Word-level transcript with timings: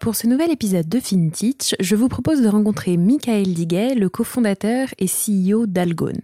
Pour 0.00 0.16
ce 0.16 0.26
nouvel 0.26 0.50
épisode 0.50 0.88
de 0.88 0.98
FinTech, 0.98 1.76
je 1.78 1.94
vous 1.94 2.08
propose 2.08 2.40
de 2.40 2.48
rencontrer 2.48 2.96
Michael 2.96 3.52
Diguet, 3.52 3.94
le 3.94 4.08
cofondateur 4.08 4.88
et 4.98 5.04
CEO 5.04 5.66
d'Algone. 5.66 6.22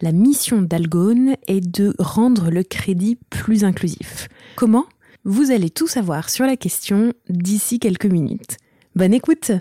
La 0.00 0.10
mission 0.10 0.62
d'Algone 0.62 1.34
est 1.48 1.60
de 1.60 1.94
rendre 1.98 2.50
le 2.50 2.62
crédit 2.62 3.18
plus 3.28 3.64
inclusif. 3.64 4.30
Comment? 4.56 4.86
Vous 5.24 5.50
allez 5.50 5.68
tout 5.68 5.86
savoir 5.86 6.30
sur 6.30 6.46
la 6.46 6.56
question 6.56 7.12
d'ici 7.28 7.78
quelques 7.78 8.06
minutes. 8.06 8.56
Bonne 8.96 9.12
écoute 9.12 9.52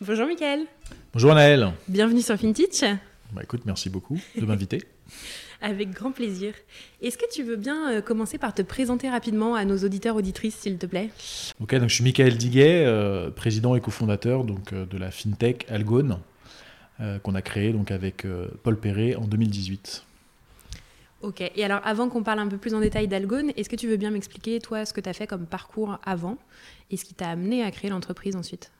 Bonjour 0.00 0.26
Mickaël 0.26 0.60
Bonjour 1.12 1.34
Naël 1.34 1.74
Bienvenue 1.86 2.22
sur 2.22 2.38
FinTech 2.38 2.82
bah 3.32 3.42
écoute, 3.44 3.62
merci 3.64 3.90
beaucoup 3.90 4.18
de 4.36 4.44
m'inviter. 4.44 4.82
Avec 5.62 5.90
grand 5.90 6.10
plaisir. 6.10 6.54
Est-ce 7.02 7.18
que 7.18 7.30
tu 7.30 7.42
veux 7.42 7.56
bien 7.56 7.92
euh, 7.92 8.00
commencer 8.00 8.38
par 8.38 8.54
te 8.54 8.62
présenter 8.62 9.10
rapidement 9.10 9.54
à 9.54 9.64
nos 9.66 9.76
auditeurs 9.78 10.16
auditrices, 10.16 10.56
s'il 10.56 10.78
te 10.78 10.86
plaît? 10.86 11.10
Ok, 11.60 11.74
donc 11.74 11.90
je 11.90 11.94
suis 11.94 12.04
Michael 12.04 12.38
Diguet, 12.38 12.84
euh, 12.86 13.30
président 13.30 13.74
et 13.74 13.80
cofondateur 13.80 14.44
donc, 14.44 14.72
euh, 14.72 14.86
de 14.86 14.96
la 14.96 15.10
fintech 15.10 15.66
Algone, 15.68 16.18
qu'on 17.22 17.34
a 17.34 17.40
créée 17.40 17.72
donc, 17.72 17.90
avec 17.90 18.26
Paul 18.62 18.78
Perret 18.78 19.14
en 19.14 19.26
2018. 19.26 20.04
Ok, 21.22 21.40
et 21.40 21.64
alors 21.64 21.80
avant 21.84 22.10
qu'on 22.10 22.22
parle 22.22 22.40
un 22.40 22.48
peu 22.48 22.58
plus 22.58 22.74
en 22.74 22.80
détail 22.80 23.08
d'Algone, 23.08 23.52
est-ce 23.56 23.70
que 23.70 23.76
tu 23.76 23.88
veux 23.88 23.96
bien 23.96 24.10
m'expliquer, 24.10 24.58
toi, 24.58 24.84
ce 24.84 24.92
que 24.92 25.00
tu 25.00 25.08
as 25.08 25.14
fait 25.14 25.26
comme 25.26 25.46
parcours 25.46 25.98
avant 26.04 26.36
et 26.90 26.98
ce 26.98 27.06
qui 27.06 27.14
t'a 27.14 27.30
amené 27.30 27.62
à 27.62 27.70
créer 27.70 27.88
l'entreprise 27.88 28.36
ensuite? 28.36 28.70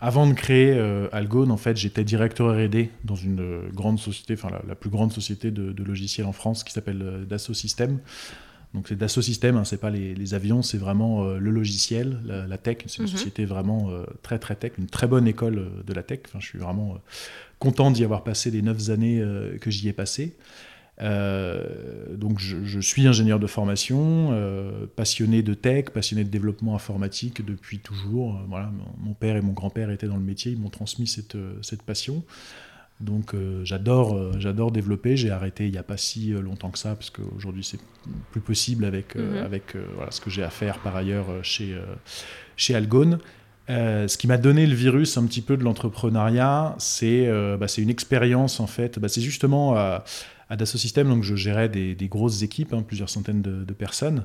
Avant 0.00 0.26
de 0.26 0.34
créer 0.34 0.72
euh, 0.72 1.08
Algone, 1.12 1.50
en 1.50 1.56
fait, 1.56 1.76
j'étais 1.76 2.04
directeur 2.04 2.54
R&D 2.54 2.90
dans 3.04 3.14
une 3.14 3.40
euh, 3.40 3.68
grande 3.72 3.98
société, 3.98 4.34
enfin 4.34 4.50
la, 4.66 4.74
plus 4.74 4.90
grande 4.90 5.12
société 5.12 5.50
de, 5.50 5.82
logiciels 5.82 6.26
en 6.26 6.32
France 6.32 6.64
qui 6.64 6.72
s'appelle 6.72 7.02
euh, 7.02 7.24
Dassault 7.24 7.54
Systèmes. 7.54 8.00
Donc 8.74 8.88
c'est 8.88 8.96
Dassault 8.96 9.22
Systèmes, 9.22 9.56
hein, 9.56 9.64
c'est 9.64 9.80
pas 9.80 9.90
les, 9.90 10.34
avions, 10.34 10.62
c'est 10.62 10.78
vraiment 10.78 11.24
le 11.24 11.50
logiciel, 11.50 12.18
la, 12.26 12.58
tech. 12.58 12.78
C'est 12.86 12.98
une 12.98 13.04
mhm. 13.04 13.08
société 13.08 13.44
vraiment 13.44 13.88
très 14.22 14.40
très 14.40 14.56
tech, 14.56 14.72
une 14.78 14.88
très 14.88 15.06
bonne 15.06 15.28
école 15.28 15.70
de 15.86 15.92
la 15.94 16.02
tech. 16.02 16.22
Enfin, 16.26 16.40
je 16.40 16.46
suis 16.46 16.58
vraiment 16.58 16.98
content 17.60 17.92
d'y 17.92 18.02
avoir 18.02 18.24
passé 18.24 18.50
les 18.50 18.62
neuf 18.62 18.90
années 18.90 19.22
que 19.60 19.70
j'y 19.70 19.88
ai 19.88 19.92
passées. 19.92 20.34
Euh, 21.02 22.14
donc 22.14 22.38
je, 22.38 22.78
suis 22.80 23.06
ingénieur 23.06 23.40
de 23.40 23.46
formation, 23.46 24.28
euh, 24.32 24.86
passionné 24.94 25.42
de 25.42 25.54
tech, 25.54 25.86
passionné 25.86 26.24
de 26.24 26.28
développement 26.28 26.74
informatique 26.74 27.44
depuis 27.44 27.80
toujours. 27.80 28.36
Euh, 28.36 28.44
voilà, 28.48 28.70
mon 28.98 29.14
père 29.14 29.36
et 29.36 29.40
mon 29.40 29.52
grand-père 29.52 29.90
étaient 29.90 30.06
dans 30.06 30.16
le 30.16 30.22
métier, 30.22 30.52
ils 30.52 30.58
m'ont 30.58 30.70
transmis 30.70 31.06
cette, 31.06 31.36
cette 31.62 31.82
passion. 31.82 32.22
Donc 33.00 33.34
j'adore, 33.64 34.38
j'adore 34.38 34.70
développer. 34.70 35.16
J'ai 35.16 35.30
arrêté 35.30 35.66
il 35.66 35.72
n'y 35.72 35.78
a 35.78 35.82
pas 35.82 35.96
si 35.96 36.28
longtemps 36.30 36.70
que 36.70 36.78
ça 36.78 36.94
parce 36.94 37.10
qu'aujourd'hui 37.10 37.64
c'est 37.64 37.80
plus 38.30 38.40
possible 38.40 38.84
avec, 38.84 39.16
mhm. 39.16 39.38
avec 39.38 39.76
voilà, 39.96 40.12
ce 40.12 40.20
que 40.20 40.30
j'ai 40.30 40.44
à 40.44 40.48
faire 40.48 40.78
par 40.78 40.94
ailleurs 40.94 41.26
chez, 41.42 41.76
chez 42.56 42.76
Algone. 42.76 43.18
ce 43.68 44.16
qui 44.16 44.28
m'a 44.28 44.38
donné 44.38 44.64
le 44.64 44.76
virus 44.76 45.18
un 45.18 45.26
petit 45.26 45.42
peu 45.42 45.56
de 45.56 45.64
l'entrepreneuriat, 45.64 46.76
c'est 46.78 47.28
bah, 47.58 47.66
une 47.76 47.90
expérience 47.90 48.60
en 48.60 48.68
fait. 48.68 49.00
Bah, 49.00 49.08
c'est 49.08 49.22
justement 49.22 49.74
à 50.50 50.56
Dassault 50.56 50.78
Systèmes, 50.78 51.08
donc 51.08 51.22
je 51.22 51.36
gérais 51.36 51.68
des, 51.68 52.08
grosses 52.08 52.42
équipes, 52.42 52.72
hein, 52.74 52.82
plusieurs 52.86 53.08
centaines 53.08 53.42
de, 53.42 53.72
personnes. 53.72 54.22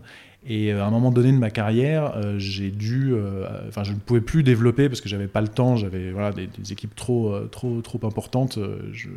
Et 0.48 0.72
euh, 0.72 0.84
à 0.84 0.86
un 0.86 0.90
moment 0.90 1.12
donné 1.12 1.32
de 1.32 1.38
ma 1.38 1.50
carrière, 1.50 2.16
euh, 2.16 2.40
j'ai 2.40 2.72
dû, 2.72 3.14
euh, 3.14 3.46
enfin, 3.68 3.84
je 3.84 3.92
ne 3.92 3.98
pouvais 3.98 4.22
plus 4.22 4.44
développer 4.44 4.88
parce 4.88 5.02
que 5.02 5.10
j'avais 5.10 5.28
pas 5.28 5.42
le 5.42 5.48
temps. 5.48 5.76
J'avais 5.76 6.12
voilà 6.12 6.32
des, 6.32 6.50
équipes 6.72 6.96
trop, 6.96 7.38
trop, 7.52 7.82
trop 7.82 8.00
importantes. 8.06 8.60
Je 8.94 9.10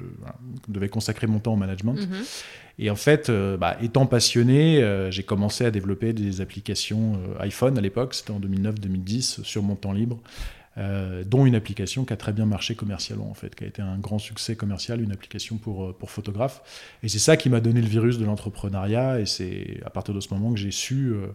devais 0.69 0.89
consacrer 0.89 1.27
mon 1.27 1.39
temps 1.39 1.53
au 1.53 1.57
management. 1.57 1.95
Mhm. 1.95 2.25
Et 2.79 2.91
en 2.91 2.97
fait, 2.97 3.31
bah, 3.31 3.77
étant 3.83 4.07
passionné, 4.07 4.83
j'ai 5.11 5.23
commencé 5.23 5.65
à 5.65 5.71
développer 5.71 6.13
des 6.13 6.41
applications 6.41 7.19
iPhone 7.39 7.79
à 7.79 7.81
l'époque. 7.81 8.15
C'était 8.15 8.33
en 8.33 8.41
2009-2010 8.41 9.45
sur 9.45 9.63
mon 9.63 9.77
temps 9.77 9.93
libre. 9.93 10.19
Euh, 10.79 11.23
dont 11.25 11.45
une 11.45 11.55
application 11.55 12.07
qui 12.07 12.15
a 12.15 12.17
très 12.17 12.33
bien 12.33 12.47
marché 12.47 12.75
commercialement, 12.75 13.31
en 13.31 13.35
fait, 13.35 13.55
qui 13.55 13.65
a 13.65 13.67
été 13.67 13.83
un 13.83 13.99
grand 13.99 14.19
succès 14.19 14.57
commercial, 14.57 15.03
une 15.03 15.13
application 15.13 15.59
pour, 15.59 15.85
euh, 15.85 15.93
pour 15.93 16.11
photographes. 16.11 16.63
Et 17.03 17.09
c'est 17.09 17.19
ça 17.19 17.37
qui 17.37 17.51
m'a 17.51 17.61
donné 17.61 17.83
le 17.83 17.87
virus 17.87 18.17
de 18.17 18.25
l'entrepreneuriat, 18.25 19.21
et 19.21 19.27
c'est 19.27 19.81
à 19.85 19.91
partir 19.91 20.15
de 20.15 20.21
ce 20.21 20.33
moment 20.33 20.51
que 20.51 20.59
j'ai 20.59 20.71
su 20.71 21.13
euh, 21.13 21.27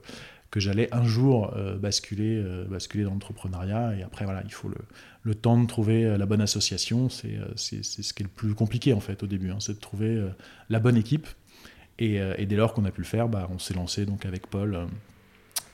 que 0.50 0.60
j'allais 0.60 0.88
un 0.94 1.04
jour 1.04 1.54
basculer, 1.78 2.42
basculer 2.70 3.04
dans 3.04 3.12
l'entrepreneuriat. 3.12 3.98
Et 3.98 4.04
après, 4.04 4.24
voilà, 4.24 4.42
il 4.46 4.54
faut 4.54 4.70
le, 4.70 4.78
le 5.24 5.36
temps 5.36 5.62
de 5.62 5.68
trouver 5.68 6.18
la 6.18 6.26
bonne 6.26 6.40
association. 6.40 7.10
C'est 7.10 7.38
ce 7.58 8.14
qui 8.14 8.24
est 8.24 8.26
le 8.26 8.30
plus 8.30 8.54
compliqué, 8.54 8.94
en 8.94 9.02
fait, 9.02 9.24
au 9.24 9.28
début, 9.28 9.52
hein, 9.52 9.58
c'est 9.60 9.74
de 9.74 9.80
trouver 9.80 10.26
la 10.70 10.80
bonne 10.80 10.96
équipe. 10.96 11.28
Et, 12.00 12.46
dès 12.46 12.56
lors 12.56 12.74
qu'on 12.74 12.86
a 12.86 12.92
pu 12.92 13.02
le 13.02 13.08
faire, 13.08 13.28
bah, 13.28 13.50
on 13.54 13.60
s'est 13.60 13.74
lancé 13.74 14.06
donc 14.06 14.26
avec 14.26 14.48
Paul 14.48 14.88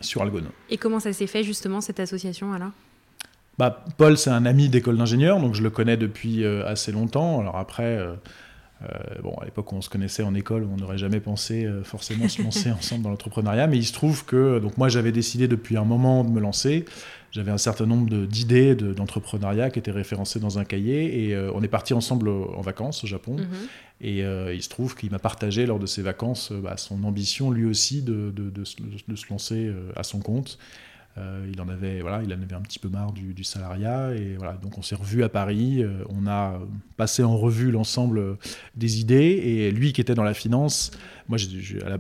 sur 0.02 0.24
Algone. 0.24 0.50
Et 0.72 0.80
comment 0.80 1.00
ça 1.00 1.14
s'est 1.14 1.28
fait, 1.28 1.44
justement, 1.44 1.80
cette 1.80 2.00
association, 2.00 2.52
alors? 2.52 2.72
Bah, 3.58 3.86
Paul, 3.98 4.18
c'est 4.18 4.32
un 4.32 4.46
ami 4.46 4.70
d'école 4.70 4.98
d'ingénieur, 4.98 5.40
donc 5.40 5.54
je 5.54 5.62
le 5.62 5.70
connais 5.70 5.98
depuis 5.98 6.44
euh, 6.44 6.66
assez 6.66 6.92
longtemps. 6.92 7.40
Alors 7.40 7.58
après, 7.58 7.98
euh, 7.98 8.14
euh, 8.82 8.88
bon, 9.22 9.36
à 9.36 9.46
l'époque 9.46 9.72
où 9.72 9.76
on 9.76 9.82
se 9.82 9.90
connaissait 9.90 10.24
en 10.24 10.34
école, 10.34 10.68
on 10.72 10.78
n'aurait 10.78 10.98
jamais 10.98 11.20
pensé 11.20 11.68
forcément 11.84 12.28
se 12.28 12.42
lancer 12.42 12.72
ensemble 12.78 13.04
dans 13.04 13.12
l'entrepreneuriat, 13.12 13.68
mais 13.68 13.78
il 13.78 13.86
se 13.86 13.94
trouve 13.94 14.26
que 14.26 14.60
donc 14.60 14.78
moi 14.78 14.90
j'avais 14.90 15.12
décidé 15.12 15.48
depuis 15.48 15.78
un 15.78 15.86
moment 15.86 16.24
de 16.24 16.32
me 16.32 16.40
lancer. 16.40 16.86
J'avais 17.32 17.52
un 17.52 17.58
certain 17.58 17.88
nombre 17.88 18.28
d'idées 18.28 18.76
d'entrepreneuriat 18.76 19.72
qui 19.72 19.80
étaient 19.80 19.90
référencées 19.90 20.40
dans 20.40 20.60
un 20.60 20.66
cahier 20.66 21.30
et 21.30 21.38
on 21.56 21.64
est 21.64 21.68
parti 21.68 21.96
ensemble 21.96 22.30
en 22.30 22.62
vacances 22.62 23.04
au 23.04 23.08
Japon. 23.08 23.38
Mhm. 23.38 23.48
Et 24.02 24.20
il 24.54 24.62
se 24.62 24.70
trouve 24.70 24.96
qu'il 24.96 25.10
m'a 25.10 25.18
partagé 25.18 25.66
lors 25.66 25.80
de 25.80 25.88
ses 25.88 26.04
vacances 26.04 26.52
bah, 26.52 26.78
son 26.78 27.04
ambition 27.04 27.50
lui 27.50 27.66
aussi 27.66 28.04
de, 28.04 28.32
de, 28.36 28.52
de 28.52 29.16
se 29.16 29.30
lancer 29.32 29.74
à 29.96 30.04
son 30.04 30.20
compte. 30.20 30.60
Euh, 31.20 31.48
il 31.52 31.62
en 31.62 31.70
avait, 31.70 32.02
voilà, 32.02 32.24
il 32.24 32.34
en 32.34 32.42
avait 32.42 32.56
un 32.56 32.62
petit 32.62 32.80
peu 32.80 32.90
marre 32.90 33.12
du, 33.12 33.44
salariat 33.44 34.16
et 34.16 34.36
voilà. 34.36 34.54
Donc 34.54 34.78
on 34.78 34.82
s'est 34.82 34.96
revu 34.96 35.24
à 35.24 35.30
Paris. 35.30 35.84
Euh, 35.84 36.04
on 36.10 36.26
a 36.26 36.60
passé 36.98 37.24
en 37.24 37.38
revue 37.38 37.72
l'ensemble 37.72 38.18
euh, 38.18 38.36
des 38.76 39.00
idées 39.00 39.16
et 39.16 39.72
lui 39.72 39.94
qui 39.94 40.02
était 40.02 40.16
dans 40.16 40.24
la 40.24 40.34
finance, 40.34 40.92
moi 41.28 41.38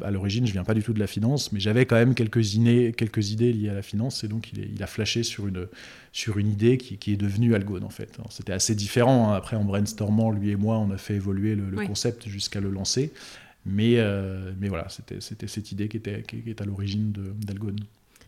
à 0.03 0.11
l'origine 0.11 0.47
je 0.47 0.51
viens 0.51 0.63
pas 0.63 0.73
du 0.73 0.81
tout 0.81 0.93
de 0.93 0.99
la 0.99 1.07
finance, 1.07 1.51
mais 1.51 1.59
j'avais 1.59 1.85
quand 1.85 1.95
même 1.95 2.15
quelques 2.15 2.55
idées, 2.55 2.93
quelques 2.97 3.31
idées 3.31 3.53
liées 3.53 3.69
à 3.69 3.73
la 3.73 3.81
finance 3.83 4.23
et 4.23 4.27
donc 4.27 4.51
il, 4.53 4.81
a 4.81 4.87
flashé 4.87 5.21
sur 5.21 5.47
une 5.47 5.67
sur 6.11 6.39
une 6.39 6.49
idée 6.49 6.77
qui, 6.77 7.11
est 7.11 7.17
devenue 7.17 7.53
Algone 7.53 7.83
en 7.83 7.89
fait. 7.89 8.17
C'était 8.29 8.53
assez 8.53 8.73
différent. 8.73 9.31
Hein. 9.31 9.35
Après 9.35 9.55
en 9.55 9.63
brainstormant, 9.63 10.31
lui 10.31 10.49
et 10.49 10.55
moi, 10.55 10.79
on 10.79 10.89
a 10.91 10.97
fait 10.97 11.15
évoluer 11.15 11.55
le, 11.55 11.85
concept 11.85 12.27
jusqu'à 12.27 12.61
le 12.61 12.69
lancer. 12.69 13.11
Mais, 13.65 13.97
mais 14.59 14.67
voilà, 14.69 14.87
c'était 14.89 15.19
cette 15.21 15.71
idée 15.71 15.87
qui, 15.87 15.97
était, 15.97 16.21
qui 16.23 16.43
est 16.45 16.61
à 16.61 16.65
l'origine 16.65 17.13
d'Algone. 17.13 17.79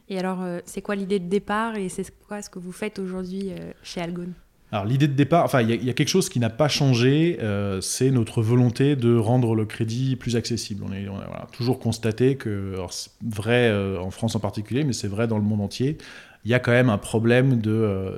Et 0.09 0.19
alors, 0.19 0.41
euh, 0.41 0.59
c'est 0.65 0.81
quoi 0.81 0.95
l'idée 0.95 1.19
de 1.19 1.27
départ 1.27 1.75
et 1.75 1.89
c'est 1.89 2.05
quoi 2.27 2.41
ce 2.41 2.49
que 2.49 2.59
vous 2.59 2.71
faites 2.71 2.99
aujourd'hui 2.99 3.49
euh, 3.49 3.71
chez 3.83 4.01
Algone? 4.01 4.33
Alors 4.71 4.85
l'idée 4.85 5.07
de 5.07 5.13
départ, 5.13 5.45
enfin 5.45 5.61
il 5.61 5.85
y, 5.85 5.89
a 5.89 5.93
quelque 5.93 6.09
chose 6.09 6.27
qui 6.27 6.39
n'a 6.39 6.49
pas 6.49 6.67
changé, 6.67 7.37
euh, 7.39 7.79
c'est 7.81 8.09
notre 8.09 8.41
volonté 8.41 8.95
de 8.95 9.15
rendre 9.15 9.55
le 9.55 9.65
crédit 9.65 10.15
plus 10.15 10.35
accessible. 10.35 10.83
On, 10.85 10.91
est, 10.91 11.07
a 11.07 11.47
toujours 11.53 11.79
constaté 11.79 12.35
que, 12.35 12.75
c'est 12.89 13.11
vrai 13.23 13.71
en 13.97 14.09
France 14.09 14.35
en 14.35 14.39
particulier, 14.39 14.83
mais 14.83 14.91
c'est 14.91 15.07
vrai 15.07 15.27
dans 15.27 15.37
le 15.37 15.43
monde 15.43 15.61
entier, 15.61 15.97
il 16.43 16.51
y 16.51 16.53
a 16.55 16.59
quand 16.59 16.71
même 16.71 16.89
un 16.89 16.97
problème 16.97 17.61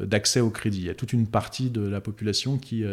d'accès 0.04 0.39
au 0.39 0.50
crédit. 0.50 0.80
Il 0.80 0.86
y 0.88 0.89
a 0.89 0.95
toute 0.95 1.13
une 1.13 1.28
partie 1.28 1.69
de 1.69 1.81
la 1.81 2.01
population 2.01 2.57
qui, 2.57 2.84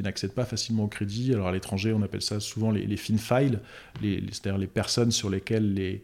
n'accède 0.00 0.32
pas 0.32 0.44
facilement 0.44 0.84
au 0.84 0.88
crédit. 0.88 1.32
Alors 1.32 1.48
à 1.48 1.52
l'étranger, 1.52 1.92
on 1.94 2.02
appelle 2.02 2.22
ça 2.22 2.40
souvent 2.40 2.70
les, 2.70 2.86
les 2.86 2.96
fin 2.98 3.16
files, 3.16 3.60
c'est-à-dire 4.02 4.58
les 4.58 4.68
personnes 4.68 5.10
sur 5.10 5.30
lesquelles 5.30 5.74
les, 5.74 6.02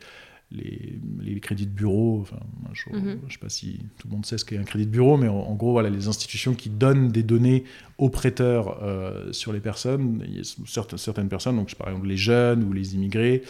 les, 0.55 1.41
crédits 1.41 1.67
de 1.67 1.73
bureau. 1.73 2.21
Enfin, 2.23 2.39
je 2.73 2.91
ne 2.91 2.99
mhm. 2.99 3.21
sais 3.31 3.39
pas 3.39 3.49
si 3.49 3.81
tout 3.99 4.09
le 4.09 4.15
monde 4.15 4.25
sait 4.25 4.39
ce 4.39 4.45
qu'est 4.45 4.57
un 4.57 4.65
crédit 4.65 4.87
de 4.87 4.91
bureau, 4.91 5.17
mais 5.17 5.29
en, 5.29 5.55
gros, 5.55 5.73
voilà, 5.73 5.91
les 5.91 6.09
institutions 6.09 6.55
qui 6.55 6.71
donnent 6.71 7.09
des 7.09 7.23
données 7.23 7.65
aux 7.99 8.09
prêteurs 8.09 8.83
euh, 8.83 9.33
sur 9.33 9.53
les 9.53 9.61
personnes, 9.61 10.25
certaines, 10.67 10.99
certaines 10.99 11.29
personnes, 11.29 11.57
donc 11.57 11.75
par 11.75 11.89
exemple 11.89 12.09
les 12.09 12.17
jeunes 12.17 12.65
ou 12.65 12.73
les 12.73 12.95
immigrés, 12.95 13.43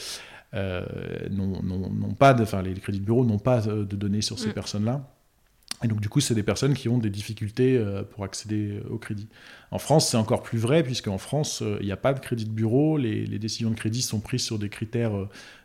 euh, 0.55 0.85
n'ont 1.31 2.15
pas, 2.19 2.41
enfin 2.41 2.62
les 2.62 2.75
crédits 2.75 3.01
de 3.01 3.05
bureau 3.05 3.25
n'ont 3.25 3.39
pas 3.39 3.61
de 3.61 3.97
données 3.97 4.23
sur 4.23 4.39
ces 4.39 4.49
mm. 4.49 4.55
personnes-là. 4.55 5.11
Et 5.83 5.89
donc, 5.89 6.01
du 6.01 6.09
coup, 6.09 6.21
c'est 6.21 6.37
des 6.37 6.45
personnes 6.45 6.73
qui 6.73 6.89
ont 6.89 6.99
des 6.99 7.11
difficultés 7.11 7.77
euh, 7.77 8.05
pour 8.05 8.25
accéder 8.25 8.81
au 8.89 8.97
crédit. 8.97 9.29
En 9.71 9.79
France, 9.79 10.09
c'est 10.09 10.17
encore 10.17 10.43
plus 10.43 10.59
vrai, 10.59 10.83
puisqu'en 10.83 11.19
France, 11.19 11.62
il 11.81 11.85
n'y 11.85 11.93
a 11.93 11.97
pas 11.97 12.15
de 12.15 12.21
crédit 12.21 12.45
de 12.45 12.51
bureau. 12.51 12.97
Les, 12.97 13.27
les, 13.27 13.39
décisions 13.39 13.71
de 13.71 13.75
crédit 13.75 14.01
sont 14.01 14.21
prises 14.21 14.45
sur 14.45 14.59
des 14.59 14.69
critères 14.69 15.12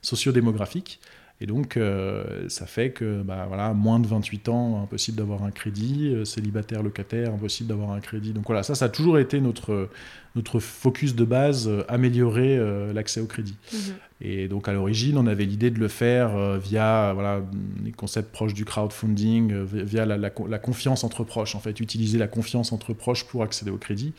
sociodémographiques. 0.02 1.00
Et 1.42 1.46
donc, 1.46 1.78
euh, 1.78 2.50
ça 2.50 2.66
fait 2.66 2.92
que 2.92 3.22
bah, 3.22 3.46
voilà, 3.48 3.74
moins 3.74 4.00
de 4.00 4.08
28 4.08 4.50
ans, 4.50 4.84
impossible 4.84 5.18
d'avoir 5.18 5.44
un 5.44 5.52
crédit, 5.52 6.14
euh, 6.14 6.26
célibataire, 6.26 6.84
locataire, 6.84 7.34
impossible 7.34 7.70
d'avoir 7.70 7.92
un 7.92 8.02
crédit. 8.02 8.34
Donc 8.34 8.46
voilà, 8.48 8.62
ça, 8.62 8.76
ça 8.76 8.86
a 8.86 8.90
toujours 8.90 9.20
été 9.20 9.40
notre, 9.40 9.90
notre 10.36 10.60
focus 10.60 11.16
de 11.16 11.24
base, 11.24 11.70
euh, 11.70 11.84
améliorer 11.88 12.60
l'accès 12.94 13.22
au 13.22 13.26
crédit. 13.26 13.56
Mhm. 13.72 13.80
Et 14.22 14.48
donc 14.50 14.68
à 14.68 14.74
l'origine, 14.74 15.18
on 15.18 15.28
avait 15.28 15.46
l'idée 15.46 15.72
de 15.72 15.80
le 15.80 15.88
faire 15.88 16.58
via 16.60 17.14
voilà, 17.14 17.42
les 17.86 17.94
concepts 17.94 18.34
proches 18.34 18.54
du 18.54 18.66
crowdfunding, 18.66 19.64
via 19.64 20.06
la, 20.06 20.18
la, 20.18 20.60
confiance 20.60 21.06
entre 21.06 21.24
proches, 21.24 21.56
en 21.56 21.62
fait, 21.62 21.80
utiliser 21.80 22.18
la 22.18 22.28
confiance 22.28 22.74
entre 22.74 22.92
proches 22.94 23.24
pour 23.24 23.44
accéder 23.44 23.72
au 23.72 23.78
crédit. 23.78 24.14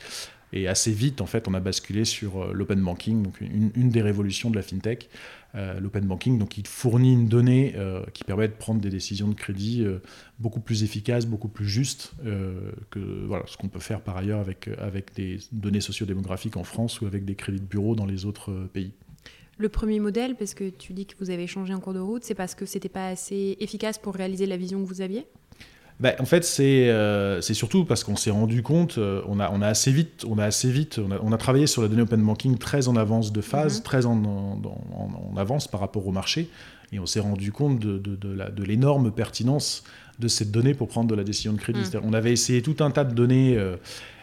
Et 0.52 0.66
assez 0.68 0.92
vite, 0.92 1.20
en 1.20 1.26
fait, 1.26 1.46
on 1.48 1.54
a 1.54 1.60
basculé 1.60 2.04
sur 2.04 2.52
l'open 2.52 2.82
banking, 2.82 3.22
donc 3.22 3.40
une, 3.40 3.90
des 3.90 4.02
révolutions 4.02 4.50
de 4.50 4.56
la 4.56 4.62
fintech. 4.62 5.08
Euh, 5.56 5.80
l'open 5.80 6.04
banking. 6.04 6.38
Donc, 6.38 6.58
il 6.58 6.66
fournit 6.66 7.12
une 7.12 7.26
donnée 7.26 7.74
euh, 7.74 8.04
qui 8.14 8.22
permet 8.22 8.46
de 8.46 8.52
prendre 8.52 8.80
des 8.80 8.88
décisions 8.88 9.26
de 9.26 9.34
crédit 9.34 9.82
euh, 9.82 9.98
beaucoup 10.38 10.60
plus 10.60 10.84
efficaces, 10.84 11.26
beaucoup 11.26 11.48
plus 11.48 11.66
justes 11.66 12.12
que 12.90 13.26
voilà, 13.26 13.44
ce 13.46 13.56
qu'on 13.56 13.68
peut 13.68 13.80
faire 13.80 14.00
par 14.00 14.16
ailleurs 14.16 14.38
avec, 14.38 14.68
avec 14.78 15.14
des 15.14 15.38
données 15.50 15.80
sociodémographiques 15.80 16.56
en 16.56 16.62
France 16.62 17.00
ou 17.00 17.06
avec 17.06 17.24
des 17.24 17.34
crédits 17.34 17.60
de 17.60 17.64
bureau 17.64 17.96
dans 17.96 18.06
les 18.06 18.26
autres 18.26 18.52
pays. 18.72 18.92
Le 19.58 19.68
premier 19.68 19.98
modèle, 19.98 20.36
parce 20.36 20.54
que 20.54 20.70
tu 20.70 20.92
dis 20.92 21.06
que 21.06 21.14
vous 21.18 21.30
avez 21.30 21.46
changé 21.46 21.74
en 21.74 21.80
cours 21.80 21.94
de 21.94 21.98
route, 21.98 22.22
c'est 22.22 22.34
parce 22.34 22.54
que 22.54 22.64
c'était 22.64 22.88
pas 22.88 23.08
assez 23.08 23.56
efficace 23.60 23.98
pour 23.98 24.14
réaliser 24.14 24.46
la 24.46 24.56
vision 24.56 24.82
que 24.82 24.88
vous 24.88 25.00
aviez? 25.00 25.26
Bah, 26.00 26.14
en 26.18 26.24
fait, 26.24 26.48
euh, 26.60 27.40
c'est 27.42 27.54
surtout 27.54 27.84
parce 27.84 28.04
qu'on 28.04 28.16
s'est 28.16 28.30
rendu 28.30 28.62
compte, 28.62 28.96
euh, 28.96 29.20
on, 29.28 29.38
a, 29.38 29.50
on 29.52 29.60
a 29.60 29.66
assez 29.66 29.92
vite, 29.92 30.24
on 30.26 30.38
a 30.38 30.44
assez 30.44 30.70
vite, 30.70 30.98
on 30.98 31.32
a, 31.32 31.36
travaillé 31.36 31.66
sur 31.66 31.82
la 31.82 31.88
donnée 31.88 32.02
open 32.02 32.22
banking 32.22 32.56
très 32.56 32.88
en 32.88 32.96
avance 32.96 33.32
de 33.32 33.40
phase, 33.42 33.78
mhm. 33.78 33.82
très 33.82 34.06
en, 34.06 34.22
en, 34.22 35.36
avance 35.36 35.68
par 35.68 35.80
rapport 35.80 36.06
au 36.06 36.12
marché, 36.12 36.48
et 36.92 36.98
on 36.98 37.06
s'est 37.06 37.20
rendu 37.20 37.52
compte 37.52 37.78
de, 37.78 37.98
de, 37.98 38.16
de 38.16 38.64
l'énorme 38.64 39.12
pertinence 39.12 39.84
de 40.18 40.28
cette 40.28 40.50
donnée 40.50 40.72
pour 40.72 40.88
prendre 40.88 41.08
de 41.08 41.14
la 41.14 41.24
décision 41.24 41.52
de 41.52 41.58
crédit. 41.58 41.80
Mhm. 41.80 42.00
On 42.04 42.14
avait 42.14 42.32
essayé 42.32 42.62
tout 42.62 42.76
un 42.80 42.90
tas 42.90 43.04
de 43.04 43.14
données. 43.14 43.56
Euh, 43.58 43.76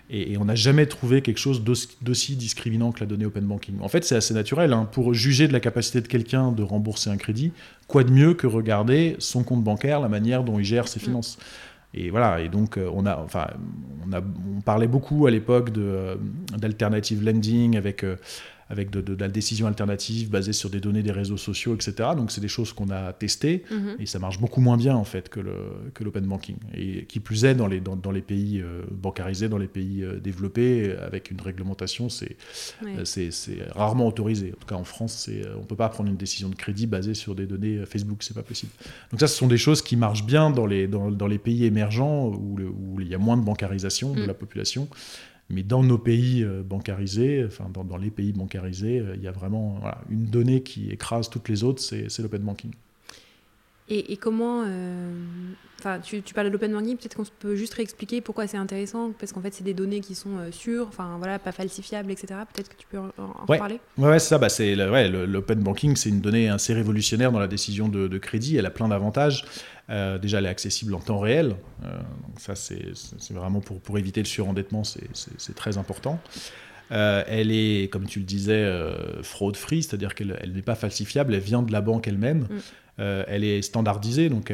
et, 0.10 0.38
on 0.38 0.46
n'a 0.46 0.56
jamais 0.56 0.86
trouvé 0.86 1.22
quelque 1.22 1.38
chose 1.38 1.64
d'aussi 2.02 2.38
discriminant 2.38 2.94
que 2.94 3.02
la 3.02 3.06
donnée 3.06 3.26
open 3.26 3.44
banking. 3.44 3.76
En 3.82 3.90
fait, 3.90 4.06
c'est 4.06 4.16
assez 4.16 4.34
naturel. 4.34 4.72
Hein. 4.72 4.88
Pour 4.92 5.14
juger 5.14 5.50
de 5.50 5.54
la 5.54 5.60
capacité 5.60 6.00
de 6.00 6.08
quelqu'un 6.08 6.54
de 6.54 6.64
rembourser 6.64 7.10
un 7.10 7.18
crédit, 7.18 7.52
quoi 7.88 8.06
de 8.06 8.12
mieux 8.12 8.34
que 8.34 8.48
regarder 8.48 9.18
son 9.20 9.44
compte 9.44 9.64
bancaire, 9.64 10.00
la 10.00 10.08
manière 10.08 10.44
dont 10.44 10.60
il 10.60 10.66
gère 10.66 10.88
ses 10.88 11.00
mm. 11.00 11.04
finances. 11.04 11.38
Et 11.98 12.10
voilà, 12.12 12.40
et 12.42 12.50
donc 12.50 12.78
euh, 12.78 12.90
on 12.94 13.06
a, 13.06 13.18
enfin, 13.18 13.48
on, 14.08 14.14
a, 14.14 14.20
on 14.20 14.62
parlait 14.62 14.88
beaucoup 14.88 15.26
à 15.26 15.32
l'époque 15.32 15.72
euh, 15.78 16.16
d'alternative 16.56 17.24
lending 17.24 17.76
avec 17.76 18.04
euh, 18.04 18.18
avec 18.70 18.90
de, 18.90 19.16
la 19.16 19.30
décision 19.30 19.68
alternative 19.68 20.30
basée 20.30 20.54
sur 20.54 20.70
des 20.70 20.80
données 20.80 21.04
des 21.04 21.12
réseaux 21.12 21.38
sociaux, 21.38 21.74
etc. 21.74 22.10
Donc 22.16 22.32
c'est 22.32 22.42
des 22.42 22.48
choses 22.48 22.74
qu'on 22.74 22.90
a 22.90 23.14
testées 23.14 23.64
mhm. 23.72 23.96
et 24.00 24.06
ça 24.06 24.20
marche 24.20 24.40
beaucoup 24.40 24.62
moins 24.62 24.78
bien 24.78 24.96
en 24.96 25.04
fait 25.04 25.30
que, 25.30 25.40
l'open 25.40 26.26
banking. 26.26 26.58
Et 26.74 27.06
qui 27.06 27.20
plus 27.20 27.46
est 27.46 27.56
dans 27.56 27.68
les, 27.68 27.80
dans, 27.80 27.96
dans 27.96 28.12
les 28.12 28.22
pays 28.22 28.62
euh, 28.62 28.84
bancarisés, 28.92 29.50
dans 29.50 29.58
les 29.58 29.68
pays 29.68 30.04
euh, 30.04 30.20
développés, 30.20 30.96
avec 31.02 31.32
une 31.32 31.42
réglementation, 31.42 32.10
c'est, 32.10 32.38
euh, 32.84 33.06
c'est, 33.06 33.32
rarement 33.72 34.08
autorisé. 34.08 34.54
En 34.56 34.60
tout 34.60 34.68
cas 34.68 34.76
en 34.76 34.84
France, 34.84 35.30
on 35.56 35.60
ne 35.60 35.66
peut 35.66 35.76
pas 35.76 35.90
prendre 35.90 36.10
une 36.10 36.18
décision 36.18 36.50
de 36.50 36.56
crédit 36.56 36.88
basée 36.88 37.14
sur 37.14 37.36
des 37.36 37.46
données 37.46 37.86
Facebook, 37.86 38.24
c'est 38.24 38.34
pas 38.34 38.44
possible. 38.44 38.72
Donc 39.12 39.20
ça, 39.20 39.28
ce 39.28 39.36
sont 39.36 39.48
des 39.48 39.58
choses 39.58 39.82
qui 39.82 39.96
marchent 39.96 40.26
bien 40.26 40.50
dans 40.50 40.66
les, 40.66 40.88
dans, 40.88 41.12
dans 41.12 41.28
les 41.28 41.38
pays 41.38 41.66
émergents 41.66 42.28
où, 42.28 42.58
où, 42.60 43.02
il 43.02 43.08
y 43.08 43.16
a 43.16 43.18
moins 43.18 43.38
de 43.38 43.44
bancarisation 43.44 44.14
de 44.14 44.24
mm. 44.24 44.28
la 44.28 44.34
population. 44.34 44.88
Mais 45.50 45.64
dans 45.64 45.84
nos 45.84 45.98
pays 45.98 46.44
euh, 46.44 46.62
bancarisés, 46.64 47.46
enfin 47.46 47.70
dans, 47.70 47.98
les 47.98 48.12
pays 48.12 48.34
bancarisés, 48.34 49.00
euh, 49.00 49.16
il 49.16 49.22
y 49.22 49.28
a 49.28 49.32
vraiment 49.32 49.82
une 50.10 50.26
donnée 50.26 50.62
qui 50.62 50.90
écrase 50.90 51.30
toutes 51.30 51.48
les 51.48 51.64
autres, 51.64 51.82
c'est 51.82 52.20
l'open 52.20 52.42
banking. 52.42 52.72
Et, 53.90 54.12
et 54.12 54.18
comment, 54.18 54.64
euh, 54.66 55.14
enfin, 55.80 56.00
tu, 56.00 56.22
tu, 56.22 56.34
parles 56.34 56.48
de 56.48 56.52
l'open 56.52 56.74
banking, 56.74 56.98
peut-être 56.98 57.16
qu'on 57.16 57.24
peut 57.40 57.56
juste 57.56 57.74
réexpliquer 57.76 58.20
pourquoi 58.20 58.46
c'est 58.46 58.58
intéressant, 58.58 59.12
parce 59.18 59.32
qu'en 59.32 59.42
fait, 59.42 59.54
c'est 59.54 59.64
des 59.64 59.74
données 59.74 60.02
qui 60.02 60.14
sont 60.14 60.52
sûres, 60.52 60.88
enfin 60.90 61.16
voilà, 61.18 61.40
pas 61.40 61.54
falsifiables, 61.54 62.12
etc. 62.12 62.40
Peut-être 62.54 62.70
que 62.70 62.76
tu 62.76 62.88
peux 62.88 62.98
en, 62.98 63.46
parler. 63.46 63.80
Ouais, 63.98 64.20
c'est 64.20 64.28
ça. 64.28 64.38
Bah, 64.38 64.50
c'est 64.50 64.76
ouais, 64.76 65.08
l'open 65.08 65.60
banking, 65.60 65.96
c'est 65.96 66.10
une 66.10 66.20
donnée 66.20 66.50
assez 66.50 66.74
révolutionnaire 66.74 67.32
dans 67.32 67.40
la 67.40 67.48
décision 67.48 67.88
de, 67.88 68.08
de 68.08 68.18
crédit. 68.18 68.58
Elle 68.58 68.66
a 68.66 68.72
plein 68.72 68.90
d'avantages. 68.90 69.46
Euh, 69.90 70.18
déjà, 70.18 70.40
elle 70.40 70.46
est 70.46 70.50
accessible 70.50 70.94
en 70.94 71.00
temps 71.00 71.20
réel. 71.20 71.56
Euh, 71.84 71.98
donc 72.28 72.40
ça, 72.40 72.56
c'est 72.56 72.94
vraiment 73.32 73.62
pour, 73.62 73.80
pour 73.80 73.98
éviter 73.98 74.22
le 74.22 74.28
surendettement, 74.28 74.84
c'est 74.84 75.56
très 75.56 75.78
important. 75.78 76.20
Euh, 76.92 77.24
elle 77.28 77.52
est, 77.52 77.92
comme 77.92 78.06
tu 78.06 78.20
le 78.20 78.26
disais, 78.26 78.70
fraude-free, 79.24 79.84
c'est-à-dire 79.84 80.16
qu'elle 80.16 80.52
n'est 80.54 80.62
pas 80.62 80.76
falsifiable, 80.76 81.34
elle 81.34 81.42
vient 81.42 81.62
de 81.62 81.72
la 81.72 81.82
banque 81.82 82.08
elle-même. 82.08 82.48
Mm. 82.50 82.58
Elle 82.98 83.44
est 83.44 83.62
standardisée, 83.62 84.30
donc 84.30 84.52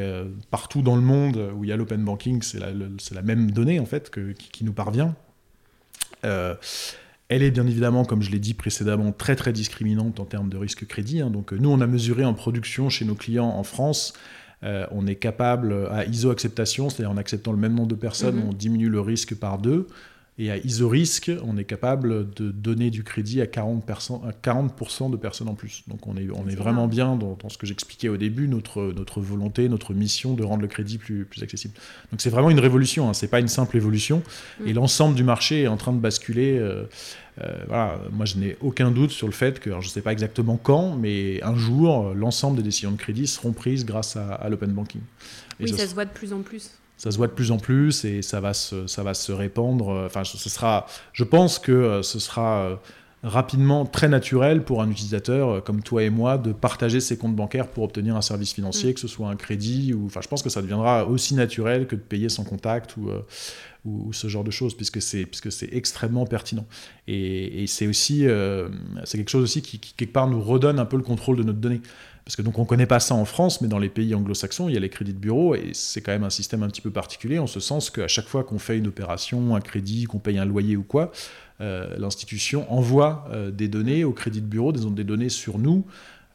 partout 0.51 0.81
dans 0.81 0.95
le 0.95 1.01
monde 1.01 1.51
où 1.55 1.63
il 1.63 1.69
y 1.69 1.73
a 1.73 1.77
l'open 1.77 2.03
banking, 2.03 2.41
c'est 2.41 2.59
la, 2.59 2.71
la, 2.71 3.21
même 3.21 3.51
donnée 3.51 3.79
en 3.79 3.85
fait 3.85 4.09
que, 4.09 4.33
qui, 4.33 4.63
nous 4.65 4.73
parvient. 4.73 5.15
Elle 6.23 6.57
est 7.29 7.51
bien 7.51 7.65
évidemment, 7.65 8.03
comme 8.03 8.21
je 8.21 8.31
l'ai 8.31 8.39
dit 8.39 8.53
précédemment, 8.53 9.11
très 9.11 9.35
très 9.35 9.53
discriminante 9.53 10.19
en 10.19 10.25
termes 10.25 10.49
de 10.49 10.57
risque 10.57 10.85
crédit. 10.85 11.21
Hein. 11.21 11.29
Donc 11.29 11.53
nous, 11.53 11.69
on 11.69 11.79
a 11.79 11.87
mesuré 11.87 12.25
en 12.25 12.33
production 12.33 12.89
chez 12.89 13.05
nos 13.05 13.15
clients 13.15 13.49
en 13.49 13.63
France 13.63 14.13
euh, 14.63 14.85
on 14.91 15.07
est 15.07 15.15
capable 15.15 15.87
à 15.91 16.05
iso-acceptation, 16.05 16.89
c'est-à-dire 16.89 17.11
en 17.11 17.17
acceptant 17.17 17.51
le 17.51 17.57
même 17.57 17.73
nombre 17.73 17.89
de 17.89 17.95
personnes, 17.95 18.37
mhm. 18.37 18.49
on 18.49 18.53
diminue 18.53 18.89
le 18.89 19.01
risque 19.01 19.35
par 19.35 19.57
deux. 19.57 19.87
Et 20.39 20.49
à 20.49 20.57
iso-risque, 20.57 21.31
on 21.43 21.57
est 21.57 21.63
capable 21.63 22.31
de 22.33 22.49
donner 22.49 22.89
du 22.89 23.03
crédit 23.03 23.39
à 23.39 23.45
40%, 23.45 24.27
à 24.27 24.31
40 24.33 25.11
de 25.11 25.17
personnes 25.17 25.47
en 25.47 25.53
plus. 25.53 25.83
Donc 25.87 26.07
on 26.07 26.17
est, 26.17 26.27
on 26.33 26.47
est 26.49 26.55
vraiment 26.55 26.87
bien 26.87 27.15
dans, 27.15 27.37
ce 27.49 27.57
que 27.59 27.67
j'expliquais 27.67 28.09
au 28.09 28.17
début, 28.17 28.47
notre, 28.47 28.93
notre 28.95 29.21
volonté, 29.21 29.69
notre 29.69 29.93
mission 29.93 30.33
de 30.33 30.43
rendre 30.43 30.63
le 30.63 30.67
crédit 30.67 30.97
plus, 30.97 31.25
plus 31.25 31.43
accessible. 31.43 31.75
Donc 32.11 32.19
c'est 32.19 32.31
vraiment 32.31 32.49
une 32.49 32.59
révolution, 32.59 33.09
hein, 33.09 33.13
c'est 33.13 33.27
pas 33.27 33.39
une 33.39 33.47
simple 33.47 33.77
évolution. 33.77 34.23
Mm. 34.59 34.67
Et 34.67 34.73
l'ensemble 34.73 35.13
du 35.13 35.23
marché 35.23 35.63
est 35.63 35.67
en 35.67 35.77
train 35.77 35.93
de 35.93 35.99
basculer. 35.99 36.57
Euh, 36.57 36.85
euh, 37.41 37.63
voilà, 37.67 37.99
moi 38.11 38.25
je 38.25 38.37
n'ai 38.37 38.57
aucun 38.61 38.89
doute 38.89 39.11
sur 39.11 39.27
le 39.27 39.33
fait 39.33 39.59
que, 39.59 39.69
je 39.69 39.87
ne 39.87 39.91
sais 39.91 40.01
pas 40.01 40.13
exactement 40.13 40.57
quand, 40.57 40.95
mais 40.95 41.43
un 41.43 41.55
jour, 41.55 42.13
l'ensemble 42.15 42.57
des 42.57 42.63
décisions 42.63 42.91
de 42.91 42.97
crédit 42.97 43.27
seront 43.27 43.53
prises 43.53 43.85
grâce 43.85 44.15
à, 44.15 44.47
l'open 44.49 44.71
banking. 44.71 45.01
oui, 45.59 45.69
ça 45.69 45.87
se 45.87 45.93
voit 45.93 46.05
de 46.05 46.11
plus 46.11 46.33
en 46.33 46.41
plus 46.41 46.71
ça 46.97 47.11
se 47.11 47.17
voit 47.17 47.27
de 47.27 47.33
plus 47.33 47.51
en 47.51 47.57
plus 47.57 48.05
et 48.05 48.21
ça 48.21 48.39
va 48.39 48.53
se, 48.53 48.87
ça 48.87 49.03
va 49.03 49.13
se 49.13 49.31
répandre. 49.31 49.89
Enfin, 50.05 50.23
ce 50.23 50.37
sera, 50.49 50.85
je 51.11 51.23
pense 51.23 51.59
que 51.59 51.71
euh, 51.71 52.01
ce 52.03 52.19
sera 52.19 52.63
euh, 52.63 52.75
rapidement 53.23 53.85
très 53.85 54.07
naturel 54.07 54.63
pour 54.63 54.81
un 54.81 54.89
utilisateur 54.89 55.49
euh, 55.49 55.59
comme 55.59 55.81
toi 55.81 56.03
et 56.03 56.09
moi 56.09 56.37
de 56.37 56.53
partager 56.53 56.99
ses 56.99 57.17
comptes 57.17 57.35
bancaires 57.35 57.67
pour 57.67 57.83
obtenir 57.83 58.15
un 58.15 58.21
service 58.21 58.53
financier, 58.53 58.91
mm. 58.91 58.93
que 58.93 58.99
ce 58.99 59.07
soit 59.07 59.27
un 59.27 59.35
crédit 59.35 59.93
ou. 59.93 60.05
Enfin, 60.05 60.21
je 60.21 60.27
pense 60.27 60.43
que 60.43 60.49
ça 60.49 60.61
deviendra 60.61 61.05
aussi 61.05 61.35
naturel 61.35 61.87
que 61.87 61.95
de 61.95 62.01
payer 62.01 62.29
sans 62.29 62.43
contact 62.43 62.95
ou. 62.97 63.09
ou, 63.85 64.13
ce 64.13 64.29
genre 64.29 64.45
de 64.45 64.51
choses, 64.51 64.73
puisque 64.73 65.01
c'est 65.01 65.25
puisque 65.25 65.51
c'est 65.51 65.67
extrêmement 65.73 66.25
pertinent. 66.25 66.65
Et, 67.09 67.65
c'est 67.67 67.85
aussi 67.85 68.25
c'est 69.03 69.17
quelque 69.17 69.29
chose 69.29 69.43
aussi 69.43 69.61
qui, 69.61 69.77
qui, 69.79 69.93
quelque 69.93 70.13
part 70.13 70.27
nous 70.27 70.41
redonne 70.41 70.79
un 70.79 70.85
peu 70.85 70.95
le 70.95 71.03
contrôle 71.03 71.35
de 71.35 71.43
notre 71.43 71.59
donnée. 71.59 71.81
Parce 72.25 72.37
que 72.37 72.41
donc 72.41 72.57
on 72.57 72.65
connaît 72.65 72.85
pas 72.85 72.99
ça 72.99 73.15
en 73.15 73.25
France, 73.25 73.59
mais 73.61 73.67
dans 73.67 73.79
les 73.79 73.89
pays 73.89 74.15
anglo-saxons, 74.15 74.69
il 74.69 74.73
y 74.73 74.77
a 74.77 74.79
les 74.79 74.89
crédits 74.89 75.13
de 75.13 75.19
bureau 75.19 75.55
et 75.55 75.71
c'est 75.73 76.01
quand 76.01 76.13
même 76.13 76.23
un 76.23 76.29
système 76.29 76.63
un 76.63 76.69
petit 76.69 76.81
peu 76.81 76.91
particulier 76.91 77.37
en 77.37 77.47
ce 77.47 77.59
sens 77.59 77.89
qu'à 77.89 78.07
chaque 78.07 78.27
fois 78.27 78.43
qu'on 78.45 78.59
fait 78.59 78.77
une 78.77 78.87
opération, 78.87 79.55
un 79.55 79.61
crédit, 79.61 80.05
qu'on 80.05 80.19
paye 80.19 80.37
un 80.37 80.45
loyer 80.45 80.77
ou 80.77 80.83
quoi, 80.83 81.11
euh, 81.59 81.93
l'institution 81.97 82.71
envoie 82.71 83.25
euh, 83.31 83.51
des 83.51 83.67
données 83.67 84.05
au 84.05 84.13
crédit 84.13 84.41
de 84.41 84.47
bureau, 84.47 84.71
des, 84.71 84.85
des 84.89 85.03
données 85.03 85.29
sur 85.29 85.59
nous, 85.59 85.85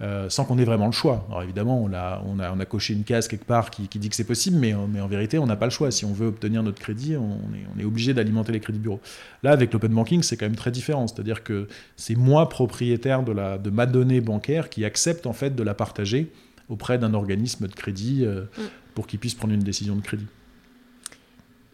euh, 0.01 0.29
sans 0.31 0.45
qu'on 0.45 0.59
ait 0.59 0.65
vraiment 0.65 0.87
le 0.87 0.93
choix. 0.93 1.27
Alors 1.29 1.43
évidemment, 1.43 1.83
on 1.83 1.93
a, 1.93 2.23
on 2.25 2.39
a, 2.39 2.53
on 2.53 2.61
a 2.61 2.65
coché 2.65 2.95
une 2.95 3.03
case 3.03 3.27
quelque 3.27 3.45
part 3.45 3.71
qui, 3.71 3.89
qui 3.89 3.99
dit 3.99 4.09
que 4.09 4.15
c'est 4.15 4.23
possible, 4.23 4.57
mais, 4.57 4.73
mais, 4.89 5.01
en 5.01 5.09
vérité, 5.09 5.39
on 5.39 5.47
n'a 5.47 5.57
pas 5.57 5.67
le 5.67 5.71
choix. 5.71 5.91
Si 5.91 6.05
on 6.05 6.13
veut 6.13 6.29
obtenir 6.29 6.63
notre 6.63 6.79
crédit, 6.81 7.17
on 7.17 7.33
est, 7.55 7.67
on 7.75 7.81
est 7.81 7.85
obligé 7.85 8.15
d'alimenter 8.15 8.53
les 8.53 8.61
crédits 8.61 8.79
bureaux. 8.79 9.01
Là, 9.43 9.51
avec 9.51 9.73
l'open 9.73 9.93
banking, 9.93 10.23
c'est 10.23 10.37
quand 10.37 10.47
même 10.47 10.55
très 10.55 10.71
différent. 10.71 11.09
C'est-à-dire 11.09 11.43
que 11.43 11.67
c'est 11.97 12.15
moi, 12.15 12.49
propriétaire 12.49 13.25
de, 13.25 13.33
la, 13.33 13.59
de 13.59 13.71
ma 13.71 13.87
donnée 13.87 14.21
bancaire, 14.21 14.71
qui 14.71 14.85
accepte 14.85 15.27
en 15.27 15.33
fait 15.33 15.57
de 15.57 15.63
la 15.65 15.75
partager 15.75 16.31
auprès 16.69 16.99
d'un 16.99 17.15
organisme 17.15 17.67
de 17.67 17.75
crédit 17.75 18.25
euh, 18.25 18.43
mm. 18.43 18.63
pour 18.95 19.07
qu'il 19.09 19.19
puisse 19.19 19.35
prendre 19.35 19.55
une 19.55 19.65
décision 19.65 19.97
de 19.97 20.03
crédit. 20.03 20.27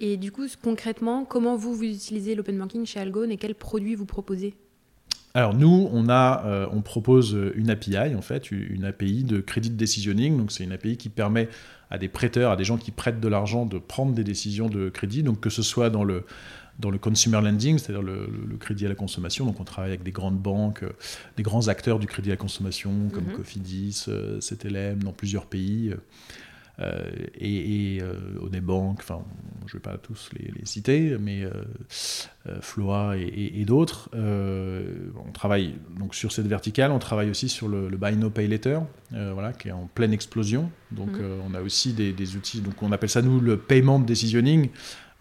Et 0.01 0.17
du 0.17 0.33
coup, 0.33 0.47
concrètement, 0.63 1.25
comment 1.25 1.57
vous, 1.57 1.75
vous 1.75 1.85
utilisez 1.85 2.35
l'open 2.35 2.59
banking 2.59 2.85
chez 2.87 3.01
Algone 3.01 3.31
et 3.31 3.37
quels 3.37 3.55
produits 3.55 3.95
vous 3.95 4.07
proposez? 4.07 4.55
Alors 5.35 5.53
nous, 5.53 5.89
on, 5.93 6.09
a, 6.09 6.69
on 6.71 6.81
propose 6.81 7.37
une 7.57 7.69
API, 7.69 8.15
en 8.15 8.23
fait, 8.23 8.53
une 8.53 8.85
API 8.85 9.25
de 9.25 9.41
credit 9.41 9.71
decisioning. 9.71 10.37
Donc 10.39 10.53
c'est 10.53 10.63
une 10.63 10.71
API 10.71 10.97
qui 10.97 11.09
permet 11.09 11.49
à 11.91 11.99
des 11.99 12.09
prêteurs, 12.09 12.53
à 12.53 12.57
des 12.57 12.65
gens 12.65 12.77
qui 12.77 12.93
prêtent 12.93 13.21
de 13.21 13.29
l'argent, 13.29 13.67
de 13.67 13.79
prendre 13.79 14.13
des 14.13 14.23
décisions 14.23 14.69
de 14.69 14.91
crédit. 14.91 15.25
Donc 15.25 15.41
que 15.41 15.51
ce 15.51 15.63
soit 15.63 15.91
dans 15.91 16.05
le, 16.05 16.25
dans 16.79 16.91
le 16.91 16.99
consumer 16.99 17.41
lending, 17.41 17.79
c'est-à-dire 17.79 18.03
le, 18.03 18.29
crédit 18.61 18.87
à 18.87 18.89
la 18.89 18.95
consommation. 18.95 19.45
Donc 19.45 19.59
on 19.59 19.65
travaille 19.65 19.91
avec 19.91 20.05
des 20.05 20.13
grandes 20.13 20.39
banques, 20.39 20.85
des 21.37 21.43
grands 21.43 21.67
acteurs 21.69 21.99
du 21.99 22.07
crédit 22.07 22.31
à 22.31 22.35
la 22.35 22.37
consommation, 22.37 22.93
comme 23.13 23.25
mm-hmm. 23.25 23.37
Cofidis, 23.37 24.07
CTLM, 24.41 25.03
dans 25.03 25.13
plusieurs 25.13 25.47
pays. 25.47 25.93
Euh, 26.81 27.05
et, 27.39 27.97
et 27.97 28.03
euh, 28.03 28.15
Onebank, 28.41 28.99
enfin, 28.99 29.23
je 29.67 29.77
ne 29.77 29.79
vais 29.79 29.83
pas 29.83 29.97
tous 29.97 30.31
les, 30.33 30.53
citer, 30.65 31.17
mais 31.21 31.45
euh, 31.45 31.51
Floa 32.61 33.17
et, 33.17 33.65
d'autres. 33.65 34.11
on 34.15 35.33
travaille 35.33 35.77
donc 35.99 36.15
sur 36.15 36.33
cette 36.33 36.47
verticale, 36.47 36.91
on 36.91 36.99
travaille 36.99 37.31
aussi 37.31 37.49
sur 37.49 37.69
le, 37.69 37.89
Buy 37.89 38.17
No 38.17 38.31
Pay 38.31 38.49
Later, 38.49 38.81
voilà, 39.11 39.53
qui 39.53 39.69
est 39.69 39.73
en 39.73 39.89
pleine 39.95 40.13
explosion. 40.13 40.71
Donc 40.91 41.19
mhm. 41.19 41.41
on 41.49 41.55
a 41.55 41.61
aussi 41.61 41.93
des, 41.93 42.37
outils, 42.37 42.61
donc 42.61 42.83
on 42.83 42.93
appelle 42.93 43.09
ça 43.09 43.23
nous 43.23 43.41
le 43.41 43.57
payment 43.57 44.01
decisioning. 44.01 44.69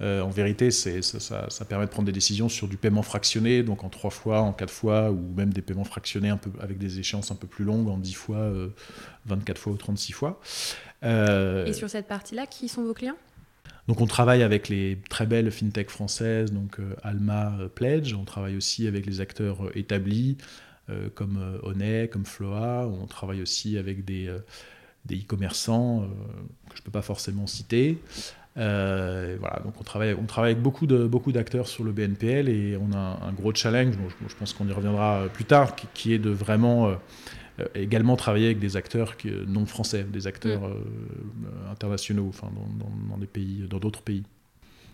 en 0.02 0.30
vérité, 0.30 0.72
ça, 0.72 1.02
ça, 1.02 1.50
ça, 1.50 1.66
permet 1.66 1.86
de 1.86 1.92
prendre 1.92 2.08
des 2.08 2.12
décisions 2.12 2.50
sur 2.50 2.68
du 2.68 2.76
paiement 2.76 3.04
fractionné, 3.04 3.64
donc 3.64 3.84
en 3.84 3.90
trois 3.90 4.10
fois, 4.10 4.42
en 4.42 4.52
quatre 4.52 4.74
fois, 4.74 5.12
ou 5.12 5.34
même 5.38 5.54
des 5.54 5.62
paiements 5.62 5.86
fractionnés 5.86 6.30
un 6.30 6.38
peu, 6.38 6.52
avec 6.60 6.78
des 6.78 7.00
échéances 7.00 7.32
un 7.32 7.36
peu 7.36 7.48
plus 7.48 7.64
longues, 7.64 7.88
en 7.88 7.98
10 7.98 8.14
fois, 8.14 8.52
24 9.28 9.58
fois 9.58 9.74
ou 9.74 9.78
36 9.78 10.12
fois. 10.12 10.42
Euh, 11.04 11.66
Et 11.66 11.74
sur 11.74 11.90
cette 11.90 12.08
partie-là, 12.08 12.46
qui 12.48 12.68
sont 12.68 12.84
vos 12.84 12.94
clients? 12.94 13.18
Donc 13.88 14.00
on 14.00 14.06
travaille 14.06 14.44
avec 14.44 14.70
les 14.70 14.98
très 15.10 15.26
belles 15.26 15.52
fintech 15.52 15.90
françaises, 15.90 16.54
donc 16.54 16.80
euh, 16.80 16.96
Alma, 17.04 17.54
euh, 17.60 17.68
Pledge. 17.68 18.14
On 18.14 18.24
travaille 18.24 18.56
aussi 18.56 18.88
avec 18.88 19.06
les 19.06 19.22
acteurs 19.22 19.76
établis 19.76 20.38
comme 21.16 21.40
Onet, 21.64 22.10
comme 22.10 22.26
Floa. 22.26 22.86
On 22.86 23.08
travaille 23.08 23.42
aussi 23.42 23.78
avec 23.78 24.04
des 24.04 24.30
des 25.06 25.16
e-commerçants 25.16 26.02
que 26.70 26.76
je 26.76 26.82
ne 26.82 26.86
peux 26.86 26.92
pas 26.92 27.02
forcément 27.02 27.48
citer. 27.48 28.00
voilà, 28.56 29.62
donc 29.64 29.76
on 29.80 29.84
travaille, 29.84 30.14
on 30.14 30.26
travaille 30.26 30.52
avec 30.52 30.62
beaucoup 30.62 30.86
de 30.86 31.08
beaucoup 31.08 31.32
d'acteurs 31.32 31.70
sur 31.70 31.86
le 31.86 31.94
BNPL 31.94 32.50
et 32.50 32.78
on 32.78 32.92
a 32.94 33.18
un, 33.26 33.32
gros 33.32 33.56
challenge. 33.56 33.96
je, 34.28 34.36
pense 34.36 34.52
qu'on 34.52 34.68
y 34.68 34.74
reviendra 34.74 35.28
plus 35.34 35.46
tard, 35.46 35.78
qui, 35.78 35.88
qui 35.94 36.14
est 36.14 36.20
de 36.20 36.32
vraiment 36.32 36.98
euh, 37.60 37.66
également 37.76 38.16
travailler 38.16 38.48
avec 38.48 38.60
des 38.60 38.78
acteurs 38.78 39.16
qui, 39.16 39.30
euh, 39.30 39.46
non 39.48 39.66
français, 39.66 40.04
des 40.04 40.26
acteurs 40.26 40.62
mm. 40.62 40.74
euh, 40.74 41.72
internationaux, 41.72 42.28
enfin, 42.30 42.50
dans, 43.10 43.18
des 43.18 43.28
pays, 43.28 43.68
dans 43.70 43.78
d'autres 43.78 44.02
pays. 44.02 44.24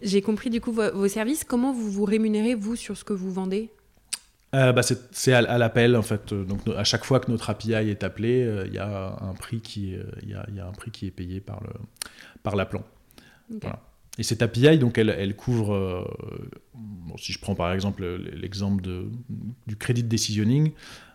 J'ai 0.02 0.22
compris 0.22 0.50
du 0.50 0.60
coup 0.60 0.74
vos, 0.74 1.08
services. 1.08 1.44
Comment 1.44 1.74
vous 1.74 1.90
vous 1.90 2.06
rémunérez, 2.06 2.56
vous, 2.56 2.76
sur 2.76 2.98
ce 2.98 3.04
que 3.04 3.14
vous 3.14 3.32
vendez? 3.32 3.70
Bah 4.52 4.82
c'est 5.12 5.32
à, 5.34 5.58
l'appel 5.60 5.96
en 5.96 6.02
fait. 6.02 6.34
Donc 6.34 6.62
à 6.76 6.84
chaque 6.84 7.06
fois 7.06 7.20
que 7.20 7.30
notre 7.30 7.52
API 7.52 7.74
est 7.74 8.04
appelé, 8.04 8.64
il 8.66 8.74
y 8.74 8.80
a 8.80 9.16
un 9.22 9.34
prix 9.36 9.62
qui 9.62 9.96
il 10.24 10.28
y, 10.28 10.32
y, 10.32 10.60
a 10.60 10.68
un 10.68 10.72
prix 10.72 10.90
qui 10.90 11.06
est 11.06 11.12
payé 11.12 11.40
par 11.40 11.62
le 11.62 11.70
par 12.42 12.56
l'appelant. 12.56 12.84
Voilà. 13.62 13.84
Et 14.18 14.24
cette 14.24 14.42
API 14.42 14.80
donc 14.80 14.98
elle, 14.98 15.10
elle 15.10 15.36
couvre 15.36 16.04
si 17.18 17.32
je 17.32 17.40
prends 17.40 17.54
par 17.54 17.72
exemple 17.74 18.04
l'exemple 18.34 18.82
du 19.68 19.76
credit 19.76 20.04
decisioning, 20.04 20.72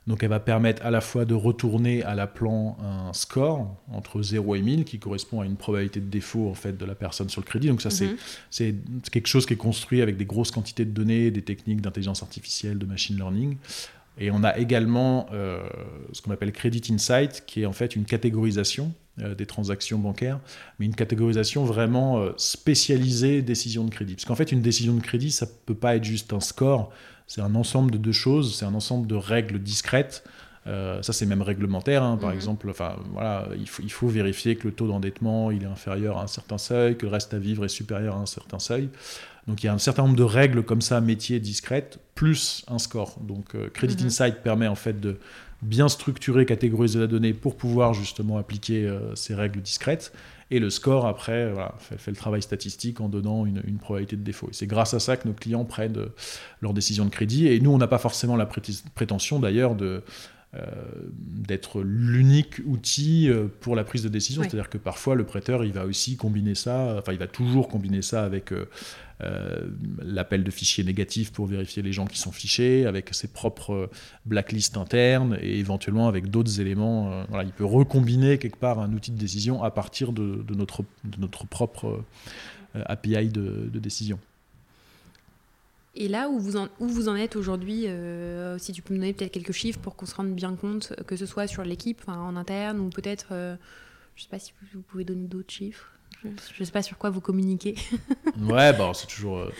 donc 0.06 0.22
elle 0.22 0.28
va 0.28 0.40
permettre 0.40 0.84
à 0.84 0.90
la 0.90 1.00
fois 1.00 1.24
de 1.24 1.34
retourner 1.34 2.02
à 2.02 2.14
l'appelant 2.14 2.76
un 2.82 3.12
score 3.12 3.74
entre 3.90 4.22
0 4.22 4.54
et 4.56 4.62
1000 4.62 4.84
qui 4.84 4.98
correspond 4.98 5.40
à 5.40 5.46
une 5.46 5.56
probabilité 5.56 6.00
de 6.00 6.06
défaut 6.06 6.48
en 6.50 6.54
fait 6.54 6.76
de 6.76 6.84
la 6.84 6.94
personne 6.94 7.30
sur 7.30 7.40
le 7.40 7.46
crédit. 7.46 7.68
Donc 7.68 7.80
ça 7.80 7.90
c'est 7.90 8.72
mhm. 8.72 9.00
quelque 9.10 9.28
chose 9.28 9.46
qui 9.46 9.54
est 9.54 9.58
construit 9.58 10.02
avec 10.02 10.16
des 10.16 10.26
grosses 10.26 10.50
quantités 10.50 10.84
de 10.84 10.90
données, 10.90 11.30
des 11.30 11.42
techniques 11.42 11.80
d'intelligence 11.80 12.22
artificielle, 12.22 12.78
de 12.78 12.86
machine 12.86 13.16
learning. 13.16 13.56
Et 14.18 14.30
on 14.30 14.44
a 14.44 14.56
également 14.58 15.26
euh, 15.32 15.60
ce 16.12 16.22
qu'on 16.22 16.30
appelle 16.30 16.52
Credit 16.52 16.82
Insight, 16.92 17.44
qui 17.46 17.62
est 17.62 17.66
en 17.66 17.72
fait 17.72 17.96
une 17.96 18.04
catégorisation 18.04 18.92
euh, 19.20 19.34
des 19.34 19.46
transactions 19.46 19.98
bancaires, 19.98 20.38
mais 20.78 20.86
une 20.86 20.94
catégorisation 20.94 21.64
vraiment 21.64 22.18
euh, 22.18 22.32
spécialisée 22.36 23.42
décision 23.42 23.84
de 23.84 23.90
crédit. 23.90 24.14
Parce 24.14 24.24
qu'en 24.24 24.36
fait, 24.36 24.52
une 24.52 24.62
décision 24.62 24.94
de 24.94 25.00
crédit, 25.00 25.32
ça 25.32 25.46
ne 25.46 25.50
peut 25.66 25.74
pas 25.74 25.96
être 25.96 26.04
juste 26.04 26.32
un 26.32 26.40
score, 26.40 26.92
c'est 27.26 27.40
un 27.40 27.54
ensemble 27.54 27.90
de 27.90 27.98
deux 27.98 28.12
choses, 28.12 28.56
c'est 28.56 28.64
un 28.64 28.74
ensemble 28.74 29.06
de 29.06 29.14
règles 29.14 29.58
discrètes. 29.58 30.24
Euh, 30.66 31.02
ça, 31.02 31.12
c'est 31.12 31.26
même 31.26 31.42
réglementaire. 31.42 32.02
Hein, 32.02 32.16
par 32.16 32.30
mhm. 32.30 32.36
exemple, 32.36 32.70
enfin, 32.70 32.96
voilà, 33.12 33.48
il, 33.58 33.68
faut, 33.68 33.82
il 33.82 33.92
faut 33.92 34.08
vérifier 34.08 34.56
que 34.56 34.66
le 34.66 34.72
taux 34.72 34.86
d'endettement 34.86 35.50
il 35.50 35.62
est 35.62 35.66
inférieur 35.66 36.18
à 36.18 36.22
un 36.22 36.26
certain 36.26 36.58
seuil, 36.58 36.96
que 36.96 37.04
le 37.06 37.12
reste 37.12 37.34
à 37.34 37.38
vivre 37.38 37.64
est 37.64 37.68
supérieur 37.68 38.16
à 38.16 38.20
un 38.20 38.26
certain 38.26 38.58
seuil. 38.58 38.88
Donc 39.46 39.62
il 39.62 39.66
y 39.66 39.68
a 39.68 39.74
un 39.74 39.78
certain 39.78 40.04
nombre 40.04 40.16
de 40.16 40.22
règles 40.22 40.62
comme 40.62 40.80
ça, 40.80 41.00
métiers 41.00 41.38
discrètes, 41.38 41.98
plus 42.14 42.64
un 42.68 42.78
score. 42.78 43.18
Donc 43.20 43.54
euh, 43.54 43.68
Credit 43.72 43.96
mhm. 44.02 44.06
Insight 44.06 44.42
permet 44.42 44.68
en 44.68 44.74
fait 44.74 45.00
de 45.00 45.18
bien 45.60 45.88
structurer, 45.88 46.46
catégoriser 46.46 46.98
la 46.98 47.06
donnée 47.06 47.34
pour 47.34 47.56
pouvoir 47.56 47.94
justement 47.94 48.38
appliquer 48.38 48.86
euh, 48.86 49.14
ces 49.14 49.34
règles 49.34 49.60
discrètes. 49.60 50.12
Et 50.54 50.60
le 50.60 50.70
score, 50.70 51.04
après, 51.06 51.50
voilà, 51.50 51.74
fait, 51.80 52.12
le 52.12 52.16
travail 52.16 52.40
statistique 52.40 53.00
en 53.00 53.08
donnant 53.08 53.44
une, 53.44 53.60
probabilité 53.80 54.14
de 54.14 54.22
défaut. 54.22 54.46
Et 54.50 54.54
c'est 54.54 54.68
grâce 54.68 54.94
à 54.94 55.00
ça 55.00 55.16
que 55.16 55.26
nos 55.26 55.34
clients 55.34 55.64
prennent 55.64 55.98
euh, 55.98 56.14
leurs 56.60 56.72
décisions 56.72 57.04
de 57.04 57.10
crédit. 57.10 57.48
Et 57.48 57.58
nous, 57.58 57.72
on 57.72 57.78
n'a 57.78 57.88
pas 57.88 57.98
forcément 57.98 58.36
la 58.36 58.46
prétention 58.46 59.40
d'ailleurs 59.40 59.74
de, 59.74 59.84
euh, 59.84 60.00
d'être 61.08 61.82
l'unique 61.82 62.60
outil 62.64 63.28
euh, 63.28 63.46
pour 63.60 63.76
la 63.76 63.84
prise 63.84 64.02
de 64.02 64.08
décision. 64.08 64.42
C'est-à-dire 64.42 64.70
que 64.70 64.78
parfois 64.78 65.14
le 65.14 65.24
prêteur, 65.24 65.64
il 65.64 65.72
va 65.72 65.84
aussi 65.84 66.16
combiner 66.16 66.54
ça, 66.54 66.96
enfin 66.98 67.12
il 67.12 67.18
va 67.18 67.26
toujours 67.26 67.68
combiner 67.68 68.02
ça 68.02 68.24
avec 68.24 68.52
euh, 68.52 68.66
l'appel 70.02 70.44
de 70.44 70.50
fichiers 70.50 70.84
négatifs 70.84 71.32
pour 71.32 71.46
vérifier 71.46 71.82
les 71.82 71.92
gens 71.92 72.06
qui 72.06 72.18
sont 72.18 72.32
fichés, 72.32 72.86
avec 72.86 73.14
ses 73.14 73.28
propres 73.28 73.90
blacklists 74.26 74.76
internes 74.76 75.38
et 75.40 75.58
éventuellement 75.58 76.08
avec 76.08 76.30
d'autres 76.30 76.60
éléments. 76.60 77.24
voilà, 77.28 77.44
il 77.44 77.52
peut 77.52 77.64
recombiner 77.64 78.38
quelque 78.38 78.58
part 78.58 78.78
un 78.78 78.92
outil 78.92 79.10
de 79.10 79.18
décision 79.18 79.62
à 79.62 79.70
partir 79.70 80.12
de, 80.12 80.44
notre, 80.54 80.82
de 81.04 81.20
notre 81.20 81.46
propre 81.46 82.02
API 82.74 83.28
de 83.28 83.78
décision. 83.78 84.18
Et 85.96 86.08
là 86.08 86.28
où 86.28 86.38
vous 86.38 86.56
en, 86.56 86.68
où 86.80 86.88
vous 86.88 87.08
en 87.08 87.14
êtes 87.14 87.36
aujourd'hui, 87.36 87.86
euh, 87.86 88.58
si 88.58 88.72
tu 88.72 88.82
peux 88.82 88.94
me 88.94 88.98
donner 88.98 89.12
peut-être 89.12 89.32
quelques 89.32 89.52
chiffres 89.52 89.78
pour 89.78 89.94
qu'on 89.94 90.06
se 90.06 90.14
rende 90.14 90.34
bien 90.34 90.56
compte, 90.56 90.92
que 91.06 91.16
ce 91.16 91.24
soit 91.24 91.46
sur 91.46 91.62
l'équipe, 91.62 92.02
en 92.08 92.34
interne, 92.34 92.80
ou 92.80 92.90
peut-être, 92.90 93.28
euh, 93.30 93.54
je 94.16 94.22
ne 94.22 94.24
sais 94.24 94.30
pas 94.30 94.38
si 94.40 94.52
vous 94.74 94.82
pouvez 94.82 95.04
donner 95.04 95.28
d'autres 95.28 95.52
chiffres. 95.52 95.90
Je 96.24 96.30
ne 96.60 96.64
sais 96.64 96.72
pas 96.72 96.82
sur 96.82 96.98
quoi 96.98 97.10
vous 97.10 97.20
communiquez. 97.20 97.76
ouais, 98.40 98.72
bah, 98.72 98.90
c'est 98.94 99.06
toujours... 99.06 99.38
Euh, 99.38 99.52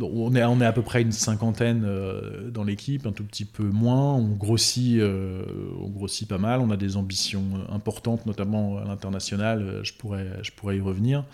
on, 0.00 0.34
est, 0.34 0.44
on 0.44 0.60
est 0.60 0.66
à 0.66 0.72
peu 0.72 0.82
près 0.82 1.02
une 1.02 1.12
cinquantaine 1.12 1.86
dans 2.50 2.64
l'équipe, 2.64 3.06
un 3.06 3.12
tout 3.12 3.24
petit 3.24 3.46
peu 3.46 3.64
moins. 3.64 4.14
On 4.14 4.28
grossit, 4.34 5.00
on 5.00 5.88
grossit 5.88 6.28
pas 6.28 6.36
mal. 6.36 6.60
On 6.60 6.70
a 6.70 6.76
des 6.76 6.98
ambitions 6.98 7.42
importantes, 7.70 8.26
notamment 8.26 8.76
à 8.76 8.84
l'international. 8.84 9.80
Je 9.84 9.94
pourrais, 9.94 10.42
je 10.42 10.52
pourrais 10.52 10.76
y 10.76 10.80
revenir 10.80 11.24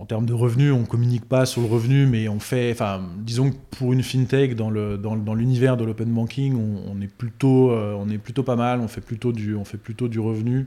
en 0.00 0.06
termes 0.06 0.24
de 0.24 0.32
revenus, 0.32 0.72
on 0.72 0.84
communique 0.84 1.26
pas 1.26 1.44
sur 1.44 1.60
le 1.60 1.68
revenu, 1.68 2.06
mais 2.06 2.26
on 2.26 2.40
fait, 2.40 2.72
enfin, 2.72 3.02
disons 3.18 3.50
que 3.50 3.56
pour 3.70 3.92
une 3.92 4.02
fintech 4.02 4.56
dans 4.56 4.70
l'univers 5.34 5.76
de 5.76 5.84
l'open 5.84 6.10
banking, 6.10 6.56
on, 6.56 6.98
est 7.02 7.06
plutôt 7.06 7.70
euh, 7.70 7.94
on 7.98 8.08
est 8.08 8.18
pas 8.42 8.56
mal, 8.56 8.80
on 8.80 8.88
fait 8.88 9.02
plutôt 9.02 9.32
du 9.32 9.54
on 9.54 9.64
fait 9.66 9.76
plutôt 9.76 10.08
du 10.08 10.18
revenu. 10.18 10.66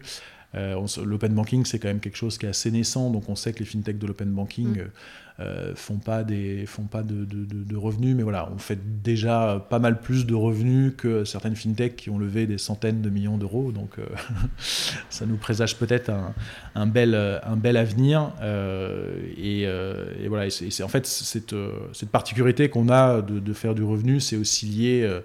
Euh, 0.56 0.86
l'open 1.04 1.34
banking, 1.34 1.66
c'est 1.66 1.80
quand 1.80 1.88
même 1.88 2.00
quelque 2.00 2.18
chose 2.18 2.38
qui 2.38 2.46
est 2.46 2.50
assez 2.50 2.70
naissant, 2.70 3.10
donc 3.10 3.28
on 3.28 3.36
sait 3.36 3.54
que 3.54 3.60
les 3.60 3.66
fintechs 3.66 3.98
de 3.98 4.06
l'open 4.06 4.30
banking 4.30 4.78
mm. 4.78 4.90
euh, 5.40 5.74
font 5.76 5.98
pas 5.98 6.24
des 6.24 6.68
font 6.68 6.84
pas 6.84 7.02
de, 7.02 7.26
de, 7.26 7.76
revenus, 7.76 8.16
mais 8.16 8.22
voilà, 8.22 8.50
on 8.54 8.60
fait 8.60 8.78
déjà 9.02 9.66
pas 9.72 9.80
mal 9.80 10.00
plus 10.00 10.28
de 10.28 10.36
revenus 10.36 10.94
que 10.96 11.26
certaines 11.26 11.56
fintechs 11.56 11.96
qui 11.96 12.12
ont 12.12 12.20
levé 12.20 12.46
des 12.46 12.60
centaines 12.60 13.02
de 13.02 13.10
millions 13.10 13.38
d'euros, 13.38 13.72
donc 13.72 13.98
euh, 13.98 14.06
ça 15.10 15.26
nous 15.26 15.38
présage 15.38 15.76
peut-être 15.78 16.12
un, 16.12 16.36
un, 16.76 16.86
bel 16.86 17.16
un 17.16 17.56
bel 17.56 17.76
avenir. 17.76 18.32
Et, 19.38 19.62
et, 19.64 20.28
voilà, 20.28 20.50
c'est 20.52 20.84
en 20.84 20.88
fait 20.88 21.08
cette, 21.08 21.56
cette 21.94 22.10
particularité 22.10 22.70
qu'on 22.70 22.90
a 22.90 23.22
de, 23.22 23.54
faire 23.54 23.74
du 23.74 23.84
revenu, 23.84 24.20
c'est 24.20 24.36
aussi 24.36 24.68
lié 24.68 25.22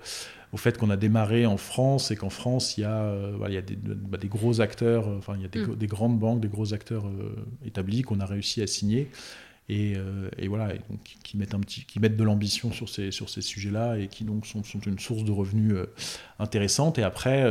au 0.53 0.57
fait 0.57 0.79
qu'on 0.79 0.91
a 0.91 0.97
démarré 0.97 1.47
en 1.47 1.57
France 1.57 2.11
et 2.11 2.17
qu'en 2.17 2.31
France, 2.31 2.79
il 2.79 2.83
y 2.83 2.85
a, 2.85 3.03
euh, 3.03 3.37
il 3.49 3.55
y 3.55 3.59
a 3.59 3.63
des, 3.63 3.77
bah, 3.77 4.19
des, 4.19 4.29
gros 4.29 4.61
acteurs, 4.61 5.09
euh, 5.09 5.19
enfin, 5.19 5.35
il 5.37 5.43
y 5.43 5.45
a 5.45 5.49
des, 5.49 5.61
mm. 5.61 5.77
des, 5.77 5.87
grandes 5.87 6.19
banques, 6.19 6.41
des 6.41 6.49
gros 6.49 6.73
acteurs 6.73 7.07
euh, 7.07 7.35
établis 7.67 8.03
qu'on 8.03 8.21
a 8.21 8.27
réussi 8.27 8.63
à 8.63 8.67
signer. 8.67 9.11
Et, 9.71 9.97
et, 10.39 10.49
voilà, 10.49 10.69
donc, 10.89 11.01
qui 11.23 11.37
mettent 11.37 11.53
un 11.53 11.61
petit, 11.61 11.85
qui 11.85 12.01
mettent 12.01 12.17
de 12.17 12.25
l'ambition 12.25 12.73
sur 12.73 12.89
ces 12.89 13.11
sur 13.11 13.29
ces 13.29 13.43
sujets-là 13.43 13.99
et 13.99 14.09
qui 14.09 14.25
donc 14.25 14.47
sont, 14.47 14.63
une 14.63 14.99
source 14.99 15.25
de 15.25 15.31
revenus 15.31 15.75
intéressante. 16.39 16.99
Et 16.99 17.03
après, 17.03 17.43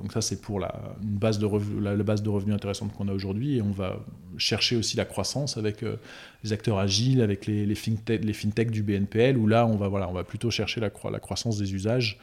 donc 0.00 0.12
ça 0.12 0.20
c'est 0.20 0.40
pour 0.40 0.60
la 0.60 0.94
base 1.02 1.40
de 1.40 1.46
revenus, 1.46 1.82
la, 1.82 1.96
base 1.96 2.22
de 2.22 2.28
revenus 2.28 2.54
intéressante 2.54 2.92
qu'on 2.92 3.08
a 3.08 3.12
aujourd'hui. 3.12 3.56
Et 3.56 3.62
on 3.62 3.72
va 3.72 3.98
chercher 4.38 4.76
aussi 4.76 4.96
la 4.96 5.04
croissance 5.04 5.56
avec 5.56 5.84
les 6.42 6.52
acteurs 6.52 6.78
agiles, 6.78 7.20
avec 7.20 7.46
les, 7.46 7.66
les, 7.66 7.74
fintech, 7.74 8.24
les 8.24 8.32
fintech 8.32 8.70
du 8.70 8.82
BNPL, 8.82 9.36
où 9.36 9.46
là, 9.46 9.66
on 9.66 9.76
va, 9.76 9.88
voilà, 9.88 10.08
on 10.08 10.12
va 10.12 10.24
plutôt 10.24 10.50
chercher 10.50 10.80
la, 10.80 10.90
croissance 10.90 11.58
des 11.58 11.74
usages. 11.74 12.18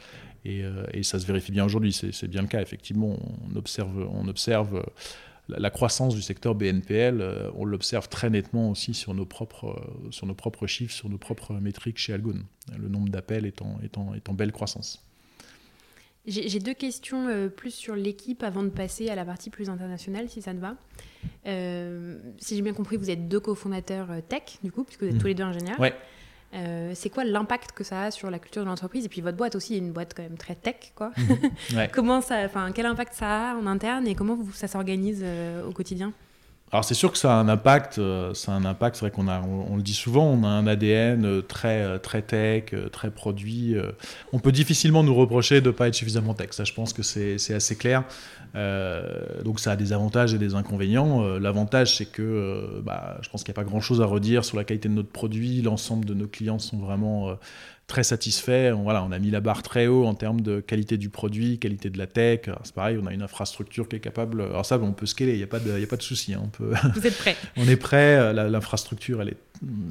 Et, 0.46 0.64
euh, 0.64 0.86
et, 0.94 1.04
ça 1.04 1.20
se 1.20 1.26
vérifie 1.26 1.52
bien 1.52 1.66
aujourd'hui, 1.66 1.94
c'est 1.94 2.28
bien 2.28 2.42
le 2.42 2.48
cas. 2.48 2.62
Effectivement, 2.62 3.18
on 3.50 3.56
observe, 3.56 4.08
on 4.12 4.28
observe 4.28 4.84
la, 5.50 5.70
croissance 5.70 6.16
du 6.16 6.22
secteur 6.22 6.56
BNPL, 6.56 7.52
on 7.56 7.66
l'observe 7.66 8.10
très 8.10 8.30
nettement 8.30 8.70
aussi 8.70 8.94
sur 8.94 9.14
nos, 9.14 9.26
propres, 9.26 9.82
sur 10.12 10.28
nos 10.28 10.36
propres 10.36 10.68
chiffres, 10.68 10.94
sur 10.94 11.10
nos 11.10 11.18
propres 11.18 11.54
métriques 11.54 11.98
chez 11.98 12.14
Algon. 12.14 12.44
Le 12.78 12.90
nombre 12.90 13.10
d'appels 13.10 13.46
est 13.46 13.62
en, 13.62 13.80
est 13.84 14.30
en 14.30 14.34
belle 14.34 14.52
croissance. 14.52 15.08
J'ai 16.28 16.60
deux 16.60 16.74
questions 16.74 17.30
euh, 17.30 17.48
plus 17.48 17.72
sur 17.72 17.96
l'équipe 17.96 18.44
avant 18.44 18.62
de 18.62 18.68
passer 18.68 19.08
à 19.08 19.16
la 19.16 19.24
partie 19.24 19.50
plus 19.50 19.70
internationale, 19.70 20.28
si 20.28 20.42
ça 20.42 20.54
te 20.54 20.60
va. 20.60 20.76
Euh, 21.46 22.18
si 22.38 22.58
j'ai 22.58 22.62
bien 22.62 22.74
compris, 22.74 22.98
vous 22.98 23.10
êtes 23.10 23.30
deux 23.30 23.40
cofondateurs 23.40 24.12
euh, 24.12 24.20
tech, 24.20 24.60
du 24.62 24.70
coup, 24.70 24.84
puisque 24.84 25.04
vous 25.04 25.08
êtes 25.08 25.16
mmh. 25.16 25.20
tous 25.20 25.28
les 25.28 25.36
deux 25.36 25.44
ingénieurs. 25.44 25.80
Ouais. 25.80 25.96
C'est 26.94 27.10
quoi 27.10 27.24
l'impact 27.24 27.72
que 27.72 27.84
ça 27.84 28.04
a 28.04 28.12
sur 28.12 28.30
la 28.32 28.40
culture 28.40 28.64
de 28.64 28.68
l'entreprise 28.68 29.06
Et 29.06 29.10
puis 29.10 29.22
votre 29.22 29.38
boîte 29.38 29.56
aussi 29.56 29.76
est 29.76 29.80
une 29.80 29.92
boîte 29.92 30.14
quand 30.16 30.24
même 30.24 30.38
très 30.38 30.56
tech, 30.56 30.92
quoi. 30.96 31.12
Mmh. 31.18 31.76
comment 31.94 32.22
ça, 32.22 32.44
enfin, 32.46 32.72
quel 32.74 32.86
impact 32.86 33.14
ça 33.14 33.52
a 33.52 33.56
en 33.56 33.68
interne 33.68 34.08
et 34.08 34.16
comment 34.16 34.38
ça 34.54 34.68
s'organise 34.68 35.26
au 35.68 35.72
quotidien? 35.72 36.14
Alors 36.74 36.84
c'est 36.84 36.96
sûr 36.96 37.14
que 37.14 37.18
ça 37.18 37.32
a 37.32 37.40
un 37.40 37.48
impact, 37.48 37.98
euh, 37.98 38.34
ça 38.34 38.52
a 38.52 38.56
un 38.56 38.66
impact, 38.66 38.98
c'est 38.98 39.06
vrai 39.06 39.12
qu'on 39.12 39.30
a, 39.30 39.42
on, 39.42 39.78
le 39.78 39.82
dit 39.82 39.94
souvent, 39.94 40.26
on 40.26 40.44
a 40.44 40.50
un 40.50 40.68
ADN 40.68 41.24
euh, 41.26 41.42
très, 41.42 41.82
euh, 41.82 41.98
très 41.98 42.22
tech, 42.22 42.76
très 42.92 43.10
produit. 43.10 43.76
On 44.34 44.40
peut 44.40 44.52
difficilement 44.52 45.02
nous 45.02 45.16
reprocher 45.16 45.62
de 45.62 45.68
ne 45.68 45.72
pas 45.72 45.88
être 45.88 45.96
suffisamment 45.96 46.34
tech, 46.34 46.50
ça 46.52 46.66
je 46.66 46.74
pense 46.74 46.92
que 46.92 47.04
c'est 47.04 47.54
assez 47.54 47.78
clair. 47.78 48.04
donc 49.46 49.62
ça 49.62 49.72
a 49.72 49.76
des 49.78 49.94
avantages 49.94 50.34
et 50.34 50.38
des 50.38 50.56
inconvénients. 50.56 51.38
L'avantage 51.38 51.96
c'est 51.96 52.06
que 52.06 52.82
bah, 52.84 53.18
je 53.22 53.30
pense 53.30 53.44
qu'il 53.44 53.54
n'y 53.54 53.56
a 53.56 53.62
pas 53.64 53.70
grand 53.70 53.82
chose 53.82 54.02
à 54.02 54.06
redire 54.06 54.44
sur 54.44 54.58
la 54.58 54.66
qualité 54.66 54.90
de 54.90 54.94
notre 54.94 55.10
produit, 55.10 55.62
l'ensemble 55.62 56.04
de 56.04 56.14
nos 56.14 56.28
clients 56.28 56.60
sont 56.60 56.78
vraiment 56.78 57.38
très 57.88 58.04
satisfait. 58.04 58.72
On, 58.74 58.84
voilà, 58.84 59.04
on 59.04 59.12
a 59.12 59.20
mis 59.20 59.32
la 59.32 59.40
barre 59.40 59.64
très 59.64 59.88
haut 59.88 60.06
en 60.06 60.14
termes 60.14 60.42
de 60.42 60.60
qualité 60.60 60.98
du 60.98 61.10
produit, 61.10 61.58
qualité 61.58 61.90
de 61.90 61.98
la 61.98 62.06
tech. 62.06 62.42
C'est 62.64 62.76
pareil, 62.76 63.00
on 63.02 63.08
a 63.08 63.14
une 63.14 63.22
infrastructure 63.22 63.88
qui 63.88 63.96
est 63.96 64.02
capable. 64.02 64.42
Alors 64.42 64.66
ça, 64.66 64.78
on 64.78 64.92
peut 64.92 65.06
scaler, 65.06 65.32
il 65.32 65.38
n'y 65.38 65.44
a 65.44 65.48
pas 65.48 65.60
de, 65.60 65.72
a 65.72 65.88
pas 65.88 65.96
de 65.96 66.02
souci. 66.02 66.34
Hein, 66.34 66.42
on 66.44 66.50
peut... 66.50 66.74
Vous 66.96 67.08
êtes 67.08 67.18
prêt 67.18 67.36
On 67.56 67.68
est 67.68 67.78
prêt. 67.78 68.34
L'infrastructure, 68.34 69.22
elle 69.22 69.30
est 69.30 69.38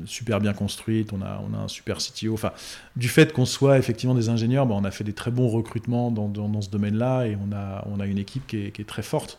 super 0.04 0.40
bien 0.40 0.52
construite. 0.52 1.12
On 1.14 1.22
a, 1.22 1.42
on 1.50 1.54
a 1.54 1.62
un 1.62 1.68
super 1.68 1.98
CTO. 1.98 2.34
Enfin, 2.34 2.52
du 2.96 3.08
fait 3.08 3.32
qu'on 3.32 3.46
soit 3.46 3.78
effectivement 3.78 4.14
des 4.14 4.28
ingénieurs, 4.28 4.66
bah, 4.66 4.74
on 4.76 4.84
a 4.84 4.90
fait 4.90 5.04
des 5.04 5.14
très 5.14 5.30
bons 5.30 5.48
recrutements 5.48 6.10
dans, 6.10 6.28
dans, 6.28 6.60
ce 6.60 6.70
domaine-là 6.70 7.26
et 7.26 7.36
on 7.36 7.54
a, 7.54 7.86
on 7.90 7.98
a 7.98 8.06
une 8.06 8.18
équipe 8.18 8.46
qui 8.46 8.66
est, 8.66 8.70
qui 8.72 8.82
est 8.82 8.86
très 8.86 9.02
forte. 9.02 9.38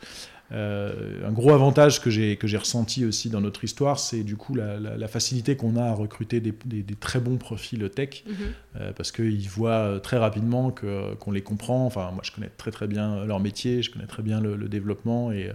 Euh, 0.52 1.28
un 1.28 1.32
gros 1.32 1.52
avantage 1.52 2.02
que 2.02 2.10
j'ai 2.10 2.58
ressenti 2.58 3.06
aussi 3.06 3.30
dans 3.30 3.42
notre 3.42 3.64
histoire, 3.64 4.00
c'est 4.00 4.24
du 4.24 4.38
coup 4.38 4.56
la, 4.56 5.08
facilité 5.08 5.56
qu'on 5.56 5.76
a 5.76 5.84
à 5.84 5.94
recruter 5.94 6.40
des, 6.40 6.54
très 7.00 7.20
bons 7.20 7.38
profils 7.38 7.90
tech, 7.90 8.24
mhm. 8.26 8.36
euh, 8.80 8.92
parce 8.94 9.12
qu'ils 9.12 9.50
voient 9.50 10.00
très 10.02 10.18
rapidement 10.18 10.72
qu'on 10.72 11.32
les 11.32 11.42
comprend. 11.42 11.86
Enfin, 11.86 12.12
moi, 12.12 12.22
je 12.24 12.32
connais 12.32 12.52
très 12.58 12.72
très 12.72 12.88
bien 12.88 13.26
leur 13.26 13.40
métier, 13.40 13.82
je 13.82 13.92
connais 13.92 14.08
très 14.08 14.24
bien 14.24 14.42
le, 14.42 14.68
développement 14.68 15.32
et, 15.32 15.50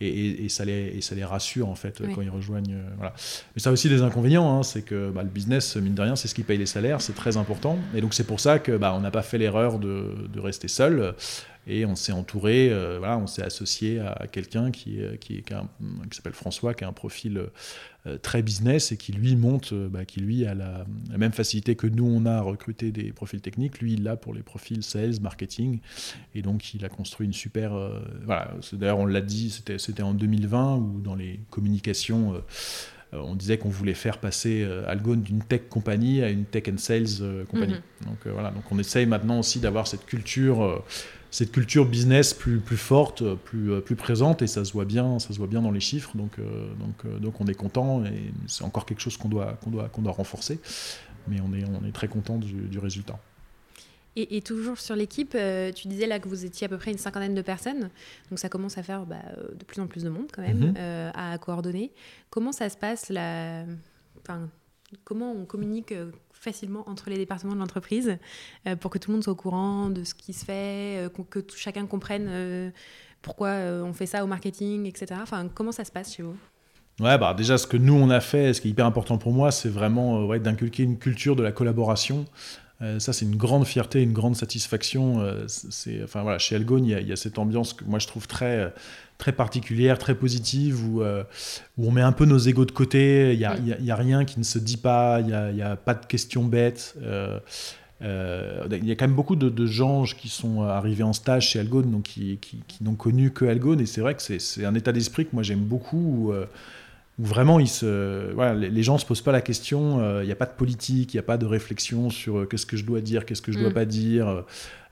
et, 0.00 0.48
ça 0.48 0.64
les, 0.64 0.92
et 0.96 1.00
ça 1.00 1.14
les 1.14 1.24
rassure 1.24 1.68
en 1.68 1.74
fait 1.74 2.02
quand 2.14 2.20
ils 2.20 2.30
rejoignent. 2.30 2.74
Euh, 2.74 2.88
voilà. 2.96 3.14
Mais 3.54 3.60
ça 3.60 3.70
a 3.70 3.72
aussi 3.72 3.88
des 3.88 4.02
inconvénients, 4.02 4.58
hein, 4.58 4.62
c'est 4.62 4.82
que 4.82 5.10
bah, 5.10 5.22
le 5.22 5.28
business, 5.28 5.76
mine 5.76 5.94
de 5.94 6.02
rien, 6.02 6.16
c'est 6.16 6.28
ce 6.28 6.34
qui 6.34 6.42
paye 6.42 6.58
les 6.58 6.66
salaires, 6.66 7.00
c'est 7.00 7.14
très 7.14 7.36
important. 7.36 7.78
Et 7.94 8.00
donc 8.00 8.14
c'est 8.14 8.26
pour 8.26 8.40
ça 8.40 8.58
que 8.58 8.76
bah, 8.76 8.94
on 8.94 9.00
n'a 9.00 9.10
pas 9.10 9.22
fait 9.22 9.38
l'erreur 9.38 9.78
de, 9.78 10.14
de, 10.32 10.40
rester 10.40 10.68
seul 10.68 11.14
et 11.66 11.84
on 11.84 11.96
s'est 11.96 12.12
entouré, 12.12 12.70
euh, 12.70 12.98
voilà, 12.98 13.18
on 13.18 13.26
s'est 13.26 13.42
associé 13.42 13.98
à 13.98 14.26
quelqu'un 14.30 14.70
qui, 14.70 15.00
qui, 15.20 15.42
qui, 15.42 15.52
s'appelle 16.12 16.32
François, 16.32 16.74
qui 16.74 16.84
a 16.84 16.88
un 16.88 16.92
profil 16.92 17.48
euh, 18.06 18.18
très 18.18 18.42
business 18.42 18.92
et 18.92 18.96
qui 18.96 19.12
lui 19.12 19.34
monte, 19.34 19.72
euh, 19.72 19.88
bah, 19.88 20.04
qui 20.04 20.20
lui 20.20 20.46
a 20.46 20.54
la, 20.54 20.86
même 21.18 21.32
facilité 21.32 21.74
que 21.74 21.88
nous 21.88 22.06
on 22.06 22.24
a 22.24 22.34
à 22.34 22.40
recruter 22.40 22.92
des 22.92 23.10
profils 23.12 23.40
techniques, 23.40 23.80
lui 23.80 23.94
il 23.94 24.04
l'a 24.04 24.16
pour 24.16 24.32
les 24.32 24.44
profils 24.44 24.84
sales, 24.84 25.20
marketing, 25.20 25.80
et 26.36 26.42
donc 26.42 26.72
il 26.72 26.84
a 26.84 26.88
construit 26.88 27.26
une 27.26 27.32
super, 27.32 27.72
voilà, 28.24 28.54
d'ailleurs 28.72 28.98
on 28.98 29.06
l'a 29.06 29.20
dit, 29.20 29.50
c'était 29.50 30.02
en 30.02 30.14
2020 30.14 30.76
où 30.76 31.00
dans 31.00 31.16
les 31.16 31.40
communications 31.50 32.40
on 33.12 33.34
disait 33.34 33.56
qu'on 33.58 33.70
voulait 33.70 33.94
faire 33.94 34.18
passer 34.18 34.66
Algon 34.86 35.16
d'une 35.16 35.42
tech 35.42 35.62
compagnie 35.70 36.22
à 36.22 36.28
une 36.28 36.44
tech 36.44 36.64
and 36.68 36.78
sales 36.78 37.44
compagnie. 37.48 37.74
Mm-hmm. 37.74 38.06
Donc 38.06 38.26
voilà, 38.26 38.50
donc 38.50 38.64
on 38.70 38.78
essaye 38.78 39.06
maintenant 39.06 39.38
aussi 39.38 39.58
d'avoir 39.58 39.86
cette 39.86 40.06
culture 40.06 40.82
cette 41.36 41.52
culture 41.52 41.84
business 41.84 42.32
plus, 42.32 42.60
plus 42.60 42.78
forte, 42.78 43.22
plus, 43.34 43.70
euh, 43.70 43.80
plus 43.82 43.94
présente, 43.94 44.40
et 44.40 44.46
ça 44.46 44.64
se 44.64 44.72
voit 44.72 44.86
bien, 44.86 45.18
ça 45.18 45.34
se 45.34 45.36
voit 45.36 45.46
bien 45.46 45.60
dans 45.60 45.70
les 45.70 45.80
chiffres. 45.80 46.16
Donc, 46.16 46.38
euh, 46.38 46.72
donc, 46.76 47.04
euh, 47.04 47.18
donc 47.18 47.42
on 47.42 47.46
est 47.46 47.54
content, 47.54 48.02
et 48.06 48.32
c'est 48.46 48.64
encore 48.64 48.86
quelque 48.86 49.00
chose 49.00 49.18
qu'on 49.18 49.28
doit, 49.28 49.52
qu'on 49.62 49.68
doit, 49.68 49.90
qu'on 49.90 50.00
doit 50.00 50.14
renforcer, 50.14 50.58
mais 51.28 51.36
on 51.42 51.52
est, 51.52 51.62
on 51.66 51.86
est 51.86 51.92
très 51.92 52.08
content 52.08 52.38
du, 52.38 52.78
résultat. 52.78 53.18
Et, 54.16 54.40
toujours 54.40 54.78
sur 54.78 54.96
l'équipe, 54.96 55.36
tu 55.74 55.88
disais 55.88 56.06
là 56.06 56.18
que 56.20 56.26
vous 56.26 56.46
étiez 56.46 56.64
à 56.64 56.68
peu 56.70 56.78
près 56.78 56.90
une 56.90 56.96
cinquantaine 56.96 57.34
de 57.34 57.42
personnes, 57.42 57.90
donc 58.30 58.38
ça 58.38 58.48
commence 58.48 58.78
à 58.78 58.82
faire 58.82 59.04
bah, 59.04 59.16
de 59.54 59.62
plus 59.66 59.82
en 59.82 59.88
plus 59.88 60.04
de 60.04 60.08
monde 60.08 60.28
quand 60.32 60.40
même 60.40 60.72
mm-hmm. 60.72 61.10
à 61.12 61.36
coordonner. 61.36 61.92
Comment 62.30 62.52
ça 62.52 62.70
se 62.70 62.78
passe 62.78 63.10
enfin, 63.10 64.48
Comment 65.04 65.32
on 65.32 65.44
communique 65.44 65.92
facilement 66.40 66.88
entre 66.88 67.10
les 67.10 67.16
départements 67.16 67.54
de 67.54 67.58
l'entreprise 67.58 68.18
euh, 68.66 68.76
pour 68.76 68.90
que 68.90 68.98
tout 68.98 69.10
le 69.10 69.16
monde 69.16 69.24
soit 69.24 69.32
au 69.32 69.36
courant 69.36 69.88
de 69.88 70.04
ce 70.04 70.14
qui 70.14 70.32
se 70.32 70.44
fait, 70.44 71.06
euh, 71.06 71.08
que 71.08 71.40
chacun 71.56 71.86
comprenne 71.86 72.26
euh, 72.28 72.70
pourquoi 73.22 73.50
on 73.50 73.92
fait 73.92 74.06
ça 74.06 74.22
au 74.22 74.28
marketing, 74.28 74.86
etc. 74.86 75.20
Enfin, 75.20 75.48
comment 75.52 75.72
ça 75.72 75.84
se 75.84 75.90
passe 75.90 76.14
chez 76.14 76.22
vous? 76.22 76.36
Ouais, 77.00 77.18
bah 77.18 77.34
déjà, 77.34 77.58
ce 77.58 77.66
que 77.66 77.76
nous, 77.76 77.94
on 77.94 78.08
a 78.08 78.20
fait, 78.20 78.54
ce 78.54 78.60
qui 78.60 78.68
est 78.68 78.70
hyper 78.70 78.86
important 78.86 79.18
pour 79.18 79.32
moi, 79.32 79.50
c'est 79.50 79.68
vraiment 79.68 80.24
ouais, 80.24 80.38
d'inculquer 80.38 80.84
une 80.84 80.96
culture 80.96 81.34
de 81.34 81.42
la 81.42 81.50
collaboration. 81.50 82.24
Ça, 82.98 83.12
c'est 83.12 83.24
une 83.24 83.36
grande 83.36 83.66
fierté, 83.66 84.02
une 84.02 84.12
grande 84.12 84.36
satisfaction. 84.36 85.26
c'est, 85.48 86.02
enfin, 86.02 86.22
voilà, 86.22 86.38
chez 86.38 86.56
Algon, 86.56 86.78
il 86.78 86.98
y, 86.98 87.04
y, 87.04 87.12
a 87.12 87.16
cette 87.16 87.38
ambiance 87.38 87.72
que 87.72 87.84
moi, 87.84 87.98
je 87.98 88.06
trouve 88.06 88.26
très 88.28 88.72
très 89.18 89.32
particulière, 89.32 89.98
très 89.98 90.14
positive, 90.14 90.84
où, 90.88 91.02
euh, 91.02 91.24
où 91.78 91.88
on 91.88 91.90
met 91.90 92.02
un 92.02 92.12
peu 92.12 92.24
nos 92.24 92.38
égaux 92.38 92.64
de 92.64 92.72
côté, 92.72 93.32
il 93.32 93.38
n'y 93.38 93.44
a, 93.44 93.56
y 93.58 93.90
a, 93.90 93.96
rien 93.96 94.24
qui 94.24 94.38
ne 94.38 94.44
se 94.44 94.58
dit 94.58 94.76
pas, 94.76 95.20
il 95.20 95.54
n'y 95.54 95.62
a, 95.62 95.76
pas 95.76 95.94
de 95.94 96.04
questions 96.04 96.44
bêtes. 96.44 96.94
Euh, 97.02 97.38
euh, 98.02 98.66
il 98.70 98.86
y 98.86 98.90
a 98.90 98.94
quand 98.94 99.06
même 99.06 99.16
beaucoup 99.16 99.36
de, 99.36 99.66
gens 99.66 100.04
qui 100.04 100.28
sont 100.28 100.62
arrivés 100.62 101.02
en 101.02 101.14
stage 101.14 101.50
chez 101.50 101.60
Algone, 101.60 101.90
donc 101.90 102.04
qui, 102.04 102.38
qui, 102.38 102.84
n'ont 102.84 102.94
connu 102.94 103.30
que 103.30 103.46
Algone, 103.46 103.80
et 103.80 103.86
c'est 103.86 104.02
vrai 104.02 104.14
que 104.14 104.22
c'est 104.22 104.64
un 104.64 104.74
état 104.74 104.92
d'esprit 104.92 105.24
que 105.24 105.30
moi 105.32 105.42
j'aime 105.42 105.64
beaucoup, 105.64 105.96
où, 105.96 106.34
vraiment 107.18 107.58
ils 107.58 107.68
se, 107.68 108.32
voilà, 108.34 108.54
les, 108.54 108.82
gens 108.82 108.94
ne 108.94 108.98
se 108.98 109.06
posent 109.06 109.22
pas 109.22 109.32
la 109.32 109.40
question, 109.40 110.20
il 110.20 110.26
n'y 110.26 110.32
a 110.32 110.36
pas 110.36 110.46
de 110.46 110.54
politique, 110.54 111.14
il 111.14 111.16
n'y 111.16 111.20
a 111.20 111.24
pas 111.24 111.38
de 111.38 111.46
réflexion 111.46 112.10
sur 112.10 112.46
qu'est-ce 112.48 112.66
que 112.66 112.76
je 112.76 112.84
dois 112.84 113.00
dire, 113.00 113.24
qu'est-ce 113.24 113.42
que 113.42 113.52
je 113.52 113.58
ne 113.58 113.62
dois 113.62 113.70
mm. 113.70 113.74
pas 113.74 113.84
dire 113.86 114.44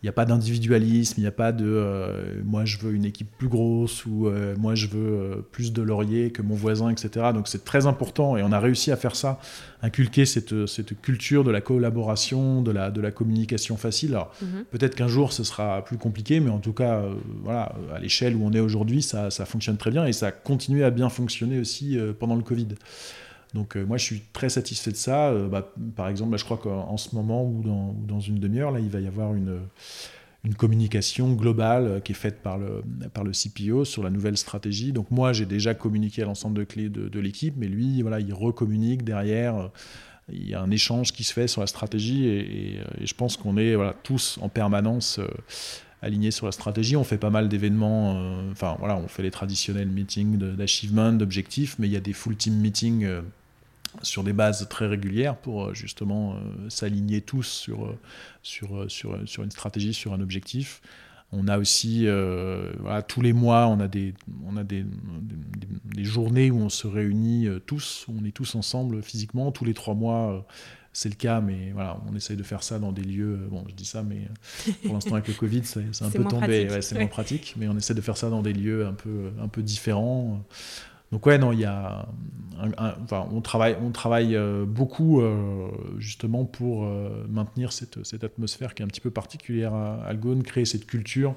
il 0.05 0.09
n'y 0.09 0.11
a 0.11 0.13
pas 0.13 0.27
d'individualisme, 0.27 1.15
il 1.17 1.23
n'y 1.23 1.27
a 1.27 1.33
pas 1.33 1.51
de 1.51 1.65
euh, 1.65 2.43
moi 2.45 2.67
je 2.67 2.77
veux 2.77 2.93
une 2.93 3.07
équipe 3.07 3.31
plus 3.39 3.49
grosse 3.49 4.05
ou 4.05 4.27
euh, 4.27 4.55
moi 4.59 4.75
je 4.75 4.87
veux 4.87 5.13
euh, 5.15 5.37
plus 5.51 5.73
de 5.73 5.81
lauriers 5.81 6.31
que 6.31 6.43
mon 6.43 6.55
voisin, 6.55 6.91
etc. 6.91 7.31
Donc 7.33 7.49
c'est 7.49 7.65
très 7.65 7.87
important 7.87 8.37
et 8.37 8.43
on 8.43 8.53
a 8.53 8.61
réussi 8.61 8.93
à 8.93 8.97
faire 8.97 9.17
ça, 9.17 9.41
inculquer 9.81 10.27
cette, 10.27 10.67
cette 10.67 11.01
culture 11.01 11.43
de 11.43 11.51
la 11.51 11.63
collaboration, 11.63 12.61
de 12.61 12.71
la, 12.71 12.91
de 12.91 13.01
la 13.01 13.13
communication 13.13 13.79
facile. 13.79 14.11
Alors 14.11 14.35
mhm. 14.43 14.67
peut-être 14.71 14.95
qu'un 14.95 15.09
jour 15.09 15.33
ce 15.33 15.43
sera 15.43 15.83
plus 15.83 15.97
compliqué, 15.97 16.39
mais 16.39 16.51
en 16.51 16.59
tout 16.59 16.75
cas, 16.75 17.03
voilà, 17.43 17.75
à 17.95 17.99
l'échelle 17.99 18.37
où 18.37 18.45
on 18.45 18.53
est 18.53 18.61
aujourd'hui, 18.61 19.01
ça, 19.01 19.31
ça, 19.31 19.47
fonctionne 19.47 19.79
très 19.79 19.91
bien 19.91 20.05
et 20.05 20.13
ça 20.13 20.27
a 20.27 20.33
continué 20.33 20.85
à 20.85 20.91
bien 20.91 21.09
fonctionner 21.09 21.59
aussi 21.59 21.97
pendant 22.19 22.37
le 22.37 22.43
Covid. 22.43 22.69
Donc 23.55 23.77
euh, 23.77 23.85
moi 23.85 23.97
je 23.97 24.05
suis 24.05 24.23
très 24.33 24.49
satisfait 24.49 24.91
de 24.91 24.97
ça. 24.97 25.29
Euh, 25.29 25.49
bah, 25.49 25.73
par 25.97 26.09
exemple, 26.09 26.37
je 26.37 26.45
crois 26.45 26.59
qu'en 26.59 26.97
ce 26.97 27.15
moment 27.15 27.45
ou 27.45 27.63
dans, 27.63 28.21
une 28.21 28.39
demi-heure, 28.39 28.73
là, 28.73 28.81
il 28.81 28.91
va 28.91 29.01
y 29.01 29.07
avoir 29.07 29.35
une, 29.35 29.61
une 30.43 30.55
communication 30.55 31.33
globale 31.33 31.87
euh, 31.87 32.01
qui 32.01 32.13
est 32.13 32.17
faite 32.17 32.43
par 32.43 32.59
le, 32.59 32.83
par 33.13 33.23
le 33.23 33.31
CPO 33.31 33.85
sur 33.85 34.03
la 34.03 34.11
nouvelle 34.11 34.37
stratégie. 34.37 34.93
Donc 34.93 35.11
moi 35.11 35.33
j'ai 35.33 35.47
déjà 35.47 35.73
communiqué 35.73 36.23
à 36.23 36.25
l'ensemble 36.25 36.59
de 36.59 36.65
clés 36.65 36.89
de, 36.89 37.21
l'équipe, 37.21 37.55
mais 37.57 37.69
lui, 37.69 38.03
voilà, 38.03 38.19
il 38.19 38.35
recommunique 38.35 39.05
derrière. 39.05 39.71
Il 40.33 40.49
y 40.49 40.55
a 40.55 40.61
un 40.61 40.71
échange 40.71 41.13
qui 41.13 41.23
se 41.23 41.33
fait 41.33 41.47
sur 41.47 41.61
la 41.61 41.67
stratégie 41.67 42.27
et, 42.27 42.81
je 43.03 43.15
pense 43.15 43.37
qu'on 43.37 43.57
est 43.59 43.77
tous 44.03 44.39
en 44.41 44.49
permanence 44.49 45.21
alignés 46.01 46.31
sur 46.31 46.47
la 46.47 46.53
stratégie. 46.53 46.97
On 46.97 47.05
fait 47.05 47.19
pas 47.19 47.29
mal 47.29 47.51
d'événements, 47.51 48.49
enfin 48.51 48.75
voilà, 48.79 48.97
on 48.97 49.07
fait 49.07 49.23
les 49.23 49.31
traditionnels 49.31 49.89
meetings 49.89 50.39
d'achievement, 50.39 51.13
d'objectifs, 51.13 51.77
mais 51.79 51.89
il 51.89 51.93
y 51.93 51.97
a 51.97 52.01
des 52.01 52.15
full 52.15 52.37
team 52.37 52.55
meetings 52.55 53.07
sur 54.03 54.25
des 54.25 54.33
bases 54.33 54.67
très 54.69 54.87
régulières 54.87 55.37
pour 55.37 55.67
euh, 55.67 55.75
justement 55.75 56.35
euh, 56.35 56.69
s'aligner 56.69 57.21
tous 57.21 57.47
sur, 57.47 57.87
euh, 57.87 57.99
sur, 58.43 58.91
sur, 58.91 59.19
sur, 59.27 59.43
une 59.43 59.51
stratégie, 59.51 59.95
sur 59.95 60.13
un 60.13 60.21
objectif. 60.21 60.81
On 61.33 61.49
a 61.49 61.59
aussi, 61.59 62.07
voilà, 62.79 63.03
tous 63.03 63.21
les 63.21 63.33
mois, 63.33 63.67
on 63.67 63.81
a, 63.81 63.89
des, 63.89 64.15
on 64.47 64.57
a 64.57 64.63
des, 64.63 64.85
des, 65.85 66.05
journées 66.05 66.53
où 66.53 66.59
on 66.59 66.69
se 66.69 66.87
réunit 66.87 67.49
tous, 67.67 68.07
on 68.09 68.25
est 68.25 68.31
tous 68.31 68.55
ensemble 68.55 69.03
physiquement, 69.03 69.51
tous 69.51 69.65
les 69.65 69.75
trois 69.75 69.95
mois. 69.95 70.47
c'est 70.93 71.09
le 71.09 71.17
cas, 71.17 71.41
mais 71.41 71.73
voilà, 71.73 72.01
on 72.09 72.15
essaye 72.15 72.37
de 72.37 72.45
faire 72.45 72.63
ça 72.63 72.79
dans 72.79 72.93
des 72.93 73.03
lieux. 73.03 73.49
Bon, 73.51 73.65
je 73.69 73.75
dis 73.75 73.85
ça, 73.85 74.05
mais 74.05 74.29
pour 74.85 74.95
l'instant 74.95 75.15
avec 75.15 75.27
le 75.27 75.35
Covid, 75.35 75.63
c'est 75.65 75.81
un 76.03 76.11
peu 76.13 76.23
tombé. 76.23 76.69
c'est 76.83 76.97
moins 76.97 77.09
pratique, 77.09 77.55
mais 77.59 77.67
on 77.67 77.77
essaie 77.77 77.95
de 77.95 78.01
faire 78.01 78.17
ça 78.17 78.31
dans 78.31 78.43
des 78.43 78.53
lieux 78.53 78.87
un 78.87 78.95
peu, 78.95 79.33
un 79.43 79.49
peu 79.49 79.65
différents. 79.65 80.41
Donc 81.13 81.27
ouais, 81.27 81.39
non, 81.39 81.53
il 81.53 81.61
y 81.61 81.65
a, 81.65 82.09
enfin, 82.79 83.29
on 83.33 83.41
travaille, 83.41 83.77
on 83.81 83.91
travaille 83.91 84.37
euh, 84.37 84.65
beaucoup 84.67 85.21
euh, 85.21 85.71
justement 85.99 86.45
pour 86.45 86.85
euh, 86.85 87.27
maintenir 87.29 87.73
cette, 87.73 88.05
cette, 88.05 88.25
atmosphère 88.25 88.75
qui 88.75 88.83
est 88.83 88.85
un 88.85 88.89
petit 88.89 89.01
peu 89.01 89.11
particulière 89.11 89.75
à 89.75 90.05
Algone, 90.05 90.43
créer 90.43 90.65
cette 90.65 90.87
culture. 90.87 91.35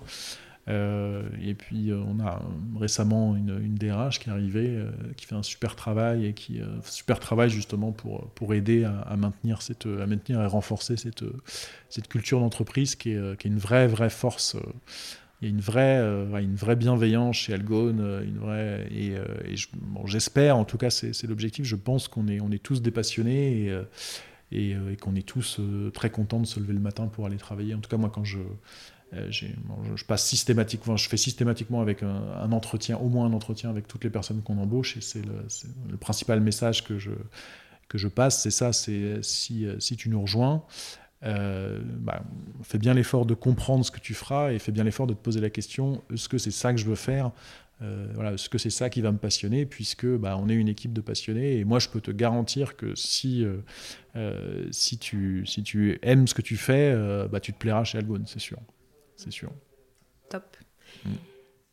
et 0.67 1.53
puis 1.57 1.91
on 1.93 2.19
a 2.19 2.41
récemment 2.77 3.37
une, 3.37 3.57
une, 3.63 3.75
DRH 3.75 4.19
qui 4.19 4.29
est 4.29 4.33
arrivée, 4.33 4.83
qui 5.15 5.25
fait 5.25 5.35
un 5.35 5.43
super 5.43 5.77
travail 5.77 6.25
et 6.25 6.33
qui 6.33 6.59
super 6.83 7.19
travail 7.19 7.49
justement 7.49 7.93
pour, 7.93 8.29
pour 8.31 8.53
aider 8.53 8.83
à, 8.83 9.15
maintenir 9.15 9.61
cette, 9.61 9.85
à 9.85 10.05
maintenir 10.05 10.41
et 10.41 10.45
renforcer 10.45 10.97
cette, 10.97 11.23
cette 11.89 12.09
culture 12.09 12.41
d'entreprise 12.41 12.95
qui 12.95 13.11
est, 13.11 13.39
qui 13.39 13.47
est 13.47 13.51
une 13.51 13.59
vraie 13.59 13.87
vraie 13.87 14.09
force 14.09 14.57
il 15.41 15.47
y 15.47 15.51
a 15.51 15.53
une 15.53 15.61
vraie, 15.61 15.99
euh, 15.99 16.37
une 16.39 16.55
vraie 16.55 16.75
bienveillance 16.75 17.35
chez 17.35 17.53
Algone, 17.53 17.99
euh, 18.01 18.23
une 18.23 18.39
vraie, 18.39 18.87
et, 18.91 19.15
euh, 19.15 19.25
j'espère, 20.05 20.57
en 20.57 20.65
tout 20.65 20.77
cas 20.77 20.89
c'est 20.89 21.27
l'objectif, 21.27 21.65
je 21.65 21.75
pense 21.75 22.07
qu'on 22.07 22.27
est, 22.27 22.39
on 22.39 22.51
est 22.51 22.61
tous 22.61 22.81
des 22.81 22.91
passionnés 22.91 23.71
et, 24.51 24.75
qu'on 24.99 25.15
est 25.15 25.27
tous 25.27 25.59
très 25.93 26.09
contents 26.09 26.39
de 26.39 26.47
se 26.47 26.59
lever 26.59 26.73
le 26.73 26.79
matin 26.79 27.07
pour 27.07 27.25
aller 27.25 27.37
travailler. 27.37 27.75
En 27.75 27.79
tout 27.79 27.89
cas 27.89 27.97
moi 27.97 28.09
quand 28.09 28.23
je, 28.23 28.39
passe 30.07 30.25
systématiquement, 30.25 30.97
je 30.97 31.07
fais 31.07 31.17
systématiquement 31.17 31.81
avec 31.81 32.01
un, 32.01 32.51
entretien, 32.51 32.97
au 32.97 33.09
moins 33.09 33.27
un 33.27 33.33
entretien 33.33 33.69
avec 33.69 33.87
toutes 33.87 34.03
les 34.03 34.09
personnes 34.09 34.41
qu'on 34.41 34.57
embauche 34.57 34.97
et 34.97 35.01
c'est 35.01 35.21
le, 35.23 35.97
principal 35.97 36.41
message 36.41 36.83
que 36.83 36.97
je, 36.97 37.11
que 37.89 37.99
je 37.99 38.07
passe, 38.07 38.41
c'est 38.41 38.51
ça, 38.51 38.73
c'est 38.73 39.21
si 39.21 39.95
tu 39.97 40.09
nous 40.09 40.21
rejoins, 40.21 40.63
euh, 41.23 41.79
bah, 41.83 42.23
fais 42.61 42.77
bien 42.77 42.93
l'effort 42.93 43.25
de 43.25 43.33
comprendre 43.33 43.83
ce 43.83 43.89
que 43.91 43.99
tu 43.99 44.13
feras 44.13 44.51
et 44.51 44.59
fais 44.59 44.71
bien 44.71 44.83
l'effort 44.83 45.07
de 45.07 45.13
te 45.13 45.19
poser 45.19 45.41
la 45.41 45.49
question 45.49 46.03
est-ce 46.13 46.29
que 46.29 46.37
c'est 46.37 46.51
ça 46.51 46.73
que 46.73 46.79
je 46.79 46.85
veux 46.85 46.95
faire? 46.95 47.31
Euh, 47.81 48.11
voilà, 48.15 48.33
Est-ce 48.33 48.49
que 48.49 48.57
c'est 48.57 48.71
ça 48.71 48.89
qui 48.89 49.01
va 49.01 49.11
me 49.11 49.17
passionner 49.17 49.65
Puisque 49.65 50.07
bah, 50.07 50.37
on 50.39 50.49
est 50.49 50.55
une 50.55 50.67
équipe 50.67 50.93
de 50.93 51.01
passionnés 51.01 51.57
et 51.57 51.63
moi 51.63 51.79
je 51.79 51.89
peux 51.89 52.01
te 52.01 52.11
garantir 52.11 52.75
que 52.75 52.95
si, 52.95 53.45
euh, 54.15 54.67
si, 54.71 54.97
tu, 54.97 55.45
si 55.45 55.63
tu 55.63 55.99
aimes 56.01 56.27
ce 56.27 56.33
que 56.33 56.41
tu 56.41 56.57
fais, 56.57 56.95
bah, 57.31 57.39
tu 57.39 57.53
te 57.53 57.57
plairas 57.57 57.83
chez 57.83 57.97
Algone, 57.97 58.25
c'est 58.25 58.39
sûr. 58.39 58.59
C'est 59.15 59.31
sûr. 59.31 59.51
Top. 60.29 60.57
Mm. 61.05 61.09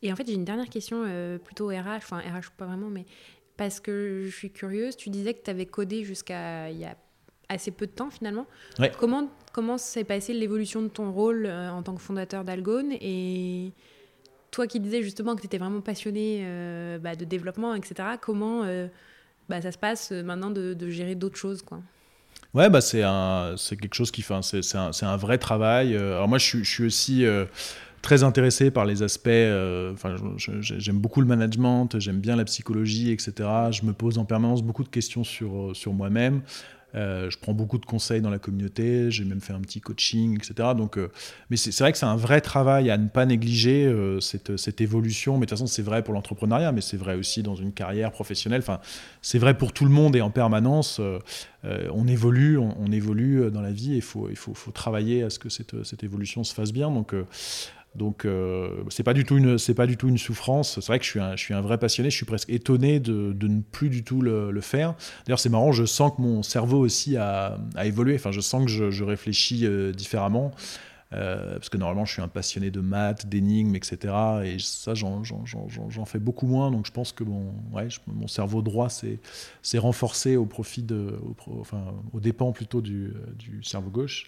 Et 0.01 0.13
en 0.13 0.15
fait, 0.15 0.27
j'ai 0.27 0.33
une 0.33 0.45
dernière 0.45 0.69
question 0.69 1.05
plutôt 1.43 1.69
RH, 1.69 1.97
enfin 1.97 2.19
RH 2.19 2.51
pas 2.57 2.65
vraiment, 2.65 2.89
mais 2.89 3.05
parce 3.57 3.79
que 3.79 4.25
je 4.25 4.35
suis 4.35 4.51
curieuse, 4.51 4.95
tu 4.97 5.09
disais 5.09 5.33
que 5.33 5.43
tu 5.43 5.49
avais 5.49 5.65
codé 5.65 6.03
jusqu'à 6.03 6.69
il 6.69 6.77
y 6.77 6.85
a 6.85 6.95
assez 7.49 7.71
peu 7.71 7.85
de 7.85 7.91
temps 7.91 8.09
finalement. 8.09 8.45
Comment 8.99 9.29
comment 9.55 9.77
s'est 9.77 10.03
passée 10.03 10.33
l'évolution 10.33 10.81
de 10.81 10.89
ton 10.89 11.13
rôle 11.13 11.45
euh, 11.45 11.69
en 11.69 11.81
tant 11.81 11.95
que 11.95 12.01
fondateur 12.01 12.43
d'Algone 12.43 12.91
et 12.99 13.71
toi 14.51 14.67
qui 14.67 14.81
disais 14.81 15.01
justement 15.01 15.33
que 15.33 15.39
tu 15.39 15.45
étais 15.45 15.57
vraiment 15.57 15.79
passionné 15.79 16.41
euh, 16.43 16.99
bah, 16.99 17.15
de 17.15 17.23
développement, 17.23 17.73
etc. 17.73 18.09
Comment 18.19 18.63
euh, 18.63 18.87
bah, 19.47 19.61
ça 19.61 19.71
se 19.71 19.77
passe 19.77 20.11
maintenant 20.11 20.51
de, 20.51 20.89
gérer 20.89 21.15
d'autres 21.15 21.37
choses 21.37 21.61
quoi? 21.61 21.79
Ouais, 22.53 22.69
bah 22.69 22.79
c'est 22.79 23.03
c'est 23.57 23.75
quelque 23.75 23.95
chose 23.95 24.11
qui 24.11 24.21
fait, 24.21 24.41
c'est 24.41 24.77
un, 24.77 24.91
un, 25.01 25.17
vrai 25.17 25.37
travail. 25.37 25.95
Alors 25.95 26.27
moi, 26.29 26.37
je, 26.37 26.59
je 26.59 26.69
suis 26.69 26.85
aussi 26.85 27.25
très 28.01 28.23
intéressé 28.23 28.71
par 28.71 28.85
les 28.85 29.03
aspects. 29.03 29.27
Enfin, 29.93 30.15
j'aime 30.61 30.99
beaucoup 30.99 31.19
le 31.19 31.27
management, 31.27 31.99
j'aime 31.99 32.21
bien 32.21 32.37
la 32.37 32.45
psychologie, 32.45 33.11
etc. 33.11 33.33
Je 33.71 33.83
me 33.83 33.91
pose 33.91 34.17
en 34.17 34.23
permanence 34.23 34.63
beaucoup 34.63 34.83
de 34.83 34.89
questions 34.89 35.25
sur 35.25 35.75
sur 35.75 35.91
moi-même. 35.91 36.43
Euh, 36.95 37.29
je 37.29 37.37
prends 37.37 37.53
beaucoup 37.53 37.77
de 37.77 37.85
conseils 37.85 38.21
dans 38.21 38.29
la 38.29 38.39
communauté, 38.39 39.11
j'ai 39.11 39.25
même 39.25 39.41
fait 39.41 39.53
un 39.53 39.59
petit 39.59 39.81
coaching, 39.81 40.37
etc. 40.37 40.69
Donc, 40.77 40.97
euh, 40.97 41.11
mais 41.49 41.57
c'est 41.57 41.77
vrai 41.79 41.91
que 41.91 41.97
c'est 41.97 42.05
un 42.05 42.15
vrai 42.15 42.39
travail 42.41 42.89
à 42.89 42.97
ne 42.97 43.07
pas 43.07 43.25
négliger 43.25 43.85
euh, 43.85 44.19
cette, 44.21 44.81
évolution. 44.81 45.33
Mais 45.33 45.45
de 45.45 45.49
toute 45.49 45.57
façon, 45.57 45.67
c'est 45.67 45.81
vrai 45.81 46.03
pour 46.03 46.13
l'entrepreneuriat, 46.13 46.71
mais 46.71 46.81
c'est 46.81 46.97
vrai 46.97 47.15
aussi 47.15 47.43
dans 47.43 47.55
une 47.55 47.73
carrière 47.73 48.11
professionnelle. 48.11 48.61
Enfin, 48.61 48.79
c'est 49.21 49.39
vrai 49.39 49.57
pour 49.57 49.73
tout 49.73 49.85
le 49.85 49.91
monde 49.91 50.15
et 50.15 50.21
en 50.21 50.31
permanence. 50.31 51.01
on 51.63 52.07
évolue, 52.07 52.57
on, 52.57 52.91
évolue 52.91 53.49
dans 53.51 53.61
la 53.61 53.71
vie 53.71 53.93
et 53.93 53.97
il 53.97 54.01
faut, 54.01 54.29
il 54.29 54.35
faut, 54.35 54.53
faut, 54.53 54.71
travailler 54.71 55.23
à 55.23 55.29
ce 55.29 55.39
que 55.39 55.49
cette, 55.49 55.83
cette 55.83 56.03
évolution 56.03 56.43
se 56.43 56.53
fasse 56.53 56.71
bien. 56.71 56.91
Donc, 56.91 57.13
donc 57.95 58.25
euh, 58.25 58.83
c'est 58.89 59.03
pas 59.03 59.13
du 59.13 59.23
tout 59.23 59.37
une 59.37 59.57
c'est 59.57 59.73
pas 59.73 59.87
du 59.87 59.97
tout 59.97 60.07
une 60.07 60.17
souffrance. 60.17 60.75
C'est 60.75 60.87
vrai 60.87 60.99
que 60.99 61.05
je 61.05 61.09
suis 61.09 61.19
un, 61.19 61.35
je 61.35 61.41
suis 61.41 61.53
un 61.53 61.61
vrai 61.61 61.77
passionné. 61.77 62.09
Je 62.09 62.15
suis 62.15 62.25
presque 62.25 62.49
étonné 62.49 62.99
de, 62.99 63.31
de 63.33 63.47
ne 63.47 63.61
plus 63.61 63.89
du 63.89 64.03
tout 64.03 64.21
le, 64.21 64.59
faire. 64.61 64.95
D'ailleurs 65.25 65.39
c'est 65.39 65.49
marrant. 65.49 65.71
Je 65.71 65.85
sens 65.85 66.11
que 66.15 66.21
mon 66.21 66.43
cerveau 66.43 66.79
aussi 66.79 67.17
a, 67.17 67.57
a 67.75 67.85
évolué. 67.85 68.15
Enfin 68.15 68.31
je 68.31 68.41
sens 68.41 68.65
que 68.65 68.89
je, 68.91 69.03
réfléchis 69.03 69.65
euh, 69.65 69.91
différemment. 69.91 70.51
Euh, 71.13 71.53
parce 71.53 71.69
que 71.69 71.77
normalement 71.77 72.03
je 72.03 72.13
suis 72.13 72.21
un 72.21 72.27
passionné 72.27 72.71
de 72.71 72.81
maths, 72.81 73.27
d'énigmes, 73.27 73.75
etc. 73.75 74.13
Et 74.43 74.57
ça 74.59 74.93
j'en 74.95 75.23
fais 76.05 76.19
beaucoup 76.19 76.47
moins. 76.47 76.71
Donc 76.71 76.85
je 76.85 76.91
pense 76.91 77.13
que 77.13 77.23
mon, 77.23 77.53
ouais, 77.71 77.87
mon 78.07 78.27
cerveau 78.27 78.61
droit 78.61 78.89
s'est 78.89 79.77
renforcé 79.77 80.35
au 80.35 80.45
profit 80.45 80.83
de, 80.83 81.17
au, 81.47 82.19
dépens 82.19 82.51
plutôt 82.51 82.81
du, 82.81 83.13
du 83.37 83.63
cerveau 83.63 83.89
gauche. 83.89 84.27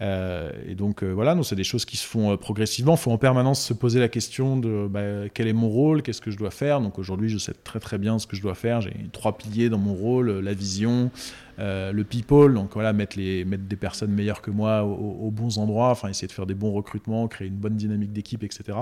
Euh, 0.00 0.50
et 0.66 0.74
donc 0.74 1.02
euh, 1.02 1.10
voilà, 1.12 1.36
c'est 1.42 1.56
des 1.56 1.64
choses 1.64 1.84
qui 1.84 1.96
se 1.96 2.06
font 2.06 2.32
euh, 2.32 2.36
progressivement. 2.36 2.94
Il 2.94 2.98
faut 2.98 3.10
en 3.10 3.18
permanence 3.18 3.62
se 3.62 3.74
poser 3.74 4.00
la 4.00 4.08
question 4.08 4.56
de 4.56 4.88
bah, 4.88 5.28
quel 5.32 5.46
est 5.46 5.52
mon 5.52 5.68
rôle, 5.68 6.02
qu'est-ce 6.02 6.22
que 6.22 6.30
je 6.30 6.38
dois 6.38 6.50
faire? 6.50 6.80
Donc 6.80 6.98
aujourd'hui, 6.98 7.28
je 7.28 7.36
sais 7.36 7.52
très 7.52 7.80
très 7.80 7.98
bien 7.98 8.18
ce 8.18 8.26
que 8.26 8.34
je 8.34 8.42
dois 8.42 8.54
faire. 8.54 8.80
J'ai 8.80 8.94
trois 9.12 9.36
piliers 9.36 9.68
dans 9.68 9.78
mon 9.78 9.94
rôle 9.94 10.40
la 10.40 10.54
vision, 10.54 11.10
le 11.58 12.02
people, 12.02 12.54
donc 12.54 12.72
voilà, 12.72 12.94
mettre, 12.94 13.18
les, 13.18 13.44
mettre 13.44 13.64
des 13.64 13.76
personnes 13.76 14.12
meilleures 14.12 14.40
que 14.40 14.50
moi 14.50 14.84
aux, 14.84 15.30
bons 15.30 15.58
endroits, 15.58 15.90
enfin 15.90 16.08
essayer 16.08 16.28
de 16.28 16.32
faire 16.32 16.46
des 16.46 16.54
bons 16.54 16.72
recrutements, 16.72 17.28
créer 17.28 17.48
une 17.48 17.56
bonne 17.56 17.76
dynamique 17.76 18.12
d'équipe, 18.12 18.42
etc. 18.42 18.78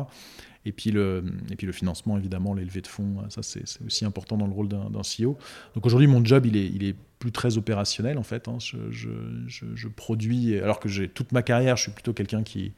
Et 0.65 0.73
puis, 0.73 0.93
le, 0.93 1.25
et 1.51 1.57
puis 1.57 1.67
le 1.67 1.73
financement, 1.73 2.17
évidemment, 2.19 2.55
l'élevé 2.55 2.81
de 2.81 2.87
fonds, 2.87 3.17
ça 3.31 3.43
c'est 3.43 3.65
aussi 3.85 4.05
important 4.05 4.37
dans 4.37 4.47
le 4.47 4.53
rôle 4.53 4.69
d'un 4.69 5.03
CEO. 5.03 5.37
Donc 5.75 5.87
aujourd'hui, 5.87 6.07
mon 6.07 6.25
job, 6.25 6.47
il 6.47 6.85
est 6.85 6.95
plus 7.19 7.33
très 7.33 7.57
opérationnel 7.57 8.19
en 8.19 8.23
fait. 8.23 8.49
Hein. 8.49 8.59
Je, 8.61 8.79
je, 8.91 9.89
produis, 9.89 10.57
alors 10.59 10.81
que 10.81 10.89
j'ai 10.89 11.09
toute 11.09 11.33
ma 11.33 11.43
carrière, 11.43 11.77
je 11.77 11.83
suis 11.83 11.93
plutôt 11.93 12.13
quelqu'un 12.13 12.43
qui. 12.43 12.73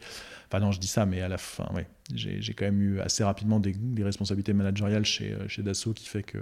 Enfin 0.48 0.60
non, 0.60 0.72
je 0.72 0.80
dis 0.80 0.88
ça, 0.88 1.06
mais 1.06 1.20
à 1.20 1.28
la 1.28 1.38
fin, 1.38 1.68
ouais, 1.74 1.86
j'ai 2.14 2.54
quand 2.54 2.64
même 2.64 2.82
eu 2.82 3.00
assez 3.00 3.22
rapidement 3.22 3.60
des, 3.60 3.72
des 3.72 4.02
responsabilités 4.02 4.52
managériales 4.52 5.04
chez, 5.04 5.32
euh, 5.32 5.46
chez 5.46 5.62
Dassault 5.62 5.92
qui, 5.92 6.08
fait 6.08 6.24
que, 6.24 6.38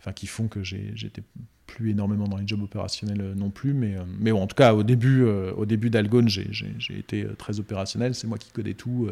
enfin, 0.00 0.12
qui 0.12 0.26
font 0.26 0.48
que 0.48 0.64
j'étais 0.64 1.22
plus 1.66 1.90
énormément 1.90 2.26
dans 2.26 2.36
les 2.36 2.48
jobs 2.48 2.62
opérationnels 2.62 3.20
euh, 3.20 3.34
non 3.34 3.50
plus. 3.50 3.74
Mais, 3.74 3.96
euh, 3.96 4.02
mais 4.18 4.32
bon, 4.32 4.42
en 4.42 4.48
tout 4.48 4.56
cas, 4.56 4.74
au 4.74 4.82
début, 4.82 5.22
au 5.22 5.66
début 5.66 5.90
d'Algone, 5.90 6.28
j'ai 6.28 6.98
été 6.98 7.26
très 7.36 7.60
opérationnel. 7.60 8.14
C'est 8.14 8.26
moi 8.26 8.38
qui 8.38 8.50
codais 8.50 8.74
tout. 8.74 9.08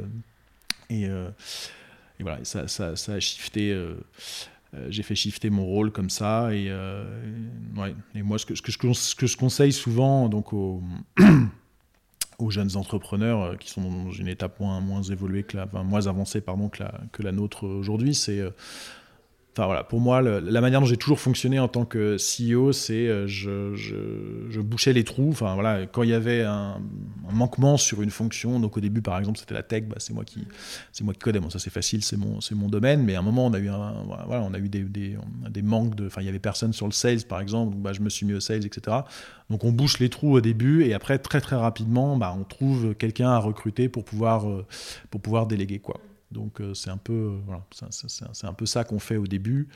et, 0.90 1.04
et, 1.04 2.22
voilà, 2.22 2.44
ça, 2.44 2.66
ça, 2.66 2.96
ça, 2.96 3.12
a 3.12 3.20
shifté 3.20 3.76
euh, 4.74 4.86
j'ai 4.90 5.02
fait 5.02 5.14
shifter 5.14 5.50
mon 5.50 5.64
rôle 5.64 5.92
comme 5.92 6.10
ça. 6.10 6.52
Et, 6.52 6.66
euh, 6.68 7.04
ouais. 7.76 7.94
et 8.14 8.22
moi, 8.22 8.38
ce 8.38 8.46
que, 8.46 8.54
ce, 8.54 8.62
que, 8.62 8.92
ce 8.92 9.14
que, 9.14 9.26
je 9.26 9.36
conseille 9.36 9.72
souvent 9.72 10.28
donc, 10.28 10.52
aux, 10.52 10.82
aux, 12.38 12.50
jeunes 12.50 12.76
entrepreneurs 12.76 13.42
euh, 13.42 13.56
qui 13.56 13.70
sont 13.70 13.82
dans 13.82 14.12
une 14.12 14.28
étape 14.28 14.58
moins, 14.60 14.80
moins 14.80 15.02
évoluée, 15.02 15.44
que 15.44 15.56
la, 15.56 15.66
moins 15.82 16.06
avancée 16.06 16.40
pardon, 16.40 16.68
que, 16.68 16.82
la, 16.82 17.00
que 17.12 17.22
la 17.22 17.32
nôtre 17.32 17.66
aujourd'hui, 17.66 18.14
c'est 18.14 18.42
Enfin 19.56 19.64
voilà, 19.64 19.84
pour 19.84 20.00
moi, 20.00 20.20
la 20.20 20.60
manière 20.60 20.80
dont 20.80 20.86
j'ai 20.86 20.98
toujours 20.98 21.18
fonctionné 21.18 21.58
en 21.58 21.66
tant 21.66 21.86
que 21.86 22.16
CEO, 22.18 22.72
c'est 22.72 23.08
euh, 23.08 23.26
je, 23.26 23.74
je, 23.74 24.60
bouchais 24.60 24.92
les 24.92 25.02
trous. 25.02 25.30
Enfin 25.30 25.54
voilà, 25.54 25.86
quand 25.86 26.02
il 26.02 26.10
y 26.10 26.12
avait 26.12 26.42
un, 26.42 26.78
manquement 27.32 27.78
sur 27.78 28.02
une 28.02 28.10
fonction, 28.10 28.60
donc 28.60 28.76
au 28.76 28.80
début 28.80 29.00
par 29.00 29.18
exemple 29.18 29.38
c'était 29.38 29.54
la 29.54 29.62
tech, 29.62 29.84
bah, 29.84 29.96
c'est 29.98 30.12
moi 30.12 30.26
qui 30.26 30.46
c'est 30.92 31.04
moi 31.04 31.14
qui 31.14 31.20
codais. 31.20 31.40
Bon 31.40 31.48
ça 31.48 31.58
c'est 31.58 31.70
facile, 31.70 32.04
c'est 32.04 32.18
mon 32.18 32.42
c'est 32.42 32.54
mon 32.54 32.68
domaine. 32.68 33.02
Mais 33.02 33.14
à 33.14 33.20
un 33.20 33.22
moment 33.22 33.46
on 33.46 33.54
a 33.54 33.58
eu 33.58 33.70
voilà, 34.26 34.42
on 34.42 34.52
a 34.52 34.58
eu 34.58 34.68
des, 34.68 34.80
des, 34.80 35.16
des 35.48 35.62
manques 35.62 35.94
de, 35.94 36.08
enfin 36.08 36.20
il 36.20 36.26
y 36.26 36.28
avait 36.28 36.38
personne 36.38 36.74
sur 36.74 36.84
le 36.84 36.92
sales 36.92 37.24
par 37.26 37.40
exemple, 37.40 37.72
donc, 37.72 37.82
bah, 37.82 37.94
je 37.94 38.02
me 38.02 38.10
suis 38.10 38.26
mis 38.26 38.34
au 38.34 38.40
sales, 38.40 38.66
etc. 38.66 38.98
Donc 39.48 39.64
on 39.64 39.72
bouche 39.72 40.00
les 40.00 40.10
trous 40.10 40.32
au 40.32 40.42
début 40.42 40.84
et 40.84 40.92
après 40.92 41.18
très 41.18 41.40
très 41.40 41.56
rapidement, 41.56 42.18
bah, 42.18 42.36
on 42.38 42.44
trouve 42.44 42.94
quelqu'un 42.94 43.30
à 43.30 43.38
recruter 43.38 43.88
pour 43.88 44.04
pouvoir 44.04 44.50
euh, 44.50 44.66
pour 45.10 45.22
pouvoir 45.22 45.46
déléguer 45.46 45.78
quoi. 45.78 45.98
Donc 46.36 46.60
euh, 46.60 46.74
c'est 46.74 46.90
un 46.90 46.98
peu 46.98 47.38
voilà, 47.46 47.64
c'est 47.90 48.46
un 48.46 48.52
peu 48.52 48.66
ça 48.66 48.84
qu'on 48.84 48.98
fait 48.98 49.16
au 49.16 49.26
début. 49.26 49.68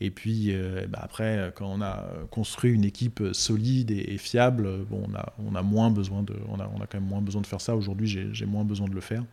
Et 0.00 0.10
puis 0.10 0.52
euh, 0.52 0.86
bah, 0.88 1.00
après, 1.02 1.52
quand 1.54 1.66
on 1.66 1.82
a 1.82 2.08
construit 2.30 2.72
une 2.72 2.84
équipe 2.84 3.22
solide 3.32 3.90
et, 3.90 4.16
fiable, 4.18 4.84
bon, 4.84 5.04
on 5.08 5.14
a, 5.14 5.32
on 5.38 5.54
a 5.54 5.62
moins 5.62 5.90
besoin 5.90 6.22
de, 6.22 6.34
on 6.48 6.58
a, 6.60 6.70
on 6.74 6.80
a 6.80 6.86
quand 6.86 7.00
même 7.00 7.08
moins 7.08 7.20
besoin 7.20 7.42
de 7.42 7.46
faire 7.46 7.60
ça. 7.60 7.76
Aujourd'hui, 7.76 8.06
j'ai 8.32 8.46
moins 8.46 8.64
besoin 8.64 8.88
de 8.88 8.94
le 8.94 9.00
faire, 9.00 9.24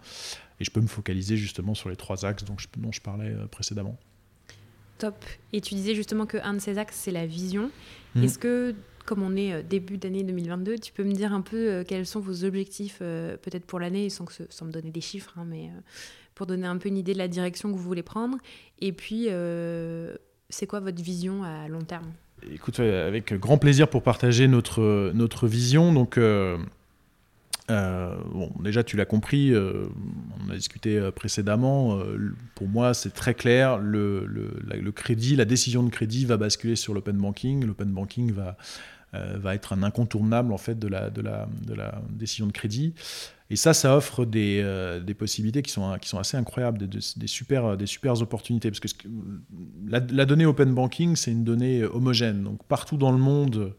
et 0.60 0.64
je 0.64 0.72
peux 0.72 0.82
me 0.82 0.88
focaliser 0.88 1.38
justement 1.38 1.74
sur 1.74 1.90
les 1.90 1.96
trois 1.96 2.26
axes 2.26 2.44
dont 2.44 2.58
je, 2.58 2.68
dont 2.78 2.92
je 2.92 3.02
parlais 3.02 3.32
euh, 3.32 3.48
précédemment. 3.48 3.98
Top. 4.98 5.26
Et 5.52 5.62
tu 5.62 5.74
disais 5.74 5.96
justement 5.96 6.26
qu'un 6.26 6.54
de 6.54 6.60
ces 6.60 6.78
axes, 6.78 6.96
c'est 6.96 7.12
la 7.12 7.26
vision. 7.26 7.72
Mmh. 8.14 8.24
Est-ce 8.24 8.38
que, 8.38 8.76
comme 9.06 9.24
on 9.24 9.36
est 9.36 9.64
début 9.64 9.98
d'année 9.98 10.24
2022, 10.24 10.78
tu 10.78 10.94
peux 10.94 11.04
me 11.04 11.14
dire 11.14 11.34
un 11.34 11.42
peu 11.42 11.84
quels 11.88 12.06
sont 12.06 12.20
vos 12.20 12.44
objectifs, 12.44 13.00
peut-être 13.00 13.66
pour 13.66 13.80
l'année, 13.80 14.12
sans, 14.12 14.26
que 14.26 14.34
sans 14.50 14.66
me 14.66 14.72
donner 14.72 14.92
des 14.92 15.02
chiffres, 15.02 15.34
hein, 15.38 15.46
mais 15.50 15.72
pour 16.36 16.46
donner 16.46 16.68
un 16.68 16.78
peu 16.78 16.90
une 16.90 16.98
idée 16.98 17.14
de 17.14 17.18
la 17.18 17.28
direction 17.28 17.72
que 17.72 17.78
vous 17.78 17.84
voulez 17.84 18.04
prendre. 18.04 18.38
Et 18.80 18.92
puis, 18.92 19.28
euh, 19.30 20.16
c'est 20.50 20.68
quoi 20.68 20.80
votre 20.80 21.02
vision 21.02 21.44
à 21.44 21.68
long 21.68 21.82
terme? 21.82 22.12
Écoute, 22.52 22.80
avec 22.80 23.34
grand 23.34 23.58
plaisir 23.58 23.88
pour 23.88 24.02
partager 24.02 24.48
notre, 24.48 25.12
notre 25.14 25.48
vision. 25.48 25.94
Donc, 25.94 26.18
euh, 26.18 26.58
euh, 27.70 28.16
bon, 28.34 28.52
déjà, 28.60 28.84
tu 28.84 28.98
l'as 28.98 29.06
compris, 29.06 29.54
on 29.56 30.50
a 30.50 30.56
discuté 30.56 31.10
précédemment. 31.16 32.00
pour 32.56 32.68
moi, 32.68 32.94
c'est 32.96 33.14
très 33.14 33.36
clair. 33.36 33.78
Le, 33.78 34.26
le, 34.26 34.52
le, 34.66 34.92
crédit, 34.92 35.36
la 35.36 35.46
décision 35.46 35.84
de 35.84 35.90
crédit 35.90 36.26
va 36.26 36.38
basculer 36.38 36.76
sur 36.76 36.96
l'open 36.96 37.18
banking. 37.18 37.64
L'open 37.66 37.90
banking 37.90 38.32
va 38.32 38.58
va 39.14 39.56
être 39.56 39.74
un 39.74 39.84
incontournable 39.84 40.54
en 40.54 40.58
fait 40.58 40.80
de 40.80 40.88
la, 40.88 41.10
de 41.10 41.22
la, 41.22 42.02
décision 42.10 42.48
de 42.48 42.52
crédit. 42.52 42.94
Et 43.50 43.58
ça, 43.58 43.74
ça 43.74 43.98
offre 43.98 44.24
des, 44.24 44.64
des 45.06 45.14
possibilités 45.14 45.62
qui 45.62 45.72
sont, 45.72 45.98
qui 46.00 46.08
sont 46.08 46.20
assez 46.20 46.38
incroyables, 46.38 46.78
des, 46.78 47.00
des, 47.18 47.28
super, 47.28 47.76
des 47.76 47.86
super 47.86 48.22
opportunités. 48.22 48.72
Parce 48.72 48.80
que 48.80 49.08
la, 49.86 50.00
donnée 50.00 50.46
open 50.46 50.74
banking, 50.74 51.18
c'est 51.18 51.32
une 51.32 51.44
donnée 51.44 51.84
homogène. 51.84 52.44
Donc 52.44 52.64
partout 52.64 52.96
dans 52.96 53.12
le 53.12 53.18
monde 53.18 53.76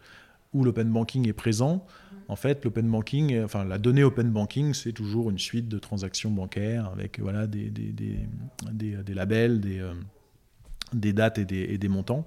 où 0.52 0.64
l'open 0.64 0.90
banking 0.90 1.26
est 1.26 1.32
présent, 1.32 1.86
en 2.28 2.36
fait, 2.36 2.64
l'open 2.64 2.90
banking, 2.90 3.42
enfin 3.42 3.64
la 3.64 3.78
donnée 3.78 4.04
open 4.04 4.30
banking, 4.30 4.74
c'est 4.74 4.92
toujours 4.92 5.30
une 5.30 5.38
suite 5.38 5.68
de 5.68 5.78
transactions 5.78 6.30
bancaires 6.30 6.90
avec 6.92 7.20
voilà 7.20 7.46
des, 7.46 7.70
des, 7.70 7.92
des, 7.92 8.96
des 8.96 9.14
labels, 9.14 9.60
des, 9.60 9.80
euh, 9.80 9.92
des 10.92 11.12
dates 11.12 11.38
et 11.38 11.44
des, 11.44 11.60
et 11.60 11.78
des, 11.78 11.88
montants. 11.88 12.24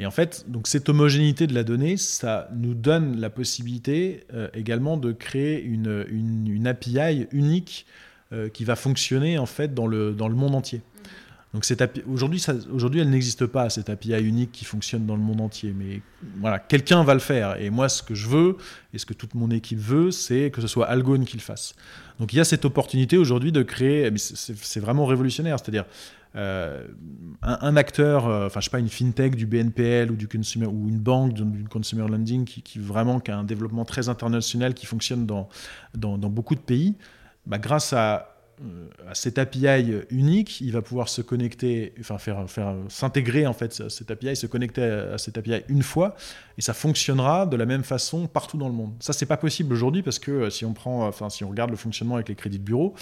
Et 0.00 0.06
en 0.06 0.10
fait, 0.10 0.46
donc 0.48 0.66
cette 0.66 0.88
homogénéité 0.88 1.46
de 1.46 1.52
la 1.52 1.62
donnée, 1.62 1.98
ça 1.98 2.48
nous 2.56 2.72
donne 2.72 3.20
la 3.20 3.28
possibilité 3.28 4.24
euh, 4.32 4.48
également 4.54 4.96
de 4.96 5.12
créer 5.12 5.62
une, 5.62 6.06
une, 6.08 6.48
une 6.48 6.66
API 6.66 7.26
unique 7.32 7.84
euh, 8.32 8.48
qui 8.48 8.64
va 8.64 8.76
fonctionner 8.76 9.36
en 9.36 9.44
fait 9.44 9.74
dans 9.74 9.86
le, 9.86 10.14
dans 10.14 10.28
le 10.28 10.34
monde 10.34 10.54
entier. 10.54 10.80
Donc 11.52 11.66
aujourd'hui, 12.10 12.42
aujourd'hui, 12.72 13.00
elle 13.00 13.10
n'existe 13.10 13.44
pas 13.44 13.68
cette 13.68 13.90
API 13.90 14.22
unique 14.22 14.52
qui 14.52 14.64
fonctionne 14.64 15.04
dans 15.04 15.16
le 15.16 15.22
monde 15.22 15.42
entier. 15.42 15.74
Mais 15.76 16.00
voilà, 16.38 16.60
quelqu'un 16.60 17.04
va 17.04 17.12
le 17.12 17.20
faire. 17.20 17.60
Et 17.60 17.68
moi, 17.68 17.90
ce 17.90 18.02
que 18.02 18.14
je 18.14 18.26
veux 18.26 18.56
et 18.94 18.98
ce 18.98 19.04
que 19.04 19.12
toute 19.12 19.34
mon 19.34 19.50
équipe 19.50 19.80
veut, 19.80 20.12
c'est 20.12 20.50
que 20.50 20.62
ce 20.62 20.68
soit 20.68 20.86
Algone 20.86 21.26
qui 21.26 21.36
le 21.36 21.42
fasse. 21.42 21.74
Donc 22.20 22.32
il 22.32 22.36
y 22.36 22.40
a 22.40 22.44
cette 22.44 22.64
opportunité 22.64 23.18
aujourd'hui 23.18 23.52
de 23.52 23.62
créer. 23.62 24.10
C'est 24.16 24.80
vraiment 24.80 25.04
révolutionnaire. 25.04 25.58
C'est-à-dire 25.58 25.84
euh, 26.36 26.86
un, 27.42 27.76
acteur, 27.76 28.26
euh, 28.28 28.46
enfin 28.46 28.60
je 28.60 28.66
sais 28.66 28.70
pas, 28.70 28.78
une 28.78 28.88
fintech 28.88 29.34
du 29.34 29.46
BNPL 29.46 30.10
ou 30.10 30.16
du 30.16 30.28
consumer 30.28 30.66
ou 30.66 30.88
une 30.88 30.98
banque 30.98 31.34
du 31.34 31.64
consumer 31.64 32.06
lending 32.08 32.44
qui, 32.44 32.78
vraiment 32.78 33.20
a 33.26 33.32
un 33.32 33.44
développement 33.44 33.84
très 33.84 34.08
international 34.08 34.74
qui 34.74 34.86
fonctionne 34.86 35.26
dans 35.26 35.48
beaucoup 36.18 36.54
de 36.54 36.60
pays. 36.60 36.96
Bah, 37.46 37.58
grâce 37.58 37.92
à 37.92 38.30
euh, 38.62 38.88
à 39.08 39.14
cette 39.14 39.38
API 39.38 39.66
unique, 40.10 40.60
il 40.60 40.72
va 40.72 40.82
pouvoir 40.82 41.08
se 41.08 41.22
connecter, 41.22 41.94
enfin 41.98 42.18
s'intégrer 42.90 43.46
en 43.46 43.54
fait 43.54 43.88
cette 43.88 44.10
API, 44.10 44.36
se 44.36 44.46
connecter 44.46 44.82
à 44.82 45.16
cette 45.16 45.38
API 45.38 45.62
une 45.68 45.82
fois, 45.82 46.14
et 46.58 46.60
ça 46.60 46.74
fonctionnera 46.74 47.46
de 47.46 47.56
la 47.56 47.64
même 47.64 47.84
façon 47.84 48.26
partout 48.26 48.58
dans 48.58 48.68
le 48.68 48.74
monde. 48.74 48.92
Ça 49.00 49.14
c'est 49.14 49.24
pas 49.24 49.38
possible 49.38 49.72
aujourd'hui 49.72 50.02
parce 50.02 50.18
que 50.18 50.30
euh, 50.30 50.50
si 50.50 50.66
on 50.66 50.74
regarde 51.48 51.70
le 51.70 51.76
fonctionnement 51.76 52.16
avec 52.16 52.28
les 52.28 52.34
crédits 52.34 52.58
de 52.58 52.64
bureau, 52.64 52.94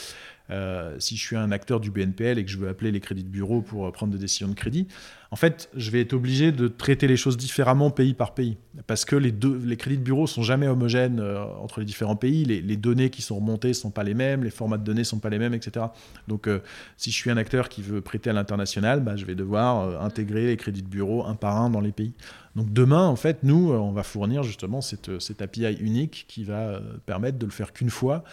euh, 0.51 0.97
si 0.99 1.17
je 1.17 1.23
suis 1.23 1.37
un 1.37 1.51
acteur 1.53 1.81
du 1.81 1.91
BNPL 1.91 2.39
et 2.39 2.45
que 2.45 2.51
je 2.51 2.59
veux 2.59 2.69
appeler 2.69 2.91
les 2.91 3.01
crédits 3.01 3.25
de 3.25 3.29
bureau 3.29 3.61
pour 3.61 3.91
prendre 3.93 4.13
des 4.13 4.19
décisions 4.19 4.49
de 4.49 4.55
crédit, 4.55 4.87
en 5.31 5.37
fait, 5.37 5.69
je 5.77 5.91
vais 5.91 6.01
être 6.01 6.15
obligé 6.15 6.53
de 6.53 6.69
traiter 6.69 7.07
les 7.07 7.19
choses 7.19 7.37
différemment 7.37 7.91
pays 7.91 8.15
par 8.15 8.33
pays. 8.33 8.57
Parce 8.87 9.05
que 9.05 9.15
les, 9.15 9.31
crédits 9.77 9.99
de 9.99 10.03
bureau 10.03 10.27
sont 10.27 10.43
jamais 10.43 10.67
homogènes 10.69 11.21
euh, 11.21 11.45
entre 11.61 11.81
les 11.81 11.87
différents 11.87 12.17
pays. 12.17 12.47
Les, 12.47 12.77
données 12.77 13.11
qui 13.11 13.21
sont 13.21 13.37
remontées 13.37 13.69
ne 13.69 13.73
sont 13.75 13.91
pas 13.91 14.05
les 14.05 14.15
mêmes, 14.15 14.43
les 14.43 14.51
formats 14.51 14.79
de 14.79 14.85
données 14.85 15.01
ne 15.01 15.05
sont 15.05 15.19
pas 15.19 15.29
les 15.29 15.39
mêmes, 15.39 15.53
etc. 15.53 15.87
Donc, 16.29 16.47
euh, 16.47 16.61
si 16.97 17.11
je 17.11 17.17
suis 17.17 17.31
un 17.31 17.37
acteur 17.37 17.69
qui 17.69 17.83
veut 17.83 18.01
prêter 18.01 18.31
à 18.31 18.33
l'international, 18.33 19.01
bah, 19.01 19.17
je 19.17 19.27
vais 19.27 19.35
devoir 19.35 19.83
euh, 19.83 20.01
intégrer 20.01 20.47
les 20.47 20.57
crédits 20.57 20.83
de 20.83 20.89
bureau 20.89 21.27
un 21.27 21.35
par 21.35 21.61
un 21.61 21.69
dans 21.69 21.81
les 21.81 21.93
pays. 21.93 22.15
Donc, 22.57 22.73
demain, 22.73 23.07
en 23.07 23.17
fait, 23.17 23.43
nous, 23.43 23.71
on 23.71 23.93
va 23.93 24.05
fournir 24.05 24.43
justement 24.43 24.81
cette, 24.81 25.21
cette 25.21 25.43
API 25.43 25.77
unique 25.81 26.25
qui 26.27 26.45
va 26.45 26.81
permettre 27.05 27.39
de 27.39 27.45
le 27.45 27.53
faire 27.53 27.73
qu'une 27.73 27.91
fois 27.91 28.25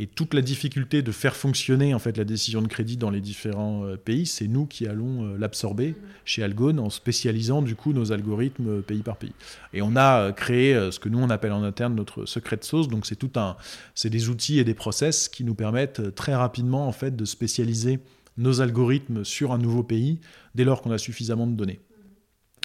et 0.00 0.06
toute 0.06 0.32
la 0.32 0.40
difficulté 0.40 1.02
de 1.02 1.12
faire 1.12 1.36
fonctionner 1.36 1.92
en 1.92 1.98
fait 1.98 2.16
la 2.16 2.24
décision 2.24 2.62
de 2.62 2.68
crédit 2.68 2.96
dans 2.96 3.10
les 3.10 3.20
différents 3.20 3.84
euh, 3.84 3.98
pays, 3.98 4.24
c'est 4.24 4.48
nous 4.48 4.64
qui 4.64 4.86
allons 4.86 5.26
euh, 5.26 5.36
l'absorber 5.36 5.94
chez 6.24 6.42
Algone 6.42 6.80
en 6.80 6.88
spécialisant 6.88 7.60
du 7.60 7.74
coup 7.74 7.92
nos 7.92 8.10
algorithmes 8.10 8.78
euh, 8.78 8.80
pays 8.80 9.02
par 9.02 9.18
pays. 9.18 9.34
Et 9.74 9.82
on 9.82 9.96
a 9.96 10.32
créé 10.32 10.72
ce 10.90 10.98
que 10.98 11.10
nous 11.10 11.18
on 11.18 11.28
appelle 11.28 11.52
en 11.52 11.62
interne 11.62 11.94
notre 11.94 12.24
secret 12.24 12.56
de 12.56 12.64
sauce. 12.64 12.88
Donc 12.88 13.04
c'est 13.04 13.14
tout 13.14 13.32
un, 13.36 13.58
c'est 13.94 14.08
des 14.08 14.30
outils 14.30 14.58
et 14.58 14.64
des 14.64 14.72
process 14.72 15.28
qui 15.28 15.44
nous 15.44 15.54
permettent 15.54 16.14
très 16.14 16.34
rapidement 16.34 16.88
en 16.88 16.92
fait 16.92 17.14
de 17.14 17.26
spécialiser 17.26 17.98
nos 18.38 18.62
algorithmes 18.62 19.22
sur 19.22 19.52
un 19.52 19.58
nouveau 19.58 19.82
pays 19.82 20.18
dès 20.54 20.64
lors 20.64 20.80
qu'on 20.80 20.92
a 20.92 20.98
suffisamment 20.98 21.46
de 21.46 21.52
données. 21.52 21.80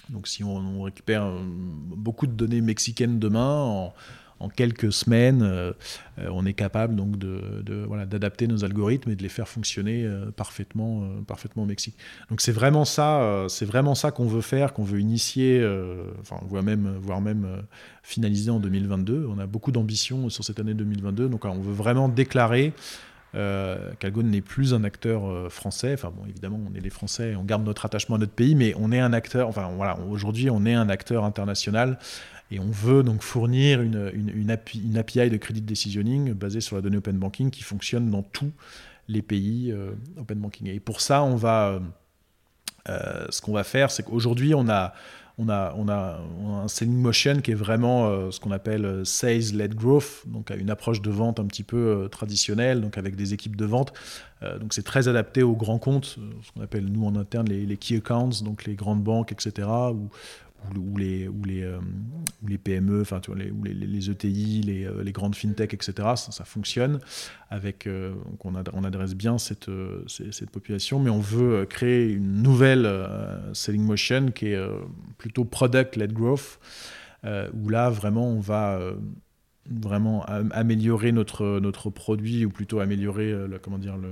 Donc 0.08 0.26
si 0.26 0.42
on, 0.42 0.56
on 0.56 0.82
récupère 0.84 1.30
beaucoup 1.42 2.26
de 2.26 2.32
données 2.32 2.62
mexicaines 2.62 3.18
demain 3.18 3.60
en 3.60 3.94
en 4.38 4.48
quelques 4.48 4.92
semaines, 4.92 5.42
euh, 5.42 5.72
euh, 6.18 6.28
on 6.30 6.44
est 6.44 6.52
capable 6.52 6.94
donc 6.94 7.18
de, 7.18 7.84
voilà, 7.86 8.06
d'adapter 8.06 8.46
nos 8.46 8.64
algorithmes 8.64 9.10
et 9.10 9.16
de 9.16 9.22
les 9.22 9.28
faire 9.28 9.48
fonctionner 9.48 10.04
euh, 10.04 10.30
parfaitement, 10.30 11.08
parfaitement 11.26 11.62
au 11.62 11.66
Mexique. 11.66 11.96
Donc 12.30 12.40
c'est 12.40 12.52
vraiment 12.52 12.84
ça, 12.84 13.46
c'est 13.48 13.64
vraiment 13.64 13.94
ça 13.94 14.10
qu'on 14.10 14.26
veut 14.26 14.40
faire, 14.40 14.72
qu'on 14.72 14.84
veut 14.84 15.00
initier, 15.00 15.66
enfin 16.20 16.36
voire 16.46 16.62
même, 16.62 17.62
finaliser 18.02 18.50
en 18.50 18.60
2022. 18.60 19.28
On 19.30 19.38
a 19.38 19.46
beaucoup 19.46 19.72
d'ambition 19.72 20.28
sur 20.28 20.44
cette 20.44 20.60
année 20.60 20.74
2022, 20.74 21.28
donc 21.28 21.44
on 21.44 21.60
veut 21.60 21.72
vraiment 21.72 22.08
déclarer 22.08 22.72
euh, 23.34 23.92
n'est 24.22 24.40
plus 24.40 24.72
un 24.72 24.84
acteur 24.84 25.52
français. 25.52 25.92
Enfin 25.94 26.12
bon, 26.14 26.24
évidemment, 26.26 26.58
on 26.70 26.74
est 26.74 26.80
les 26.80 26.90
Français, 26.90 27.34
on 27.36 27.44
garde 27.44 27.64
notre 27.64 27.84
attachement 27.84 28.16
à 28.16 28.18
notre 28.18 28.32
pays, 28.32 28.54
mais 28.54 28.74
on 28.78 28.92
est 28.92 29.00
un 29.00 29.12
acteur. 29.12 29.48
Enfin 29.48 29.70
voilà, 29.76 29.98
aujourd'hui, 30.08 30.48
on 30.48 30.64
est 30.64 30.74
un 30.74 30.88
acteur 30.88 31.24
international 31.24 31.98
et 32.50 32.60
on 32.60 32.70
veut 32.70 33.02
donc 33.02 33.22
fournir 33.22 33.82
une, 33.82 34.10
une, 34.14 34.50
API, 34.50 35.30
de 35.30 35.36
credit 35.36 35.62
decisioning 35.62 36.32
basée 36.32 36.60
sur 36.60 36.76
la 36.76 36.82
donnée 36.82 36.98
open 36.98 37.18
banking 37.18 37.50
qui 37.50 37.62
fonctionne 37.62 38.10
dans 38.10 38.22
tous 38.22 38.52
les 39.08 39.22
pays 39.22 39.72
euh, 39.72 39.92
open 40.16 40.38
banking. 40.38 40.68
Et 40.68 40.80
pour 40.80 41.00
ça, 41.00 41.22
on 41.22 41.36
va, 41.36 41.68
euh, 41.68 41.80
euh, 42.88 43.26
ce 43.30 43.40
qu'on 43.40 43.52
va 43.52 43.64
faire, 43.64 43.90
c'est 43.90 44.04
qu'aujourd'hui, 44.04 44.54
on 44.54 44.68
a, 44.68 44.92
on 45.38 45.48
a, 45.48 45.74
on, 45.76 45.88
a, 45.88 46.20
un 46.62 46.68
selling 46.68 46.98
motion 46.98 47.40
qui 47.40 47.50
est 47.50 47.56
vraiment 47.56 48.30
ce 48.30 48.40
qu'on 48.40 48.52
appelle 48.52 49.04
sales-led 49.04 49.74
growth, 49.74 50.22
donc 50.26 50.50
une 50.50 50.70
approche 50.70 51.02
de 51.02 51.10
vente 51.10 51.38
un 51.40 51.44
petit 51.44 51.64
peu 51.64 52.08
traditionnelle, 52.10 52.80
donc 52.80 52.96
avec 52.96 53.16
des 53.16 53.34
équipes 53.34 53.54
de 53.54 53.66
vente. 53.66 53.92
donc 54.58 54.72
c'est 54.72 54.82
très 54.82 55.08
adapté 55.08 55.42
aux 55.42 55.54
grands 55.54 55.78
comptes, 55.78 56.18
ce 56.42 56.52
qu'on 56.52 56.62
appelle 56.62 56.86
nous 56.86 57.04
en 57.04 57.16
interne 57.16 57.50
les, 57.50 57.76
key 57.76 57.98
accounts, 57.98 58.42
donc 58.42 58.64
les 58.64 58.76
grandes 58.76 59.02
banques, 59.02 59.30
etc., 59.30 59.68
ou, 60.76 60.96
les, 60.96 61.28
ou, 61.28 61.44
les, 61.44 61.62
euh, 61.62 61.78
les 62.46 62.58
PME, 62.58 63.00
enfin, 63.00 63.20
tu 63.20 63.30
vois, 63.30 63.40
les, 63.40 63.50
ou 63.50 63.62
les, 63.62 63.74
les, 63.74 64.10
ETI, 64.10 64.62
les, 64.62 64.84
euh, 64.84 65.02
les, 65.02 65.12
grandes 65.12 65.34
fintech, 65.34 65.74
etc. 65.74 66.08
Ça, 66.16 66.44
fonctionne. 66.44 67.00
Avec, 67.50 67.86
euh, 67.86 68.14
on, 68.42 68.84
adresse 68.84 69.14
bien 69.14 69.38
cette, 69.38 69.70
cette, 70.08 70.50
population, 70.50 70.98
mais 70.98 71.10
on 71.10 71.20
veut 71.20 71.64
créer 71.66 72.10
une 72.10 72.42
nouvelle 72.42 72.90
selling 73.52 73.82
motion 73.82 74.30
qui 74.32 74.48
est 74.48 74.60
plutôt 75.18 75.44
product-led 75.44 76.12
growth, 76.12 76.58
où 77.24 77.68
là, 77.68 77.90
vraiment, 77.90 78.28
on 78.28 78.40
va 78.40 78.80
vraiment 79.68 80.24
améliorer 80.52 81.12
notre, 81.12 81.60
notre 81.60 81.90
produit, 81.90 82.44
ou 82.44 82.50
plutôt 82.50 82.80
améliorer 82.80 83.34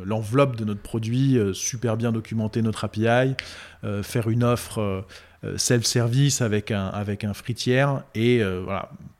l'enveloppe 0.05 0.57
de 0.57 0.65
notre 0.65 0.83
produit, 0.83 1.39
super 1.53 1.97
bien 1.97 2.13
documenter 2.13 2.63
notre 2.63 2.85
API, 2.85 3.35
faire 4.03 4.29
une 4.29 4.45
offre 4.45 4.81
euh, 4.81 5.03
self-service 5.57 6.41
avec 6.41 6.71
un, 6.71 6.87
avec 6.87 7.25
un 7.25 7.35
fritière 7.35 8.05
et 8.15 8.43
euh, 8.43 8.65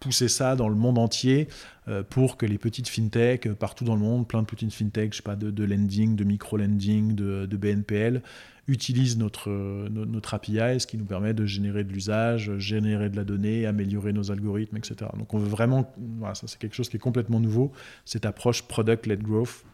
pousser 0.01 0.29
ça 0.29 0.57
dans 0.57 0.69
le 0.69 0.75
monde 0.75 0.99
entier 0.99 1.49
euh, 1.89 2.03
pour 2.03 2.37
que 2.37 2.47
les 2.47 2.59
petites 2.59 2.89
fintech 2.89 3.53
partout 3.55 3.85
dans 3.85 3.95
le 3.95 4.01
monde, 4.01 4.27
plein 4.27 4.41
de 4.41 4.47
petites 4.47 4.73
fintech, 4.73 5.13
je 5.13 5.17
sais 5.19 5.23
pas, 5.23 5.37
de, 5.37 5.51
de 5.51 5.65
lending, 5.65 6.17
de 6.17 6.25
micro-lending, 6.25 7.15
de, 7.15 7.47
de, 7.47 7.57
BNPL, 7.57 8.23
utilisent 8.67 9.19
notre, 9.19 9.51
notre 9.91 10.35
API, 10.35 10.81
ce 10.81 10.87
qui 10.87 10.97
nous 10.97 11.05
permet 11.05 11.35
de 11.35 11.45
générer 11.45 11.85
de 11.85 11.93
l'usage, 11.93 12.57
générer 12.59 13.11
de 13.11 13.17
la 13.17 13.25
donnée, 13.25 13.67
améliorer 13.67 14.13
nos 14.15 14.31
algorithmes, 14.31 14.79
etc. 14.79 15.11
Donc 15.19 15.35
on 15.35 15.39
veut 15.39 15.49
vraiment, 15.49 15.93
ça 16.33 16.47
c'est 16.47 16.59
quelque 16.59 16.75
chose 16.75 16.89
qui 16.89 16.97
est 16.97 17.01
complètement 17.01 17.41
nouveau, 17.41 17.73
cette 18.07 18.25
approche 18.25 18.63
product-led 18.63 19.23
growth. 19.23 19.65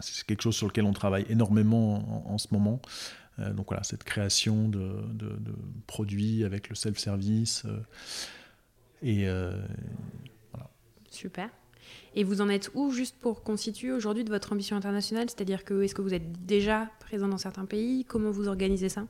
c'est 0.00 0.26
quelque 0.26 0.42
chose 0.42 0.56
sur 0.56 0.66
lequel 0.66 0.84
on 0.84 0.92
travaille 0.92 1.24
énormément 1.30 2.26
en, 2.28 2.34
en 2.34 2.38
ce 2.38 2.48
moment. 2.52 2.82
Euh, 3.38 3.52
donc 3.52 3.68
voilà, 3.68 3.82
cette 3.82 4.04
création 4.04 4.68
de, 4.68 4.88
produits 5.86 6.44
avec 6.44 6.68
le 6.68 6.74
self-service. 6.74 7.64
Euh, 7.66 7.78
et 9.02 9.28
euh, 9.28 9.60
voilà. 10.52 10.70
Super. 11.10 11.48
Et 12.14 12.24
vous 12.24 12.40
en 12.40 12.48
êtes 12.48 12.70
où 12.74 12.90
juste 12.90 13.16
pour 13.20 13.42
constituer 13.42 13.92
aujourd'hui 13.92 14.24
de 14.24 14.30
votre 14.30 14.52
ambition 14.52 14.76
internationale? 14.76 15.28
C'est-à-dire 15.28 15.64
que 15.64 15.82
est-ce 15.82 15.94
que 15.94 16.02
vous 16.02 16.14
êtes 16.14 16.46
déjà 16.46 16.88
présent 17.00 17.28
dans 17.28 17.38
certains 17.38 17.66
pays? 17.66 18.04
Comment 18.04 18.30
vous 18.30 18.48
organisez 18.48 18.88
ça? 18.88 19.04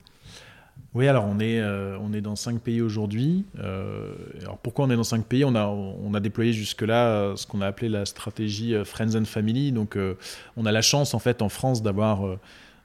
Oui, 0.93 1.07
alors 1.07 1.25
on 1.25 1.39
est, 1.39 1.63
on 1.63 2.13
est 2.13 2.21
dans 2.21 2.35
cinq 2.35 2.61
pays 2.61 2.81
aujourd'hui. 2.81 3.45
alors 3.57 4.59
pourquoi 4.61 4.87
on 4.87 4.91
est 4.91 4.97
dans 4.97 5.05
cinq 5.05 5.25
pays? 5.25 5.45
On 5.45 5.55
a, 5.55 5.67
on 5.67 6.15
a 6.15 6.21
déployé 6.21 6.53
jusque-là 6.53 7.37
ce 7.37 7.47
qu'on 7.47 7.61
a 7.61 7.67
appelé 7.69 7.89
la 7.89 8.07
stratégie 8.07 8.75
Friends 8.85 9.15
and 9.15 9.25
Family. 9.25 9.71
Donc 9.71 9.97
on 10.57 10.67
a 10.67 10.73
la 10.73 10.83
chance 10.83 11.15
en 11.15 11.21
fait 11.21 11.43
en 11.43 11.49
France 11.49 11.81
d'avoir 11.81 12.39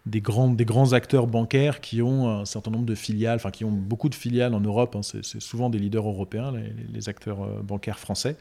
des 0.05 0.21
grands, 0.21 0.49
des 0.49 0.65
grands 0.65 0.93
acteurs 0.93 1.27
bancaires 1.27 1.81
qui 1.81 2.01
ont 2.01 2.29
un 2.29 2.45
certain 2.45 2.71
nombre 2.71 2.85
de 2.85 2.95
filiales, 2.95 3.35
enfin 3.35 3.51
qui 3.51 3.65
ont 3.65 3.71
beaucoup 3.71 4.09
de 4.09 4.15
filiales 4.15 4.53
en 4.53 4.61
Europe. 4.61 4.95
Hein. 4.95 5.01
c'est 5.03 5.41
souvent 5.41 5.69
des 5.69 5.77
leaders 5.77 6.07
européens, 6.07 6.53
les, 6.93 7.09
acteurs 7.09 7.43
euh, 7.43 7.61
bancaires 7.61 7.99
français. 7.99 8.37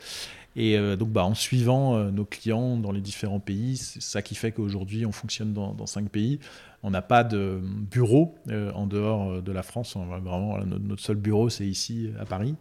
Et 0.57 0.77
euh, 0.77 0.97
donc, 0.97 1.11
bah, 1.11 1.25
en 1.25 1.35
suivant 1.35 1.97
euh, 1.97 2.11
nos 2.11 2.25
clients 2.25 2.77
dans 2.77 2.93
les 2.93 3.01
différents 3.01 3.41
pays, 3.41 3.77
c'est 3.77 4.03
ça 4.03 4.23
qui 4.23 4.35
fait 4.35 4.53
qu'aujourd'hui, 4.53 5.05
on 5.05 5.13
fonctionne 5.13 5.53
dans, 5.53 5.87
cinq 5.87 6.09
pays. 6.09 6.39
On 6.83 6.91
n'a 6.91 7.03
pas 7.03 7.25
de 7.25 7.61
bureau 7.63 8.37
en 8.75 8.87
dehors 8.87 9.43
de 9.43 9.53
la 9.53 9.65
France. 9.65 9.97
vraiment, 9.97 10.59
notre, 10.59 11.03
seul 11.03 11.17
bureau, 11.17 11.49
c'est 11.49 11.67
ici, 11.67 12.11
à 12.21 12.25
Paris. 12.25 12.55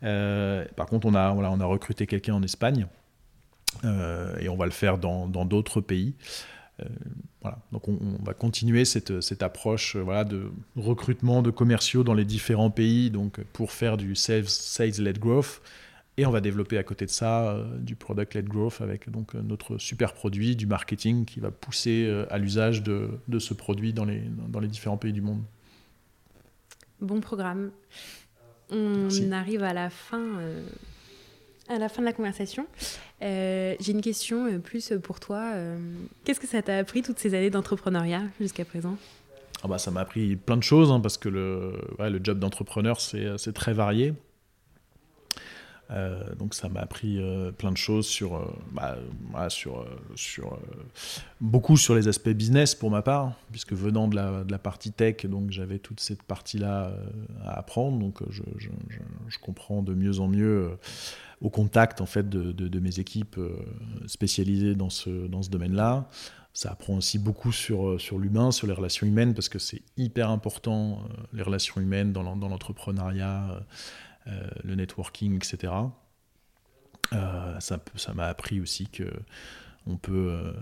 par 0.00 0.86
contre, 0.86 1.06
on 1.06 1.14
a, 1.14 1.30
voilà, 1.32 1.50
on 1.50 1.60
a 1.60 1.66
recruté 1.66 2.06
quelqu'un 2.06 2.34
en 2.34 2.42
Espagne 2.42 2.86
et 3.84 4.48
on 4.48 4.56
va 4.56 4.64
le 4.64 4.70
faire 4.70 4.96
dans 4.96 5.26
d'autres 5.44 5.82
pays. 5.82 6.14
Voilà. 7.42 7.58
Donc 7.72 7.88
on, 7.88 7.98
va 8.22 8.34
continuer 8.34 8.84
cette, 8.84 9.20
cette 9.20 9.42
approche 9.42 9.96
voilà, 9.96 10.24
de 10.24 10.50
recrutement 10.76 11.42
de 11.42 11.50
commerciaux 11.50 12.04
dans 12.04 12.14
les 12.14 12.24
différents 12.24 12.70
pays 12.70 13.10
donc 13.10 13.40
pour 13.52 13.72
faire 13.72 13.96
du 13.96 14.14
sales-led 14.14 15.18
growth 15.18 15.60
et 16.20 16.26
on 16.26 16.30
va 16.30 16.42
développer 16.42 16.76
à 16.76 16.82
côté 16.82 17.06
de 17.06 17.10
ça 17.10 17.52
euh, 17.52 17.78
du 17.78 17.96
product-led 17.96 18.46
growth 18.46 18.82
avec 18.82 19.08
donc 19.08 19.34
euh, 19.34 19.40
notre 19.40 19.78
super 19.78 20.12
produit, 20.12 20.54
du 20.54 20.66
marketing 20.66 21.24
qui 21.24 21.40
va 21.40 21.50
pousser 21.50 22.04
euh, 22.06 22.26
à 22.30 22.36
l'usage 22.36 22.82
de, 22.82 23.08
de, 23.28 23.38
ce 23.38 23.54
produit 23.54 23.94
dans 23.94 24.04
les, 24.04 24.20
dans 24.48 24.60
les 24.60 24.68
différents 24.68 24.98
pays 24.98 25.14
du 25.14 25.22
monde. 25.22 25.42
Bon 27.00 27.20
programme. 27.20 27.70
On 28.70 29.08
arrive 29.32 29.62
à 29.62 29.72
la 29.72 29.88
fin, 29.88 30.38
à 31.70 31.78
la 31.78 31.88
fin 31.88 32.02
de 32.02 32.06
la 32.06 32.12
conversation. 32.12 32.66
J'ai 33.20 33.90
une 33.92 34.00
question 34.02 34.60
plus 34.60 34.92
pour 35.02 35.20
toi. 35.20 35.52
Qu'est-ce 36.24 36.40
que 36.40 36.46
ça 36.46 36.62
t'a 36.62 36.76
appris 36.78 37.02
toutes 37.02 37.18
ces 37.18 37.34
années 37.34 37.50
d'entrepreneuriat 37.50 38.22
jusqu'à 38.40 38.64
présent? 38.64 38.96
Ah 39.62 39.68
bah, 39.68 39.78
Ça 39.78 39.90
m'a 39.90 40.00
appris 40.00 40.36
plein 40.36 40.56
de 40.56 40.62
choses 40.62 40.90
hein, 40.90 41.00
parce 41.00 41.18
que 41.18 41.28
le, 41.28 41.72
le 41.98 42.20
job 42.22 42.38
d'entrepreneur, 42.38 43.00
c'est 43.00 43.52
très 43.52 43.72
varié. 43.72 44.14
Euh, 45.92 46.22
donc 46.36 46.54
ça 46.54 46.68
m'a 46.68 46.80
appris 46.80 47.18
euh, 47.18 47.50
plein 47.50 47.72
de 47.72 47.76
choses 47.76 48.06
sur, 48.06 48.36
euh, 48.36 48.44
bah, 48.72 48.96
sur, 49.48 49.84
sur 50.14 50.58
beaucoup 51.40 51.76
sur 51.76 51.94
les 51.94 52.06
aspects 52.06 52.28
business 52.30 52.74
pour 52.74 52.90
ma 52.90 53.02
part, 53.02 53.34
puisque 53.50 53.72
venant 53.72 54.06
de 54.06 54.14
la, 54.14 54.44
de 54.44 54.52
la 54.52 54.58
partie 54.58 54.92
tech, 54.92 55.26
donc 55.26 55.50
j'avais 55.50 55.78
toute 55.78 56.00
cette 56.00 56.22
partie-là 56.22 56.92
à 57.44 57.58
apprendre, 57.58 57.98
donc 57.98 58.20
je, 58.30 58.42
comprends 59.40 59.82
de 59.82 59.94
mieux 59.94 60.20
en 60.20 60.28
mieux 60.28 60.70
au 61.40 61.48
contact 61.48 62.00
en 62.00 62.06
fait 62.06 62.28
de, 62.28 62.52
de, 62.52 62.80
mes 62.80 63.00
équipes 63.00 63.40
spécialisées 64.06 64.74
dans 64.74 64.90
ce, 64.90 65.26
dans 65.26 65.42
ce 65.42 65.50
domaine-là. 65.50 66.08
Ça 66.52 66.72
apprend 66.72 66.96
aussi 66.96 67.18
beaucoup 67.18 67.52
sur, 67.52 68.00
sur 68.00 68.18
l'humain, 68.18 68.50
sur 68.50 68.66
les 68.66 68.72
relations 68.72 69.06
humaines, 69.06 69.34
parce 69.34 69.48
que 69.48 69.58
c'est 69.58 69.82
hyper 69.96 70.30
important, 70.30 71.00
les 71.32 71.42
relations 71.42 71.80
humaines 71.80 72.12
dans 72.12 72.22
l'entrepreneuriat. 72.22 73.62
Euh, 74.26 74.48
le 74.64 74.74
networking, 74.74 75.34
etc. 75.36 75.72
Euh, 77.14 77.58
ça 77.58 77.80
m'a 78.14 78.26
appris 78.26 78.60
aussi 78.60 78.86
que 78.86 79.10
on 79.86 79.96
peut 79.96 80.28
euh, 80.30 80.52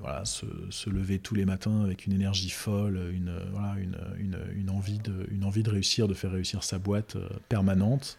voilà, 0.00 0.26
se, 0.26 0.44
se, 0.68 0.90
lever 0.90 1.18
tous 1.18 1.34
les 1.34 1.46
matins 1.46 1.82
avec 1.82 2.04
une 2.04 2.12
énergie 2.12 2.50
folle, 2.50 3.10
une, 3.14 3.34
voilà, 3.52 3.74
une, 3.80 3.98
une, 4.18 4.38
une, 4.54 4.68
envie 4.68 4.98
de, 4.98 5.26
une 5.30 5.44
envie 5.44 5.62
de 5.62 5.70
réussir, 5.70 6.08
de 6.08 6.14
faire 6.14 6.30
réussir 6.30 6.62
sa 6.62 6.78
boîte 6.78 7.16
permanente. 7.48 8.18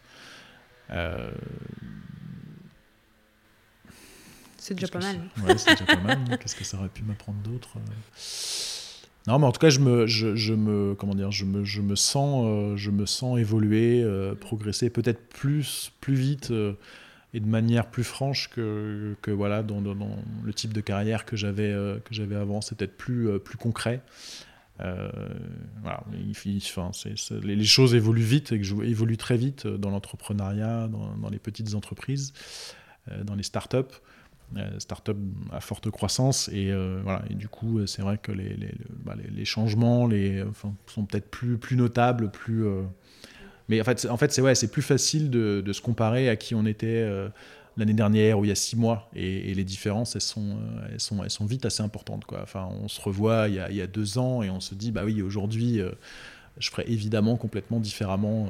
c'est 4.58 4.74
déjà 4.74 4.88
pas 4.88 5.00
mal. 5.00 5.22
Ouais, 5.46 5.58
c'est 5.60 5.80
déjà 5.80 5.86
pas 5.86 6.02
mal. 6.02 6.40
Qu'est-ce 6.40 6.56
que 6.56 6.64
ça 6.64 6.78
aurait 6.80 6.90
pu 6.90 7.04
m'apprendre 7.04 7.40
d'autre? 7.44 7.78
Non, 9.28 9.40
mais 9.40 9.46
en 9.46 9.52
tout 9.52 9.60
cas, 9.60 9.70
je 9.70 9.82
me, 9.82 10.08
je, 10.08 10.54
me, 10.54 10.96
comment 10.96 11.14
dire, 11.14 11.32
je 11.32 11.44
me, 11.44 11.66
je 11.66 11.82
me 11.82 11.96
sens, 11.96 12.46
euh, 12.48 12.78
je 12.78 12.92
me 12.92 13.06
sens 13.06 13.38
évoluer, 13.38 14.02
euh, 14.02 14.36
progresser, 14.36 14.90
peut-être 14.90 15.28
plus, 15.28 15.92
plus 16.00 16.16
vite 16.16 16.52
euh, 16.52 16.74
et 17.34 17.42
de 17.42 17.46
manière 17.46 17.88
plus 17.88 18.06
franche 18.06 18.50
que, 18.50 19.18
que 19.22 19.32
voilà, 19.32 19.64
dans, 19.64 19.82
le 19.82 20.54
type 20.54 20.72
de 20.72 20.80
carrière 20.80 21.26
que 21.26 21.36
j'avais, 21.36 21.74
que 22.06 22.14
j'avais 22.14 22.38
avant. 22.38 22.62
C'est 22.62 22.78
peut-être 22.78 22.96
plus, 22.96 23.38
plus 23.40 23.58
concret. 23.58 24.02
enfin, 24.80 26.00
les, 27.44 27.66
choses 27.66 27.96
évoluent 27.96 28.22
vite 28.22 28.54
et 28.54 28.60
que 28.60 28.64
je 28.64 28.76
évolue 28.82 29.18
très 29.18 29.36
vite 29.36 29.68
dans 29.68 29.90
l'entrepreneuriat, 29.90 30.88
dans, 30.88 31.18
dans, 31.18 31.30
les 31.30 31.40
petites 31.40 31.76
entreprises, 31.76 32.32
dans 33.26 33.36
les 33.36 33.44
startups. 33.44 33.94
Euh, 34.56 34.80
start-up 34.80 35.18
à 35.52 35.60
forte 35.60 35.92
croissance. 35.92 36.50
Et, 36.54 36.72
euh, 36.72 37.02
voilà, 37.04 37.22
et 37.30 37.34
du 37.34 37.50
coup, 37.50 37.86
c'est 37.86 38.02
vrai 38.02 38.18
que 38.18 38.32
les, 38.32 38.56
les, 38.56 38.72
bah, 39.04 39.14
les, 39.30 39.44
changements 39.44 40.08
les, 40.08 40.42
sont 40.86 41.06
peut-être 41.06 41.30
plus, 41.30 41.58
plus 41.58 41.76
notables, 41.76 42.32
plus. 42.32 42.66
Euh, 42.66 42.84
mais 43.68 43.82
en 43.82 43.84
fait, 43.84 44.08
en 44.10 44.16
fait 44.16 44.32
c'est 44.32 44.42
ouais, 44.42 44.54
plus 44.72 44.82
facile 44.82 45.30
de, 45.30 45.62
de, 45.66 45.74
se 45.74 45.82
comparer 45.82 46.30
à 46.30 46.38
qui 46.38 46.56
on 46.56 46.66
était 46.66 47.06
l'année 47.76 47.94
dernière 47.94 48.40
ou 48.40 48.46
il 48.46 48.48
y 48.48 48.52
a 48.52 48.56
six 48.56 48.78
mois. 48.78 49.10
Et, 49.14 49.54
les 49.54 49.66
différences, 49.66 50.16
elles 50.16 50.22
sont, 50.22 50.58
elles, 50.90 51.02
sont, 51.02 51.22
elles 51.26 51.30
sont 51.30 51.46
vite 51.46 51.66
assez 51.66 51.84
importantes. 51.84 52.24
Quoi. 52.24 52.40
Enfin, 52.42 52.70
on 52.72 52.88
se 52.88 53.02
revoit 53.02 53.50
il 53.50 53.56
y, 53.56 53.60
a, 53.60 53.70
il 53.70 53.76
y 53.76 53.82
a 53.82 53.88
deux 53.88 54.18
ans 54.18 54.44
et 54.44 54.50
on 54.50 54.62
se 54.62 54.76
dit, 54.76 54.94
bah 54.94 55.02
oui, 55.04 55.22
aujourd'hui, 55.22 55.82
je 56.58 56.70
ferais 56.70 56.86
évidemment 56.88 57.36
complètement 57.36 57.82
différemment 57.82 58.48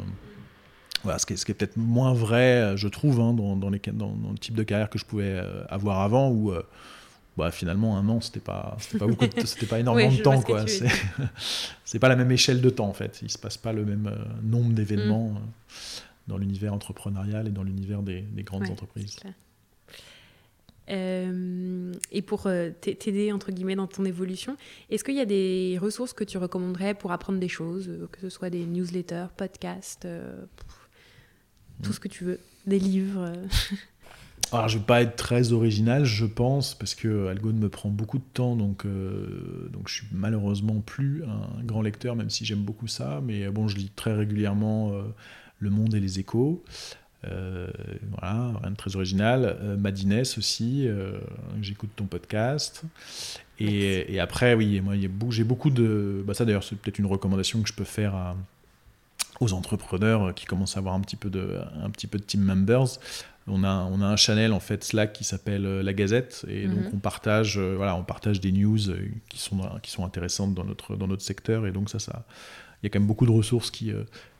voilà, 1.03 1.19
ce 1.19 1.25
qui 1.25 1.33
est, 1.33 1.53
peut-être 1.53 1.77
moins 1.77 2.13
vrai, 2.13 2.61
euh, 2.61 2.77
je 2.77 2.87
trouve, 2.87 3.19
hein, 3.19 3.33
dans, 3.33 3.55
dans, 3.55 3.69
les, 3.69 3.79
dans, 3.79 4.15
le 4.31 4.37
type 4.37 4.55
de 4.55 4.63
carrière 4.63 4.89
que 4.89 4.99
je 4.99 5.05
pouvais 5.05 5.29
euh, 5.29 5.63
avoir 5.69 6.01
avant, 6.01 6.29
où 6.29 6.51
euh, 6.51 6.63
bah, 7.37 7.51
finalement 7.51 7.97
un 7.97 8.07
an, 8.09 8.19
c'était 8.21 8.39
pas, 8.39 8.77
pas, 8.97 9.05
beaucoup 9.05 9.25
c'était 9.45 9.65
pas 9.65 9.79
énormément 9.79 10.11
de 10.11 10.21
temps. 10.21 10.41
quoi. 10.41 10.65
C'est 11.85 11.99
pas 11.99 12.09
la 12.09 12.15
même 12.15 12.31
échelle 12.31 12.61
de 12.61 12.69
temps, 12.69 12.87
en 12.87 12.93
fait. 12.93 13.19
Il 13.21 13.29
se 13.29 13.37
passe 13.37 13.57
pas 13.57 13.73
le 13.73 13.85
même 13.85 14.11
nombre 14.43 14.73
d'événements 14.73 15.29
mm. 15.29 15.39
dans 16.27 16.37
l'univers 16.37 16.73
entrepreneurial 16.73 17.47
et 17.47 17.51
dans 17.51 17.63
l'univers 17.63 18.01
des, 18.01 18.21
des, 18.21 18.43
grandes 18.43 18.69
entreprises. 18.69 19.17
et 20.89 22.21
pour 22.23 22.49
t'aider 22.81 23.31
entre 23.31 23.51
guillemets 23.51 23.75
dans 23.75 23.87
ton 23.87 24.03
évolution, 24.03 24.57
est-ce 24.89 25.03
qu'il 25.03 25.15
y 25.15 25.21
a 25.21 25.25
des 25.25 25.77
ressources 25.79 26.13
que 26.13 26.23
tu 26.23 26.37
recommanderais 26.37 26.95
pour 26.95 27.11
apprendre 27.11 27.39
des 27.39 27.49
choses, 27.49 27.89
que 28.11 28.19
ce 28.21 28.29
soit 28.29 28.49
des 28.49 28.65
newsletters, 28.65 29.27
podcasts, 29.37 30.07
tout 31.83 31.93
ce 31.93 31.99
que 31.99 32.07
tu 32.07 32.23
veux, 32.23 32.39
des 32.65 32.79
livres. 32.79 33.21
Euh. 33.21 33.47
Alors, 34.51 34.69
je 34.69 34.77
vais 34.77 34.83
pas 34.83 35.01
être 35.01 35.17
très 35.17 35.51
original, 35.51 36.05
je 36.05 36.25
pense, 36.25 36.73
parce 36.73 36.95
que 36.95 37.27
Algone 37.27 37.57
me 37.57 37.67
prend 37.67 37.89
beaucoup 37.89 38.17
de 38.17 38.23
temps, 38.33 38.55
donc, 38.55 38.85
euh, 38.85 39.67
donc 39.73 39.89
je 39.89 39.95
suis 39.95 40.07
malheureusement 40.13 40.79
plus 40.79 41.23
un 41.25 41.63
grand 41.63 41.81
lecteur, 41.81 42.15
même 42.15 42.29
si 42.29 42.45
j'aime 42.45 42.61
beaucoup 42.61 42.87
ça. 42.87 43.21
Mais 43.25 43.49
bon, 43.49 43.67
je 43.67 43.75
lis 43.75 43.91
très 43.93 44.13
régulièrement 44.13 44.93
euh, 44.93 45.01
Le 45.59 45.69
Monde 45.69 45.95
et 45.95 45.99
les 45.99 46.19
Échos. 46.19 46.63
voilà, 47.23 48.53
rien 48.61 48.71
de 48.71 48.75
très 48.77 48.95
original. 48.95 49.77
Madines 49.77 50.23
aussi, 50.37 50.87
j'écoute 51.61 51.89
ton 51.97 52.05
podcast. 52.05 52.83
Et, 53.59 54.13
et, 54.13 54.19
après, 54.21 54.53
oui, 54.53 54.79
moi, 54.79 54.93
j'ai 55.29 55.43
beaucoup 55.43 55.71
de. 55.71 56.23
Bah, 56.25 56.33
ça 56.33 56.45
d'ailleurs, 56.45 56.63
c'est 56.63 56.77
peut-être 56.77 56.99
une 56.99 57.07
recommandation 57.07 57.61
que 57.61 57.67
je 57.67 57.73
peux 57.73 57.83
faire 57.83 58.15
à, 58.15 58.37
aux 59.39 59.53
entrepreneurs 59.53 60.33
qui 60.33 60.45
commencent 60.45 60.77
à 60.77 60.79
avoir 60.79 60.95
un 60.95 61.01
petit 61.01 61.15
peu 61.15 61.29
de, 61.29 61.59
un 61.81 61.89
petit 61.89 62.07
peu 62.07 62.17
de 62.17 62.23
team 62.23 62.41
members. 62.41 62.99
On 63.49 63.63
a, 63.63 63.87
on 63.89 64.01
a 64.01 64.05
un 64.05 64.17
channel 64.17 64.51
en 64.51 64.59
fait 64.59 64.83
Slack 64.83 65.13
qui 65.13 65.23
s'appelle 65.23 65.65
euh, 65.65 65.81
La 65.81 65.93
Gazette 65.93 66.45
et 66.49 66.67
donc 66.67 66.79
mhm. 66.79 66.91
on 66.95 66.97
partage, 66.97 67.57
euh, 67.57 67.75
voilà, 67.77 67.95
on 67.95 68.03
partage 68.03 68.41
des 68.41 68.51
news 68.51 68.89
euh, 68.89 68.99
qui 69.29 69.39
sont, 69.39 69.61
qui 69.81 69.89
sont 69.89 70.03
intéressantes 70.03 70.53
dans 70.53 70.65
notre, 70.65 70.97
dans 70.97 71.07
notre 71.07 71.23
secteur 71.23 71.65
et 71.65 71.71
donc 71.71 71.89
ça, 71.89 71.97
ça, 71.97 72.25
il 72.83 72.85
y 72.85 72.87
a 72.87 72.89
quand 72.89 72.99
même 72.99 73.07
beaucoup 73.07 73.25
de 73.25 73.31
ressources 73.31 73.71
qui, 73.71 73.91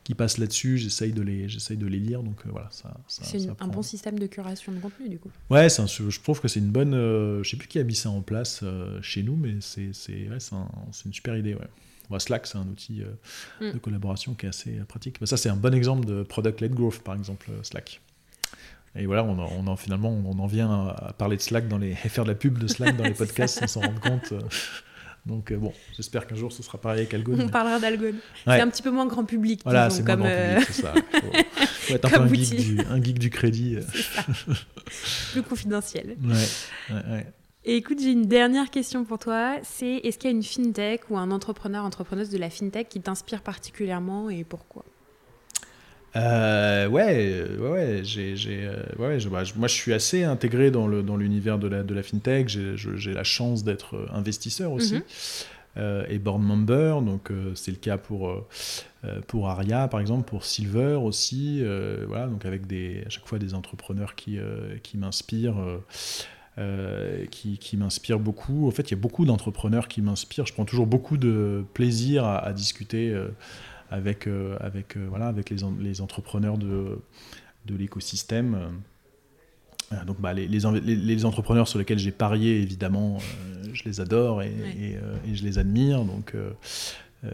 qui 0.03 0.13
passent 0.13 0.37
là-dessus. 0.37 0.77
J'essaye 0.77 1.13
de 1.13 1.21
les, 1.21 1.47
j'essaye 1.47 1.77
de 1.77 1.87
les 1.87 1.99
lire 1.99 2.21
donc 2.21 2.45
voilà. 2.45 2.67
Ça, 2.69 2.95
c'est 3.07 3.49
un 3.59 3.67
bon 3.67 3.81
système 3.81 4.19
de 4.19 4.27
curation 4.27 4.73
de 4.73 4.79
contenu 4.79 5.09
du 5.09 5.17
coup. 5.17 5.31
Ouais, 5.49 5.67
un, 5.79 5.87
je 5.87 6.21
trouve 6.21 6.41
que 6.41 6.47
c'est 6.47 6.59
une 6.59 6.69
bonne, 6.69 6.93
je 6.93 7.49
sais 7.49 7.57
plus 7.57 7.67
qui 7.67 7.79
a 7.79 7.83
mis 7.83 7.95
ça 7.95 8.09
en 8.09 8.21
place 8.21 8.63
chez 9.01 9.23
nous, 9.23 9.37
mais 9.37 9.55
c'est, 9.61 9.89
c'est, 9.93 10.29
ouais, 10.29 10.39
c'est, 10.39 10.53
un, 10.53 10.67
une 11.05 11.13
super 11.13 11.35
idée 11.35 11.55
ouais. 11.55 11.67
Slack, 12.19 12.47
c'est 12.47 12.57
un 12.57 12.67
outil 12.67 13.01
euh, 13.01 13.69
mm. 13.69 13.73
de 13.73 13.79
collaboration 13.79 14.33
qui 14.33 14.45
est 14.45 14.49
assez 14.49 14.79
euh, 14.79 14.85
pratique. 14.85 15.17
Ça, 15.25 15.37
c'est 15.37 15.49
un 15.49 15.55
bon 15.55 15.73
exemple 15.73 16.05
de 16.05 16.23
product-led 16.23 16.73
growth, 16.73 16.99
par 16.99 17.15
exemple, 17.15 17.47
euh, 17.51 17.63
Slack. 17.63 18.01
Et 18.95 19.05
voilà, 19.05 19.23
on 19.23 19.37
en, 19.67 19.75
finalement, 19.75 20.09
on 20.09 20.39
en 20.39 20.47
vient 20.47 20.87
à 20.87 21.13
parler 21.17 21.37
de 21.37 21.41
Slack, 21.41 21.67
dans 21.67 21.77
les, 21.77 21.93
faire 21.95 22.23
de 22.23 22.29
la 22.29 22.35
pub 22.35 22.57
de 22.57 22.67
Slack 22.67 22.97
dans 22.97 23.03
les 23.03 23.13
podcasts 23.13 23.59
sans 23.59 23.67
s'en 23.67 23.81
rendre 23.81 23.99
compte. 23.99 24.33
Donc 25.25 25.51
bon, 25.51 25.73
j'espère 25.95 26.25
qu'un 26.25 26.37
jour 26.37 26.53
ce 26.53 26.63
sera 26.63 26.79
pareil 26.79 27.01
avec 27.01 27.13
Algone. 27.13 27.41
On 27.41 27.49
parlera 27.49 27.79
d'Algone. 27.79 28.15
C'est 28.45 28.61
un 28.61 28.69
petit 28.69 28.81
peu 28.81 28.91
moins 28.91 29.05
grand 29.05 29.25
public. 29.25 29.59
Voilà, 29.65 29.89
c'est 29.89 30.01
moins 30.03 30.15
grand 30.15 30.29
public, 30.29 30.67
c'est 30.71 30.81
ça. 30.81 30.93
Faut, 31.61 31.93
être 31.93 32.05
un 32.05 32.09
peu 32.09 32.21
un 32.21 32.33
geek, 32.33 32.55
du, 32.55 32.79
un 32.89 33.03
geek, 33.03 33.19
du, 33.19 33.29
crédit. 33.29 33.77
Plus 35.33 35.43
confidentiel. 35.43 36.15
Ouais, 36.23 36.93
ouais. 37.11 37.27
Et 37.69 37.75
écoute, 37.75 37.99
j'ai 38.01 38.13
une 38.13 38.27
dernière 38.27 38.69
question 38.69 39.03
pour 39.03 39.19
toi. 39.19 39.57
C'est 39.61 39.95
est-ce 39.97 40.17
qu'il 40.17 40.29
y 40.29 40.33
a 40.33 40.35
une 40.35 40.41
fintech 40.41 41.01
ou 41.09 41.17
un 41.17 41.31
entrepreneur, 41.31 41.83
entrepreneuse 41.83 42.29
de 42.29 42.37
la 42.37 42.49
fintech 42.49 42.87
qui 42.87 43.01
t'inspire 43.01 43.41
particulièrement 43.41 44.29
et 44.29 44.45
pourquoi? 44.45 44.85
Euh, 46.15 46.87
ouais, 46.87 47.43
ouais, 47.59 47.99
j'ai, 48.03 48.35
euh, 48.47 48.83
ouais, 48.97 49.17
bah, 49.29 49.43
moi 49.57 49.67
je 49.67 49.73
suis 49.73 49.91
assez 49.91 50.23
intégré 50.23 50.71
dans, 50.71 50.87
le, 50.87 51.03
dans 51.03 51.17
l'univers 51.17 51.59
de 51.59 51.67
la, 51.67 51.83
de 51.83 51.93
la 51.93 52.03
fintech. 52.03 52.47
J'ai, 52.47 53.13
la 53.13 53.25
chance 53.25 53.65
d'être 53.65 54.07
investisseur 54.13 54.71
aussi 54.71 54.95
mhm. 54.95 55.03
euh, 55.75 56.05
et 56.07 56.19
board 56.19 56.41
member. 56.41 57.01
Donc 57.01 57.33
c'est 57.55 57.71
le 57.71 57.77
cas 57.77 57.97
pour, 57.97 58.47
pour 59.27 59.49
Aria 59.49 59.89
par 59.89 59.99
exemple, 59.99 60.23
pour 60.23 60.45
Silver 60.45 60.99
aussi. 61.03 61.61
voilà, 62.07 62.27
donc 62.27 62.45
avec 62.45 62.65
des, 62.65 63.03
à 63.05 63.09
chaque 63.09 63.27
fois 63.27 63.39
des 63.39 63.53
entrepreneurs 63.53 64.15
qui, 64.15 64.39
qui 64.83 64.97
m'inspirent. 64.97 65.81
Euh, 66.59 67.27
qui, 67.27 67.59
qui 67.59 67.77
m'inspire 67.77 68.17
beaucoup. 68.17 68.67
En 68.67 68.71
fait, 68.71 68.89
il 68.89 68.95
y 68.95 68.97
a 68.97 68.99
beaucoup 68.99 69.25
d'entrepreneurs 69.25 69.87
qui 69.87 70.01
m'inspirent. 70.01 70.47
Je 70.47 70.53
prends 70.53 70.65
toujours 70.65 70.87
beaucoup 70.87 71.17
de 71.17 71.63
plaisir 71.75 72.25
à, 72.25 72.51
discuter 72.51 73.11
euh, 73.11 73.27
avec, 73.91 74.25
euh, 74.25 74.57
avec, 74.59 74.97
voilà, 74.97 75.27
avec 75.27 75.51
les, 75.51 75.57
les 75.79 76.01
entrepreneurs 76.01 76.57
de, 76.57 76.97
de 77.67 77.75
l'écosystème. 77.75 78.71
donc 80.07 80.19
bah, 80.19 80.33
les, 80.33 80.47
les, 80.47 81.25
entrepreneurs 81.25 81.67
sur 81.67 81.77
lesquels 81.77 81.99
j'ai 81.99 82.11
parié, 82.11 82.59
évidemment, 82.59 83.19
je 83.71 83.83
les 83.83 84.01
adore 84.01 84.41
et, 84.41 84.97
et, 85.27 85.35
je 85.35 85.43
les 85.43 85.59
admire. 85.59 86.05
Donc 86.05 86.33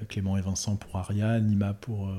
Clément 0.10 0.38
et 0.38 0.42
Vincent 0.42 0.76
pour 0.76 0.98
Aria, 0.98 1.40
Nima 1.40 1.74
pour 1.74 2.10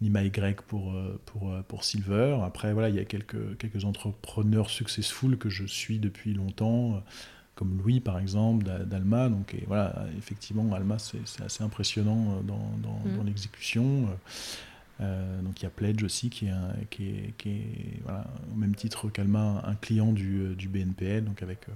Nima 0.00 0.22
Y 0.22 0.60
pour, 0.62 0.94
pour, 1.26 1.52
pour 1.68 1.84
Silver. 1.84 2.38
Après, 2.44 2.72
voilà, 2.72 2.88
il 2.88 2.96
y 2.96 3.00
a 3.00 3.04
quelques, 3.04 3.56
quelques 3.58 3.84
entrepreneurs 3.84 4.70
successful 4.70 5.36
que 5.38 5.48
je 5.48 5.64
suis 5.64 5.98
depuis 5.98 6.34
longtemps 6.34 7.02
comme 7.54 7.78
Louis 7.78 8.00
par 8.00 8.18
exemple, 8.18 8.64
d'Alma. 8.64 9.28
Donc 9.28 9.54
et 9.54 9.64
voilà, 9.66 10.06
effectivement, 10.18 10.72
Alma, 10.74 10.98
c'est 10.98 11.42
assez 11.42 11.62
impressionnant 11.62 12.38
euh, 12.38 12.42
dans, 12.42 12.70
dans, 12.82 13.22
mm. 13.22 13.26
l'exécution. 13.26 14.08
Euh, 15.00 15.42
donc 15.42 15.60
il 15.60 15.64
y 15.64 15.66
a 15.66 15.70
Pledge 15.70 16.02
aussi 16.04 16.30
qui 16.30 16.46
est, 16.46 16.86
qui 16.90 17.08
est, 17.08 17.34
qui 17.36 17.48
est 17.50 18.00
voilà, 18.04 18.24
au 18.52 18.56
même 18.56 18.74
titre 18.74 19.08
qu'Alma, 19.08 19.62
un 19.64 19.74
client 19.74 20.12
du, 20.12 20.40
euh, 20.40 20.54
du, 20.54 20.68
BNPL, 20.68 21.24
donc 21.24 21.42
avec 21.42 21.66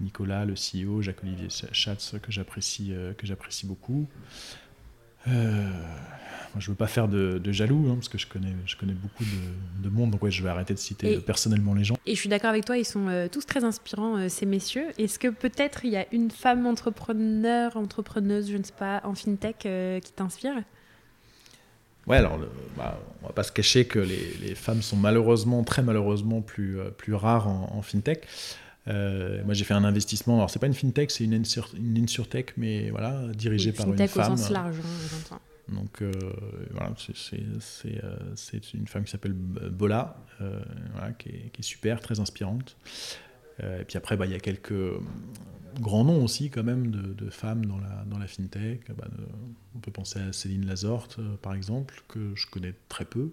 Nicolas, 0.00 0.44
le 0.44 0.54
CEO, 0.54 1.02
Jacques-Olivier 1.02 1.48
Schatz, 1.50 2.14
que 2.22 2.32
j'apprécie 2.32 2.92
que 3.18 3.26
j'apprécie 3.26 3.66
beaucoup. 3.66 4.08
Moi, 6.54 6.60
je 6.60 6.68
veux 6.68 6.76
pas 6.76 6.88
faire 6.88 7.06
de, 7.06 7.52
jaloux, 7.52 7.86
hein, 7.88 7.94
parce 7.94 8.08
que 8.08 8.18
je 8.18 8.26
connais, 8.26 8.52
je 8.66 8.76
connais 8.76 8.92
beaucoup 8.92 9.24
de, 9.82 9.88
monde, 9.88 10.10
donc 10.10 10.22
ouais, 10.22 10.32
je 10.32 10.42
vais 10.42 10.48
arrêter 10.48 10.74
de 10.74 10.78
citer 10.80 11.18
personnellement 11.18 11.74
les 11.74 11.84
gens. 11.84 11.96
Et 12.06 12.14
je 12.16 12.20
suis 12.20 12.28
d'accord 12.28 12.50
avec 12.50 12.64
toi, 12.64 12.76
ils 12.76 12.84
sont 12.84 13.06
euh, 13.06 13.28
tous 13.28 13.46
très 13.46 13.62
inspirants, 13.62 14.16
euh, 14.16 14.28
ces 14.28 14.46
messieurs. 14.46 14.88
Est-ce 14.98 15.20
que 15.20 15.28
peut-être 15.28 15.84
il 15.84 15.92
y 15.92 15.96
a 15.96 16.06
une 16.12 16.30
femme 16.30 16.66
entrepreneur, 16.66 17.76
entrepreneuse, 17.76 18.50
je 18.50 18.56
ne 18.56 18.64
sais 18.64 18.74
pas, 18.76 19.00
en 19.04 19.14
fintech 19.14 19.64
euh, 19.64 20.00
qui 20.00 20.12
t'inspire? 20.12 20.54
Ouais, 22.08 22.16
alors, 22.16 22.36
le, 22.36 22.48
bah, 22.76 22.98
on 23.22 23.28
va 23.28 23.32
pas 23.32 23.44
se 23.44 23.52
cacher 23.52 23.84
que 23.84 24.00
les, 24.00 24.56
femmes 24.56 24.82
sont 24.82 24.96
malheureusement, 24.96 25.62
très 25.62 25.82
malheureusement, 25.82 26.40
plus, 26.40 26.78
plus 26.96 27.14
rares 27.14 27.46
en, 27.46 27.80
fintech. 27.82 28.26
Moi, 28.86 29.54
j'ai 29.54 29.64
fait 29.64 29.74
un 29.74 29.84
investissement. 29.84 30.36
Alors, 30.36 30.50
c'est 30.50 30.58
pas 30.58 30.66
une 30.66 30.74
fintech, 30.74 31.10
c'est 31.10 31.24
une, 31.24 31.42
une 31.74 31.98
insurtech, 32.02 32.54
mais 32.56 32.90
voilà, 32.90 33.22
dirigée 33.34 33.72
par 33.72 33.86
une 33.86 33.96
femme. 33.96 34.08
Fintech 34.08 34.32
au 34.32 34.36
sens 34.36 34.50
large, 34.50 34.76
hein. 35.30 35.38
Donc 35.70 36.02
euh, 36.02 36.12
voilà, 36.72 36.90
euh, 36.90 37.58
c'est 38.34 38.74
une 38.74 38.86
femme 38.86 39.04
qui 39.04 39.10
s'appelle 39.10 39.32
Bola, 39.32 40.16
euh, 40.40 40.60
qui, 41.18 41.28
est, 41.28 41.62
super, 41.62 42.00
très 42.00 42.20
inspirante. 42.20 42.76
et 43.60 43.84
puis 43.86 43.96
après, 43.96 44.16
bah, 44.16 44.26
il 44.26 44.32
y 44.32 44.34
a 44.34 44.40
quelques 44.40 44.74
grands 45.80 46.04
noms 46.04 46.24
aussi 46.24 46.50
quand 46.50 46.64
même 46.64 46.90
de, 46.90 47.30
femmes 47.30 47.66
dans 47.66 47.78
la, 47.78 48.04
dans 48.06 48.18
la 48.18 48.26
fintech. 48.26 48.90
Bah, 48.96 49.06
on 49.74 49.78
peut 49.78 49.92
penser 49.92 50.18
à 50.18 50.32
Céline 50.32 50.66
Lazorte, 50.66 51.20
par 51.42 51.54
exemple, 51.54 52.02
que 52.08 52.34
je 52.34 52.46
connais 52.46 52.74
très 52.88 53.04
peu. 53.04 53.30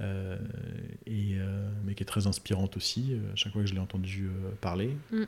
Et, 0.00 1.36
mais 1.84 1.94
qui 1.94 2.02
est 2.02 2.06
très 2.06 2.26
inspirante 2.26 2.76
aussi, 2.76 3.16
à 3.32 3.36
chaque 3.36 3.52
fois 3.52 3.62
que 3.62 3.68
je 3.68 3.74
l'ai 3.74 3.80
entendue 3.80 4.30
parler. 4.60 4.96
Mm. 5.10 5.24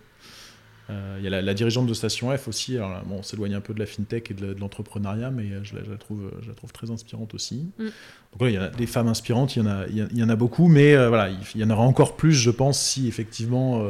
Euh, 0.91 1.17
il 1.19 1.25
y 1.25 1.33
a 1.33 1.41
la, 1.41 1.55
dirigeante 1.55 1.87
de 1.87 1.95
Station 1.95 2.37
F 2.37 2.49
aussi. 2.49 2.77
Alors, 2.77 3.03
bon, 3.05 3.17
on 3.17 3.23
s'éloigne 3.23 3.55
un 3.55 3.61
peu 3.61 3.75
de 3.75 3.79
la 3.79 3.87
fintech 3.87 4.31
et 4.31 4.35
de 4.35 4.57
l'entrepreneuriat, 4.59 5.31
mais 5.31 5.63
je 5.63 5.77
la, 5.77 5.97
trouve, 5.97 6.31
je 6.43 6.49
la 6.49 6.55
trouve 6.55 6.73
très 6.73 6.91
inspirante 6.91 7.35
aussi. 7.35 7.71
Mm. 7.79 7.85
Donc 7.85 8.49
il 8.49 8.53
y 8.53 8.57
a 8.57 8.69
des 8.69 8.87
femmes 8.87 9.09
inspirantes, 9.09 9.57
il 9.57 9.61
y 9.61 9.63
en 9.63 9.67
a, 9.67 9.87
il 9.87 10.19
y, 10.19 10.25
en 10.25 10.29
a 10.29 10.37
beaucoup, 10.37 10.69
mais 10.69 10.95
euh, 10.95 11.09
voilà, 11.09 11.31
il 11.31 11.61
y 11.61 11.65
en 11.65 11.71
aura 11.71 11.83
encore 11.83 12.17
plus, 12.17 12.33
je 12.33 12.51
pense, 12.51 12.81
si 12.81 13.09
effectivement 13.09 13.83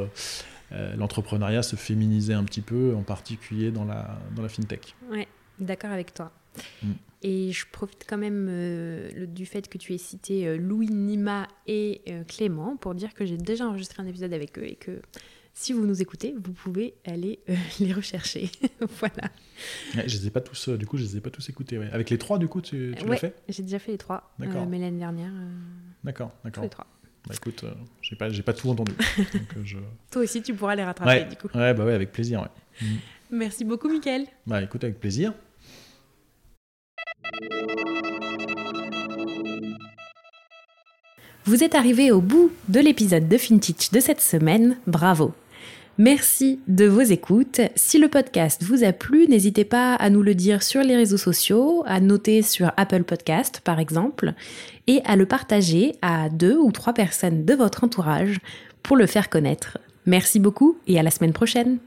euh, 0.72 0.96
l'entrepreneuriat 0.96 1.62
se 1.62 1.76
féminisait 1.76 2.34
un 2.34 2.44
petit 2.44 2.62
peu, 2.62 2.94
en 2.96 3.02
particulier 3.02 3.70
dans 3.70 3.84
la, 3.84 4.18
dans 4.34 4.42
la 4.42 4.48
fintech. 4.48 4.94
Ouais, 5.10 5.28
d'accord 5.58 5.90
avec 5.90 6.14
toi. 6.14 6.32
Mm. 6.82 6.92
Et 7.22 7.52
je 7.52 7.66
profite 7.70 8.06
quand 8.08 8.16
même 8.16 8.48
du 9.26 9.44
fait 9.44 9.68
que 9.68 9.76
tu 9.76 9.92
aies 9.92 9.98
cité 9.98 10.56
Louis 10.56 10.88
Nima 10.88 11.48
et 11.66 12.00
Clément 12.26 12.78
pour 12.78 12.94
dire 12.94 13.12
que 13.12 13.26
j'ai 13.26 13.36
déjà 13.36 13.66
enregistré 13.66 14.02
un 14.02 14.06
épisode 14.06 14.32
avec 14.32 14.58
eux 14.58 14.64
et 14.64 14.76
que 14.76 15.02
si 15.52 15.72
vous 15.72 15.86
nous 15.86 16.00
écoutez, 16.00 16.34
vous 16.42 16.52
pouvez 16.52 16.94
aller 17.04 17.40
euh, 17.48 17.54
les 17.80 17.92
rechercher. 17.92 18.50
voilà. 18.98 19.30
je 19.94 20.16
les 20.16 20.26
ai 20.26 20.30
pas 20.30 20.40
tous, 20.40 20.68
euh, 20.68 20.78
du 20.78 20.86
coup, 20.86 20.96
je 20.96 21.04
les 21.04 21.16
ai 21.16 21.20
pas 21.20 21.30
tous 21.30 21.48
écoutés. 21.48 21.76
Avec 21.92 22.10
les 22.10 22.18
trois, 22.18 22.38
du 22.38 22.48
coup, 22.48 22.60
tu, 22.60 22.94
tu 22.98 23.06
l'as 23.06 23.16
fait? 23.16 23.34
J'ai 23.48 23.62
déjà 23.62 23.78
fait 23.78 23.92
les 23.92 23.98
trois. 23.98 24.32
Euh, 24.40 24.46
d'accord. 24.46 24.66
mais 24.66 24.78
l'année 24.78 24.98
dernière. 24.98 25.32
d'accord, 26.04 26.32
d'accord. 26.44 26.64
Les 26.64 26.70
trois. 26.70 26.86
Bah 27.28 27.34
écoute, 27.36 27.66
j'ai 28.00 28.16
pas, 28.16 28.30
j'ai 28.30 28.42
pas 28.42 28.54
tout 28.54 28.70
entendu. 28.70 28.92
Toi 30.10 30.22
aussi, 30.22 30.40
tu 30.40 30.54
pourras 30.54 30.74
les 30.74 30.84
rattraper, 30.84 31.24
du 31.24 31.36
coup. 31.36 31.48
Ouais, 31.54 31.74
bah 31.74 31.84
ouais, 31.84 31.92
avec 31.92 32.12
plaisir. 32.12 32.48
Mm. 32.80 32.86
Merci 33.32 33.64
beaucoup, 33.64 33.90
Mickaël. 33.90 34.24
Bah 34.46 34.62
écoute, 34.62 34.82
avec 34.84 34.98
plaisir. 34.98 35.34
Vous 41.44 41.64
êtes 41.64 41.74
arrivé 41.74 42.12
au 42.12 42.20
bout 42.20 42.52
de 42.68 42.80
l'épisode 42.80 43.28
de 43.28 43.36
FinTech 43.36 43.90
de 43.92 44.00
cette 44.00 44.20
semaine, 44.20 44.76
bravo 44.86 45.32
Merci 45.98 46.60
de 46.66 46.86
vos 46.86 47.02
écoutes. 47.02 47.60
Si 47.74 47.98
le 47.98 48.08
podcast 48.08 48.62
vous 48.62 48.84
a 48.84 48.92
plu, 48.92 49.26
n'hésitez 49.26 49.64
pas 49.64 49.94
à 49.96 50.08
nous 50.08 50.22
le 50.22 50.34
dire 50.34 50.62
sur 50.62 50.82
les 50.82 50.96
réseaux 50.96 51.18
sociaux, 51.18 51.82
à 51.86 52.00
noter 52.00 52.42
sur 52.42 52.72
Apple 52.76 53.02
Podcast 53.02 53.60
par 53.64 53.80
exemple, 53.80 54.32
et 54.86 55.02
à 55.04 55.16
le 55.16 55.26
partager 55.26 55.96
à 56.00 56.30
deux 56.30 56.56
ou 56.56 56.72
trois 56.72 56.94
personnes 56.94 57.44
de 57.44 57.54
votre 57.54 57.84
entourage 57.84 58.38
pour 58.82 58.96
le 58.96 59.06
faire 59.06 59.28
connaître. 59.28 59.76
Merci 60.06 60.38
beaucoup 60.38 60.78
et 60.86 60.98
à 60.98 61.02
la 61.02 61.10
semaine 61.10 61.34
prochaine. 61.34 61.78